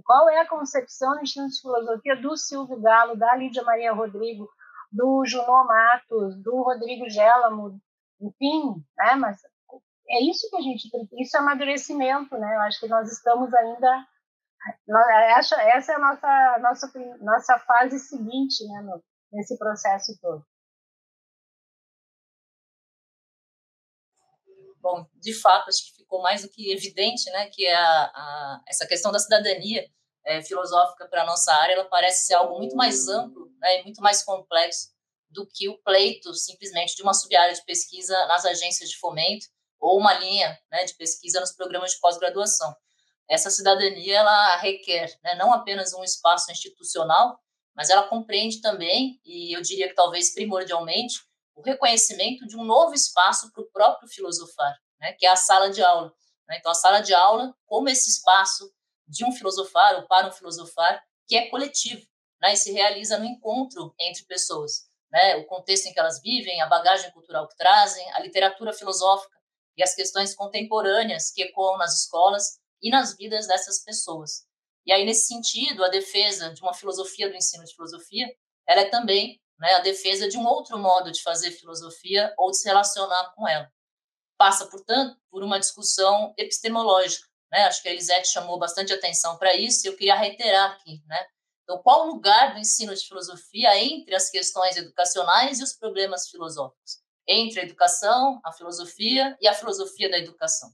Qual 0.03 0.29
é 0.29 0.41
a 0.41 0.47
concepção 0.47 1.15
do 1.15 1.21
Instituto 1.21 1.51
de 1.53 1.61
Filosofia 1.61 2.15
do 2.15 2.38
Silvio 2.38 2.81
Galo, 2.81 3.15
da 3.15 3.36
Lídia 3.36 3.63
Maria 3.63 3.93
Rodrigo, 3.93 4.49
do 4.91 5.25
Junô 5.25 5.65
Matos, 5.65 6.41
do 6.41 6.63
Rodrigo 6.63 7.09
Gélamo, 7.09 7.79
enfim, 8.21 8.83
né? 8.97 9.15
Mas 9.15 9.39
é 10.09 10.23
isso 10.23 10.49
que 10.49 10.57
a 10.57 10.61
gente 10.61 10.89
isso 11.19 11.38
é 11.38 11.39
amadurecimento, 11.39 12.38
né? 12.38 12.55
Eu 12.55 12.61
acho 12.61 12.79
que 12.79 12.88
nós 12.88 13.11
estamos 13.11 13.53
ainda 13.53 14.05
essa, 15.38 15.61
é 15.61 15.95
a 15.95 15.99
nossa 15.99 16.59
nossa 16.59 16.91
nossa 17.21 17.59
fase 17.59 17.99
seguinte, 17.99 18.65
né, 18.67 18.99
nesse 19.31 19.57
processo 19.57 20.17
todo. 20.21 20.43
Bom, 24.86 25.03
de 25.15 25.33
fato, 25.33 25.67
acho 25.67 25.83
que 25.83 25.97
ficou 25.97 26.21
mais 26.21 26.43
do 26.43 26.49
que 26.49 26.71
evidente, 26.71 27.27
né, 27.31 27.49
que 27.49 27.67
a, 27.67 28.03
a 28.03 28.61
essa 28.67 28.86
questão 28.86 29.11
da 29.11 29.17
cidadania 29.17 29.83
é, 30.23 30.43
filosófica 30.43 31.07
para 31.07 31.23
a 31.23 31.25
nossa 31.25 31.51
área, 31.51 31.73
ela 31.73 31.86
parece 31.86 32.27
ser 32.27 32.36
algo 32.36 32.59
muito 32.59 32.75
mais 32.75 33.07
amplo 33.07 33.51
né, 33.59 33.79
e 33.79 33.83
muito 33.83 33.99
mais 33.99 34.21
complexo 34.21 34.89
do 35.27 35.43
que 35.47 35.67
o 35.67 35.81
pleito 35.81 36.31
simplesmente 36.36 36.95
de 36.95 37.01
uma 37.01 37.15
sub-área 37.15 37.55
de 37.55 37.65
pesquisa 37.65 38.13
nas 38.27 38.45
agências 38.45 38.88
de 38.88 38.99
fomento 38.99 39.47
ou 39.79 39.97
uma 39.99 40.13
linha 40.19 40.55
né, 40.71 40.86
de 40.86 40.93
pesquisa 40.93 41.39
nos 41.39 41.53
programas 41.53 41.93
de 41.93 41.99
pós-graduação. 41.99 42.71
Essa 43.27 43.49
cidadania 43.49 44.19
ela 44.19 44.57
requer 44.57 45.17
né, 45.23 45.33
não 45.33 45.51
apenas 45.51 45.95
um 45.95 46.03
espaço 46.03 46.51
institucional, 46.51 47.39
mas 47.75 47.89
ela 47.89 48.07
compreende 48.07 48.61
também, 48.61 49.19
e 49.25 49.57
eu 49.57 49.63
diria 49.63 49.88
que 49.88 49.95
talvez 49.95 50.31
primordialmente, 50.31 51.21
o 51.56 51.62
reconhecimento 51.62 52.45
de 52.45 52.58
um 52.58 52.64
novo 52.64 52.93
espaço 52.93 53.51
para 53.51 53.64
o 53.64 53.72
próprio 53.72 54.10
filosofar, 54.10 54.76
né, 54.99 55.14
que 55.14 55.26
é 55.26 55.30
a 55.30 55.36
sala 55.36 55.70
de 55.70 55.82
aula. 55.82 56.14
Né? 56.47 56.58
Então, 56.60 56.72
a 56.72 56.76
sala 56.76 56.99
de 56.99 57.14
aula, 57.14 57.56
como 57.66 57.89
esse 57.89 58.10
espaço 58.10 58.72
de 59.08 59.24
um 59.26 59.32
filosofar 59.32 59.95
ou 59.95 60.08
para 60.08 60.28
um 60.28 60.32
filosofar, 60.32 61.01
que 61.28 61.36
é 61.36 61.49
coletivo, 61.49 62.06
né, 62.41 62.53
e 62.53 62.58
se 62.58 62.72
realiza 62.72 63.18
no 63.18 63.26
encontro 63.26 63.93
entre 63.99 64.26
pessoas. 64.26 64.88
Né, 65.12 65.38
o 65.38 65.45
contexto 65.45 65.86
em 65.86 65.93
que 65.93 65.99
elas 65.99 66.22
vivem, 66.22 66.62
a 66.62 66.68
bagagem 66.68 67.10
cultural 67.12 67.47
que 67.47 67.56
trazem, 67.56 68.12
a 68.14 68.20
literatura 68.20 68.74
filosófica 68.74 69.36
e 69.78 69.84
as 69.84 69.95
questões 69.95 70.36
contemporâneas 70.36 71.32
que 71.32 71.43
ecoam 71.43 71.78
nas 71.78 72.01
escolas 72.01 72.60
e 72.82 72.89
nas 72.89 73.16
vidas 73.16 73.47
dessas 73.47 73.84
pessoas. 73.84 74.45
E 74.86 74.91
aí, 74.91 75.06
nesse 75.06 75.28
sentido, 75.28 75.84
a 75.84 75.88
defesa 75.88 76.53
de 76.53 76.62
uma 76.62 76.74
filosofia 76.74 77.30
do 77.30 77.36
ensino 77.36 77.64
de 77.64 77.74
filosofia, 77.74 78.28
ela 78.68 78.82
é 78.82 78.89
também 78.89 79.41
né, 79.60 79.74
a 79.76 79.80
defesa 79.80 80.28
de 80.28 80.38
um 80.38 80.45
outro 80.45 80.78
modo 80.78 81.12
de 81.12 81.22
fazer 81.22 81.51
filosofia 81.51 82.34
ou 82.38 82.51
de 82.51 82.58
se 82.58 82.68
relacionar 82.68 83.34
com 83.36 83.47
ela. 83.47 83.72
Passa, 84.38 84.66
portanto, 84.68 85.18
por 85.30 85.43
uma 85.43 85.60
discussão 85.60 86.34
epistemológica. 86.38 87.26
Né? 87.51 87.64
Acho 87.64 87.82
que 87.82 87.88
a 87.88 87.91
Elisete 87.91 88.28
chamou 88.28 88.60
bastante 88.60 88.91
atenção 88.91 89.38
para 89.38 89.56
isso 89.56 89.86
e 89.86 89.89
eu 89.89 89.95
queria 89.95 90.16
reiterar 90.16 90.72
aqui. 90.72 91.01
Né? 91.06 91.26
Então, 91.64 91.82
qual 91.82 92.03
o 92.03 92.12
lugar 92.12 92.53
do 92.53 92.60
ensino 92.60 92.93
de 92.93 93.08
filosofia 93.08 93.78
entre 93.78 94.14
as 94.14 94.30
questões 94.30 94.78
educacionais 94.78 95.60
e 95.60 95.64
os 95.64 95.74
problemas 95.74 96.30
filosóficos? 96.30 96.99
Entre 97.28 97.62
a 97.62 97.64
educação, 97.64 98.39
a 98.43 98.51
filosofia 98.51 99.36
e 99.41 99.47
a 99.47 99.53
filosofia 99.53 100.10
da 100.10 100.18
educação. 100.18 100.70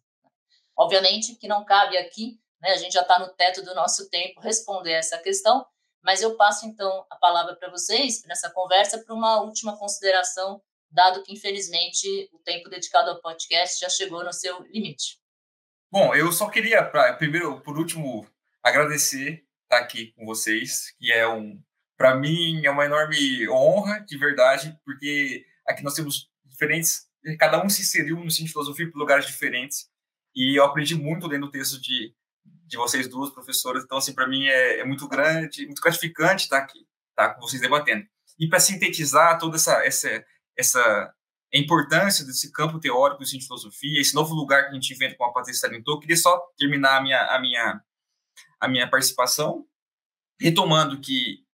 Obviamente 0.78 1.36
que 1.36 1.48
não 1.48 1.64
cabe 1.64 1.98
aqui, 1.98 2.40
né, 2.62 2.72
a 2.72 2.78
gente 2.78 2.94
já 2.94 3.02
está 3.02 3.20
no 3.20 3.30
teto 3.34 3.62
do 3.64 3.74
nosso 3.74 4.10
tempo, 4.10 4.42
responder 4.42 4.94
essa 4.94 5.18
questão, 5.18 5.66
mas 6.04 6.22
eu 6.22 6.36
passo 6.36 6.66
então 6.66 7.06
a 7.10 7.16
palavra 7.16 7.56
para 7.56 7.70
vocês 7.70 8.24
nessa 8.26 8.50
conversa 8.50 9.00
para 9.00 9.14
uma 9.14 9.42
última 9.42 9.78
consideração, 9.78 10.62
dado 10.90 11.24
que 11.24 11.34
infelizmente 11.34 12.30
o 12.34 12.40
tempo 12.40 12.70
dedicado 12.70 13.10
ao 13.10 13.22
podcast 13.22 13.80
já 13.80 13.90
chegou 13.90 14.24
no 14.24 14.34
seu 14.34 14.62
limite. 14.64 15.20
Bom, 15.92 16.16
eu 16.16 16.32
só 16.32 16.50
queria, 16.50 16.84
pra, 16.84 17.14
primeiro, 17.14 17.60
por 17.62 17.78
último, 17.78 18.26
agradecer 18.64 19.46
estar 19.64 19.80
aqui 19.80 20.14
com 20.14 20.26
vocês, 20.26 20.94
que 20.98 21.12
é 21.12 21.28
um, 21.28 21.62
para 21.98 22.16
mim, 22.16 22.66
é 22.66 22.72
uma 22.72 22.86
enorme 22.86 23.48
honra, 23.50 24.00
de 24.00 24.18
verdade, 24.18 24.78
porque 24.86 25.46
aqui 25.68 25.84
nós 25.84 25.94
temos 25.94 26.30
diferentes, 26.46 27.08
cada 27.38 27.64
um 27.64 27.70
se 27.70 27.82
inseriu 27.82 28.16
no 28.16 28.26
ensino 28.26 28.48
de 28.48 28.54
filosofia 28.54 28.90
por 28.90 28.98
lugares 28.98 29.26
diferentes, 29.26 29.90
e 30.34 30.58
eu 30.58 30.64
aprendi 30.64 30.96
muito 30.96 31.28
lendo 31.28 31.48
o 31.48 31.52
texto 31.52 31.80
de 31.82 32.14
de 32.72 32.78
vocês 32.78 33.08
duas 33.10 33.30
professoras. 33.30 33.84
Então, 33.84 33.98
assim, 33.98 34.14
para 34.16 34.28
mim 34.28 34.46
é, 34.48 34.80
é, 34.80 34.86
muito 34.86 35.06
grande, 35.08 35.66
muito 35.66 35.82
gratificante 35.82 36.46
estar 36.46 36.58
aqui. 36.58 36.88
tá, 37.14 37.34
com 37.34 37.42
vocês 37.42 37.62
debatendo. 37.62 38.08
E 38.40 38.48
para 38.48 38.62
sintetizar 38.62 39.38
toda 39.38 39.58
essa, 39.58 39.86
essa, 39.86 40.26
essa 40.58 41.14
importância 41.54 42.26
desse 42.26 42.50
campo 42.52 42.80
teórico 42.80 43.24
de 43.26 43.46
filosofia, 43.46 44.00
esse 44.00 44.16
novo 44.16 44.34
lugar 44.34 44.64
que 44.64 44.70
a 44.70 44.74
gente 44.74 44.94
inventa 44.94 45.18
com 45.18 45.26
a 45.26 45.34
Patrícia 45.34 45.68
salientou, 45.68 46.00
queria 46.00 46.16
só 46.16 46.42
terminar 46.58 46.98
a 46.98 47.02
minha, 47.02 47.22
a 47.36 47.42
minha, 47.42 47.82
a 48.62 48.68
minha 48.70 48.90
participação 48.90 49.68
retomando 50.40 51.00
que 51.02 51.46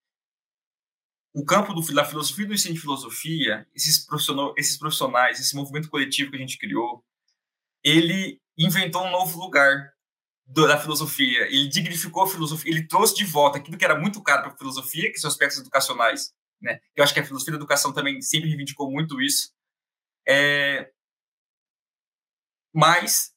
o 1.34 1.43
campo 1.43 1.74
do, 1.74 1.82
da 1.93 2.05
filosofia 2.05 2.45
do 2.45 2.53
ensino 2.53 2.76
de 2.76 2.80
filosofia, 2.80 3.68
esses, 3.76 4.05
profissionais, 4.05 4.53
esses 4.55 4.78
profissionais, 4.78 5.39
esse 5.39 5.55
movimento 5.55 5.89
coletivo 5.89 6.30
que 6.30 6.38
a 6.38 6.39
gente 6.39 6.59
criou, 6.59 7.03
ele 7.84 8.39
inventou 8.55 9.03
um 9.03 9.11
novo 9.11 9.39
lugar 9.39 9.97
da 10.48 10.80
filosofia. 10.80 11.41
Ele 11.48 11.68
dignificou 11.68 12.24
a 12.24 12.28
filosofia, 12.28 12.72
ele 12.72 12.88
trouxe 12.88 13.16
de 13.16 13.26
volta 13.26 13.58
aquilo 13.58 13.78
que 13.78 13.86
era 13.86 14.00
muito 14.00 14.22
caro 14.22 14.43
para 14.43 14.54
a 14.54 14.58
filosofia, 14.58 15.12
que 15.12 15.20
são 15.20 15.30
aspectos 15.30 15.60
educacionais. 15.60 16.34
Né? 16.62 16.80
Eu 16.95 17.04
acho 17.04 17.14
que 17.14 17.20
a 17.20 17.26
filosofia 17.26 17.54
da 17.54 17.58
educação 17.58 17.91
também 17.93 18.22
sempre 18.22 18.50
reivindicou 18.50 18.89
muito 18.89 19.22
isso. 19.22 19.54
É, 20.28 20.89
mas 22.74 23.34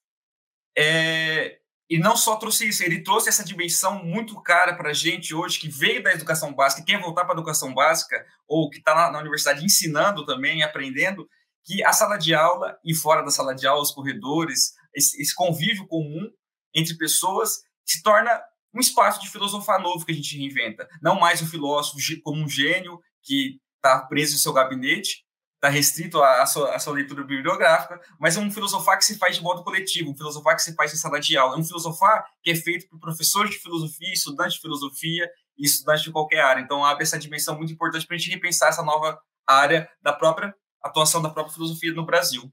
é, 0.76 1.61
e 1.90 1.98
não 1.98 2.16
só 2.16 2.36
trouxe 2.36 2.68
isso, 2.68 2.84
ele 2.84 3.02
trouxe 3.02 3.28
essa 3.28 3.44
dimensão 3.44 4.04
muito 4.04 4.40
cara 4.40 4.76
para 4.76 4.90
a 4.90 4.94
gente 4.94 5.34
hoje, 5.34 5.58
que 5.58 5.68
veio 5.68 6.00
da 6.00 6.12
educação 6.12 6.54
básica, 6.54 6.84
quer 6.84 7.00
voltar 7.00 7.24
para 7.24 7.34
a 7.34 7.38
educação 7.38 7.74
básica, 7.74 8.24
ou 8.46 8.70
que 8.70 8.78
está 8.78 8.94
na, 8.94 9.11
na, 9.11 9.18
universidade 9.18 9.64
ensinando 9.64 10.24
também, 10.24 10.62
aprendendo, 10.62 11.28
que 11.64 11.84
a 11.84 11.92
sala 11.92 12.16
de 12.16 12.32
aula 12.32 12.78
e 12.84 12.94
fora 12.94 13.22
da 13.22 13.30
sala 13.30 13.54
de 13.54 13.66
aula, 13.66 13.82
os 13.82 13.90
corredores, 13.90 14.72
esse, 14.94 15.20
esse 15.20 15.34
convívio 15.34 15.84
comum 15.88 16.30
entre 16.74 16.96
pessoas 16.96 17.62
se 17.84 18.02
torna 18.02 18.40
um 18.72 18.80
espaço 18.80 19.20
de 19.20 19.30
filosofar 19.30 19.80
novo 19.80 20.04
que 20.04 20.12
a 20.12 20.14
gente 20.14 20.36
reinventa. 20.36 20.88
Não 21.02 21.18
mais 21.18 21.42
o 21.42 21.46
filósofo 21.46 21.98
como 22.22 22.40
um 22.40 22.48
gênio 22.48 23.00
que 23.22 23.60
está 23.76 24.00
preso 24.02 24.36
em 24.36 24.38
seu 24.38 24.52
gabinete, 24.52 25.24
está 25.56 25.68
restrito 25.68 26.22
à 26.22 26.46
sua, 26.46 26.74
à 26.74 26.78
sua, 26.78 26.94
leitura 26.94 27.22
bibliográfica, 27.22 28.00
mas 28.18 28.36
é 28.36 28.40
um 28.40 28.50
filosofar 28.50 28.96
que 28.96 29.04
se 29.04 29.18
faz 29.18 29.36
de 29.36 29.42
modo 29.42 29.62
coletivo, 29.62 30.10
um 30.10 30.16
filosofar 30.16 30.56
que 30.56 30.62
se 30.62 30.74
faz 30.74 30.92
em 30.92 30.96
sala 30.96 31.20
de 31.20 31.36
aula, 31.36 31.56
é 31.56 31.58
um 31.58 31.64
filosofar 31.64 32.24
que 32.42 32.50
é 32.50 32.54
feito 32.54 32.88
por 32.88 32.98
professores 32.98 33.50
de 33.50 33.58
filosofia, 33.58 34.12
estudantes 34.12 34.54
de 34.54 34.60
filosofia 34.60 35.30
e 35.58 35.66
estudantes 35.66 36.02
de 36.02 36.10
qualquer 36.10 36.40
área. 36.40 36.62
Então, 36.62 36.82
abre 36.82 37.02
essa 37.02 37.18
dimensão 37.18 37.56
muito 37.56 37.72
importante 37.72 38.06
para 38.06 38.16
a 38.16 38.18
gente 38.18 38.30
repensar 38.30 38.70
essa 38.70 38.82
nova 38.82 39.20
área 39.46 39.88
da 40.00 40.12
própria 40.12 40.54
atuação 40.82 41.20
da 41.20 41.28
própria 41.28 41.52
filosofia 41.52 41.92
no 41.92 42.06
Brasil. 42.06 42.50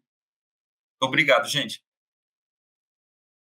Obrigado, 1.01 1.47
gente. 1.47 1.86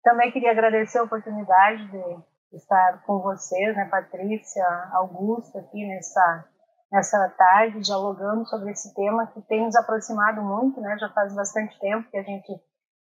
Também 0.03 0.31
queria 0.31 0.51
agradecer 0.51 0.99
a 0.99 1.03
oportunidade 1.03 1.87
de 1.89 2.57
estar 2.57 3.03
com 3.05 3.19
vocês, 3.19 3.75
né, 3.75 3.85
Patrícia, 3.85 4.65
Augusto, 4.93 5.57
aqui 5.57 5.85
nessa 5.85 6.47
nessa 6.91 7.29
tarde 7.37 7.81
dialogando 7.81 8.47
sobre 8.47 8.71
esse 8.71 8.93
tema 8.93 9.27
que 9.27 9.41
tem 9.41 9.65
nos 9.65 9.75
aproximado 9.75 10.41
muito, 10.41 10.79
né? 10.79 10.97
Já 10.97 11.09
faz 11.09 11.35
bastante 11.35 11.77
tempo 11.79 12.09
que 12.09 12.17
a 12.17 12.23
gente 12.23 12.49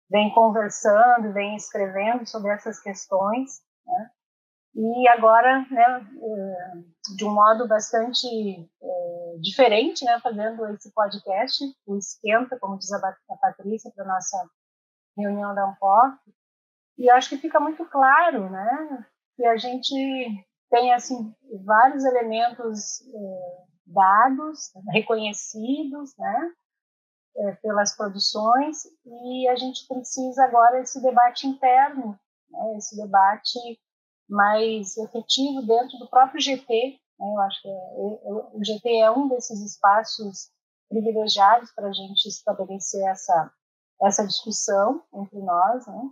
vem 0.10 0.32
conversando, 0.34 1.34
vem 1.34 1.56
escrevendo 1.56 2.28
sobre 2.28 2.52
essas 2.52 2.80
questões, 2.80 3.62
né? 3.86 4.12
E 4.74 5.08
agora, 5.10 5.66
né, 5.70 6.08
eh, 6.22 7.16
de 7.18 7.26
um 7.26 7.34
modo 7.34 7.68
bastante 7.68 8.26
é, 8.26 9.38
diferente, 9.42 10.06
né, 10.06 10.18
fazendo 10.24 10.66
esse 10.68 10.94
podcast, 10.94 11.62
o 11.86 11.98
esquenta, 11.98 12.58
como 12.58 12.78
diz 12.78 12.90
a 12.94 13.16
Patrícia, 13.42 13.92
para 13.94 14.06
nossa 14.06 14.38
reunião 15.18 15.54
da 15.54 15.66
Ampor. 15.66 16.18
E 17.02 17.10
acho 17.10 17.30
que 17.30 17.38
fica 17.38 17.60
muito 17.60 17.84
claro, 17.86 18.48
né, 18.48 19.08
que 19.36 19.44
a 19.44 19.58
gente 19.58 19.96
tem 20.70 20.94
assim 20.94 21.34
vários 21.66 22.06
elementos 22.06 23.02
é, 23.02 23.64
dados, 23.88 24.72
reconhecidos, 24.92 26.16
né, 26.16 26.52
é, 27.38 27.52
pelas 27.54 27.98
produções, 27.98 28.84
e 29.04 29.48
a 29.48 29.56
gente 29.56 29.88
precisa 29.88 30.44
agora 30.44 30.80
esse 30.80 31.02
debate 31.02 31.48
interno, 31.48 32.20
né, 32.52 32.78
esse 32.78 32.96
debate 32.96 33.58
mais 34.30 34.96
efetivo 34.96 35.66
dentro 35.66 35.98
do 35.98 36.08
próprio 36.08 36.40
GT. 36.40 37.00
Né, 37.20 37.34
eu 37.34 37.40
acho 37.40 37.62
que 37.64 37.68
é, 37.68 37.72
o 38.54 38.64
GT 38.64 38.98
é 39.00 39.10
um 39.10 39.28
desses 39.28 39.60
espaços 39.60 40.52
privilegiados 40.88 41.72
para 41.74 41.88
a 41.88 41.94
gente 41.94 42.28
estabelecer 42.28 43.04
essa 43.08 43.52
essa 44.04 44.26
discussão 44.26 45.04
entre 45.14 45.40
nós, 45.40 45.86
né, 45.86 46.12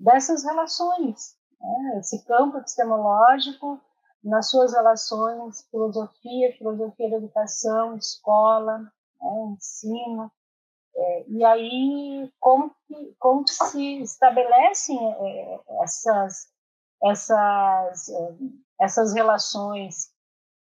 dessas 0.00 0.42
relações, 0.44 1.36
né, 1.60 1.98
esse 1.98 2.24
campo 2.24 2.56
epistemológico 2.56 3.80
nas 4.24 4.50
suas 4.50 4.72
relações 4.72 5.62
filosofia, 5.70 6.56
filosofia 6.56 7.10
da 7.10 7.16
educação, 7.16 7.96
escola, 7.96 8.78
né, 8.78 8.90
ensino. 9.52 10.30
É, 10.96 11.24
e 11.28 11.44
aí, 11.44 12.32
como, 12.40 12.74
que, 12.86 13.14
como 13.18 13.46
se 13.46 14.00
estabelecem 14.00 14.98
é, 14.98 15.60
essas, 15.82 16.48
essas, 17.04 18.08
é, 18.08 18.36
essas 18.80 19.14
relações? 19.14 20.10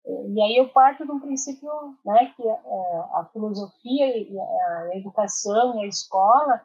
E 0.04 0.42
aí 0.42 0.56
eu 0.56 0.68
parto 0.70 1.04
de 1.04 1.12
um 1.12 1.20
princípio 1.20 1.70
né, 2.04 2.32
que 2.36 2.48
a, 2.48 2.52
é, 2.52 2.98
a 3.14 3.28
filosofia, 3.32 4.06
a 4.06 4.96
educação 4.96 5.78
e 5.78 5.84
a 5.84 5.88
escola, 5.88 6.62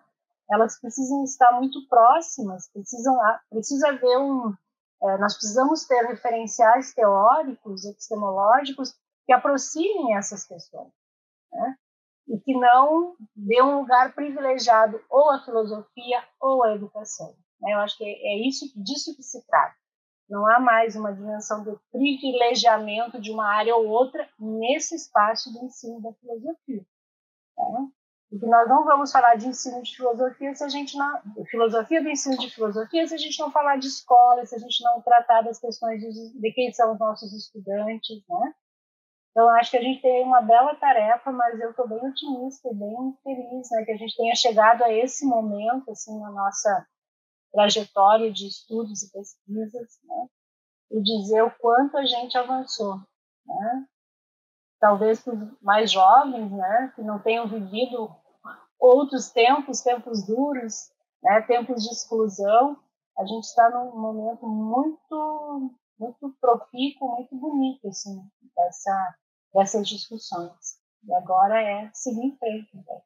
elas 0.50 0.80
precisam 0.80 1.24
estar 1.24 1.52
muito 1.54 1.88
próximas, 1.88 2.70
precisam, 2.72 3.18
precisa 3.50 3.90
haver 3.90 4.18
um, 4.18 4.54
é, 5.04 5.18
nós 5.18 5.34
precisamos 5.34 5.86
ter 5.86 6.06
referenciais 6.06 6.94
teóricos, 6.94 7.86
epistemológicos, 7.86 8.96
que 9.26 9.34
aproximem 9.34 10.16
essas 10.16 10.46
questões, 10.46 10.92
né? 11.52 11.76
e 12.28 12.40
que 12.40 12.54
não 12.54 13.16
dê 13.36 13.62
um 13.62 13.80
lugar 13.80 14.14
privilegiado 14.14 15.02
ou 15.10 15.30
à 15.30 15.44
filosofia 15.44 16.24
ou 16.40 16.64
à 16.64 16.74
educação. 16.74 17.36
Né? 17.60 17.74
Eu 17.74 17.80
acho 17.80 17.98
que 17.98 18.06
é 18.06 18.48
isso 18.48 18.66
disso 18.82 19.16
que 19.16 19.24
se 19.24 19.46
trata. 19.46 19.76
Não 20.30 20.48
há 20.48 20.60
mais 20.60 20.96
uma 20.96 21.14
dimensão 21.14 21.64
do 21.64 21.80
privilegiamento 21.92 23.20
de 23.20 23.30
uma 23.30 23.46
área 23.46 23.76
ou 23.76 23.88
outra 23.88 24.28
nesse 24.40 24.96
espaço 24.96 25.52
do 25.52 25.66
ensino 25.66 26.02
da 26.02 26.14
filosofia. 26.14 26.86
Né? 27.58 27.88
Porque 28.34 28.48
nós 28.48 28.68
não 28.68 28.84
vamos 28.84 29.12
falar 29.12 29.36
de 29.36 29.48
ensino 29.48 29.84
de 29.84 29.96
filosofia 29.96 30.56
se 30.56 30.64
a 30.64 30.68
gente 30.68 30.98
não. 30.98 31.22
Filosofia 31.46 32.02
do 32.02 32.10
ensino 32.10 32.36
de 32.36 32.50
filosofia 32.50 33.06
se 33.06 33.14
a 33.14 33.18
gente 33.18 33.40
não 33.40 33.52
falar 33.52 33.78
de 33.78 33.86
escola, 33.86 34.44
se 34.44 34.56
a 34.56 34.58
gente 34.58 34.84
não 34.84 35.00
tratar 35.02 35.44
das 35.44 35.60
questões 35.60 36.02
de, 36.02 36.40
de 36.40 36.52
quem 36.52 36.74
são 36.74 36.94
os 36.94 37.00
nossos 37.00 37.32
estudantes, 37.32 38.24
né? 38.28 38.54
Então, 39.30 39.48
acho 39.50 39.70
que 39.70 39.78
a 39.78 39.82
gente 39.82 40.02
tem 40.02 40.24
uma 40.24 40.42
bela 40.42 40.76
tarefa, 40.76 41.32
mas 41.32 41.60
eu 41.60 41.70
estou 41.70 41.88
bem 41.88 42.00
otimista 42.00 42.70
e 42.70 42.76
bem 42.76 43.18
feliz 43.24 43.70
né, 43.70 43.84
que 43.84 43.92
a 43.92 43.98
gente 43.98 44.16
tenha 44.16 44.36
chegado 44.36 44.84
a 44.84 44.92
esse 44.92 45.26
momento 45.28 45.92
assim, 45.92 46.20
na 46.20 46.32
nossa 46.32 46.88
trajetória 47.52 48.32
de 48.32 48.48
estudos 48.48 49.04
e 49.04 49.12
pesquisas, 49.12 50.00
né, 50.04 50.28
e 50.92 51.02
dizer 51.02 51.44
o 51.44 51.52
quanto 51.52 51.98
a 51.98 52.06
gente 52.06 52.36
avançou. 52.36 52.98
Né? 53.46 53.86
Talvez 54.80 55.22
para 55.22 55.34
os 55.34 55.62
mais 55.62 55.92
jovens, 55.92 56.52
né, 56.52 56.94
que 56.96 57.02
não 57.02 57.20
tenham 57.20 57.48
vivido 57.48 58.16
outros 58.84 59.30
tempos, 59.30 59.82
tempos 59.82 60.26
duros, 60.26 60.92
né, 61.24 61.42
tempos 61.44 61.84
de 61.84 61.90
exclusão, 61.90 62.78
a 63.18 63.26
gente 63.26 63.46
está 63.46 63.70
num 63.70 63.98
momento 63.98 64.46
muito, 64.46 65.72
muito 65.98 66.36
profícuo, 66.42 67.16
muito 67.16 67.34
bonito, 67.36 67.88
assim, 67.88 68.22
dessa, 68.56 69.16
dessas 69.54 69.88
discussões. 69.88 70.80
E 71.08 71.14
agora 71.14 71.62
é 71.62 71.90
seguir 71.94 72.26
em 72.26 72.38
frente. 72.38 72.70
Então. 72.76 73.02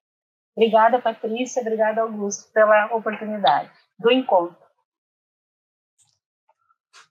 Obrigada, 0.56 1.00
Patrícia, 1.00 1.62
obrigada, 1.62 2.02
Augusto, 2.02 2.52
pela 2.52 2.96
oportunidade 2.96 3.72
do 4.00 4.12
encontro. 4.12 4.58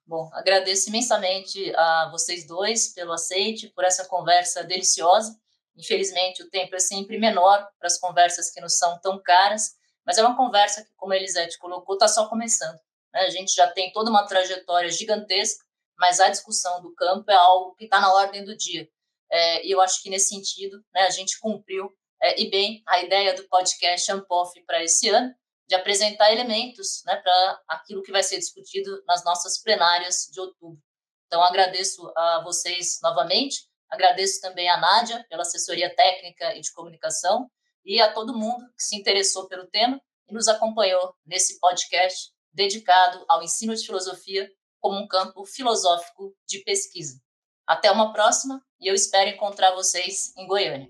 Bom, 0.05 0.29
agradeço 0.33 0.89
imensamente 0.89 1.73
a 1.77 2.09
vocês 2.11 2.47
dois 2.47 2.93
pelo 2.93 3.13
aceite, 3.13 3.69
por 3.69 3.85
essa 3.85 4.09
conversa 4.09 4.65
deliciosa. 4.65 5.39
Infelizmente, 5.77 6.43
o 6.43 6.51
tempo 6.51 6.75
é 6.75 6.79
sempre 6.79 7.19
menor 7.19 7.69
para 7.79 7.87
as 7.87 7.99
conversas 7.99 8.51
que 8.51 8.61
nos 8.61 8.79
são 8.79 8.99
tão 9.01 9.23
caras, 9.23 9.73
mas 10.07 10.17
é 10.19 10.23
uma 10.23 10.37
conversa 10.37 10.85
que, 10.85 10.91
como 10.97 11.13
a 11.13 11.17
Elisete 11.17 11.59
colocou, 11.59 11.97
está 11.97 12.09
só 12.09 12.29
começando. 12.29 12.79
Né? 13.13 13.21
A 13.21 13.31
gente 13.31 13.53
já 13.53 13.71
tem 13.71 13.93
toda 13.93 14.11
uma 14.11 14.27
trajetória 14.27 14.91
gigantesca, 14.91 15.65
mas 15.99 16.21
a 16.21 16.29
discussão 16.29 16.81
do 16.81 16.95
campo 16.95 17.31
é 17.31 17.35
algo 17.35 17.75
que 17.75 17.85
está 17.85 18.01
na 18.01 18.13
ordem 18.13 18.45
do 18.45 18.57
dia. 18.57 18.89
É, 19.31 19.67
e 19.67 19.71
eu 19.71 19.81
acho 19.81 20.03
que, 20.03 20.09
nesse 20.09 20.29
sentido, 20.29 20.83
né, 20.95 21.03
a 21.03 21.11
gente 21.11 21.39
cumpriu, 21.41 21.91
é, 22.23 22.41
e 22.41 22.51
bem, 22.51 22.83
a 22.87 23.03
ideia 23.03 23.35
do 23.35 23.47
podcast 23.49 24.11
Ampof 24.13 24.53
para 24.67 24.83
esse 24.83 25.09
ano, 25.09 25.35
de 25.69 25.75
apresentar 25.75 26.33
elementos 26.33 27.03
né, 27.05 27.17
para 27.17 27.63
aquilo 27.69 28.03
que 28.03 28.13
vai 28.13 28.23
ser 28.23 28.39
discutido 28.39 29.03
nas 29.05 29.25
nossas 29.25 29.61
plenárias 29.61 30.29
de 30.33 30.41
outubro. 30.41 30.81
Então, 31.27 31.43
agradeço 31.43 32.09
a 32.17 32.41
vocês 32.45 33.01
novamente 33.03 33.67
Agradeço 33.91 34.41
também 34.41 34.69
a 34.69 34.77
Nádia 34.77 35.25
pela 35.29 35.43
assessoria 35.43 35.95
técnica 35.95 36.55
e 36.57 36.61
de 36.61 36.73
comunicação 36.73 37.49
e 37.85 38.01
a 38.01 38.13
todo 38.13 38.37
mundo 38.37 38.65
que 38.77 38.83
se 38.83 38.97
interessou 38.97 39.47
pelo 39.49 39.67
tema 39.69 40.01
e 40.29 40.35
nos 40.35 40.49
acompanhou 40.49 41.15
nesse 41.25 41.61
podcast 41.61 42.31
dedicado 42.53 43.25
ao 43.29 43.43
ensino 43.43 43.75
de 43.75 43.87
filosofia 43.87 44.51
como 44.81 44.99
um 44.99 45.07
campo 45.07 45.45
filosófico 45.45 46.35
de 46.47 46.61
pesquisa. 46.61 47.21
Até 47.67 47.91
uma 47.91 48.13
próxima 48.13 48.61
e 48.81 48.89
eu 48.89 48.95
espero 48.95 49.31
encontrar 49.31 49.73
vocês 49.73 50.33
em 50.37 50.47
Goiânia. 50.47 50.89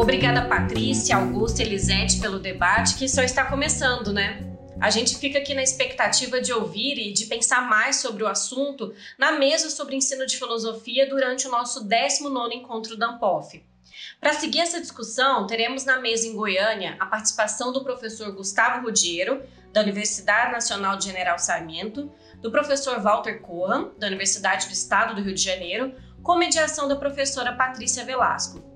Obrigada, 0.00 0.48
Patrícia, 0.48 1.16
Augusta 1.16 1.62
e 1.62 1.66
Elisete, 1.66 2.20
pelo 2.20 2.38
debate 2.38 2.96
que 2.96 3.08
só 3.08 3.22
está 3.22 3.44
começando, 3.46 4.12
né? 4.12 4.47
A 4.80 4.90
gente 4.90 5.18
fica 5.18 5.38
aqui 5.38 5.54
na 5.54 5.62
expectativa 5.62 6.40
de 6.40 6.52
ouvir 6.52 6.98
e 6.98 7.12
de 7.12 7.26
pensar 7.26 7.68
mais 7.68 7.96
sobre 7.96 8.22
o 8.22 8.28
assunto 8.28 8.94
na 9.18 9.32
mesa 9.32 9.70
sobre 9.70 9.96
ensino 9.96 10.24
de 10.24 10.36
filosofia 10.36 11.08
durante 11.08 11.48
o 11.48 11.50
nosso 11.50 11.82
19 11.82 12.54
encontro 12.54 12.96
da 12.96 13.08
Ampof. 13.08 13.60
Para 14.20 14.34
seguir 14.34 14.60
essa 14.60 14.80
discussão, 14.80 15.48
teremos 15.48 15.84
na 15.84 15.98
mesa 16.00 16.28
em 16.28 16.34
Goiânia 16.34 16.96
a 17.00 17.06
participação 17.06 17.72
do 17.72 17.82
professor 17.82 18.30
Gustavo 18.30 18.84
Rudiero, 18.84 19.42
da 19.72 19.80
Universidade 19.80 20.52
Nacional 20.52 20.96
de 20.96 21.06
General 21.06 21.38
Sarmento, 21.40 22.12
do 22.40 22.50
professor 22.50 23.00
Walter 23.00 23.40
Cohen, 23.40 23.90
da 23.98 24.06
Universidade 24.06 24.68
do 24.68 24.72
Estado 24.72 25.16
do 25.16 25.22
Rio 25.22 25.34
de 25.34 25.42
Janeiro, 25.42 25.92
com 26.22 26.36
mediação 26.36 26.86
da 26.86 26.94
professora 26.94 27.52
Patrícia 27.52 28.04
Velasco. 28.04 28.67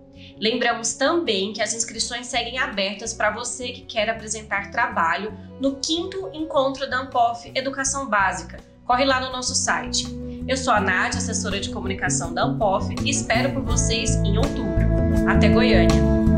Lembramos 0.42 0.94
também 0.94 1.52
que 1.52 1.62
as 1.62 1.72
inscrições 1.72 2.26
seguem 2.26 2.58
abertas 2.58 3.14
para 3.14 3.30
você 3.30 3.68
que 3.68 3.82
quer 3.82 4.10
apresentar 4.10 4.72
trabalho 4.72 5.32
no 5.60 5.76
quinto 5.76 6.28
encontro 6.32 6.90
da 6.90 7.02
Ampof 7.02 7.48
Educação 7.54 8.08
Básica. 8.08 8.58
Corre 8.84 9.04
lá 9.04 9.20
no 9.20 9.30
nosso 9.30 9.54
site. 9.54 10.04
Eu 10.48 10.56
sou 10.56 10.72
a 10.72 10.80
Nádia, 10.80 11.18
assessora 11.18 11.60
de 11.60 11.70
comunicação 11.70 12.34
da 12.34 12.42
Ampof, 12.42 12.92
e 13.04 13.08
espero 13.08 13.52
por 13.52 13.62
vocês 13.62 14.16
em 14.16 14.36
outubro. 14.36 14.82
Até 15.28 15.48
Goiânia! 15.48 16.31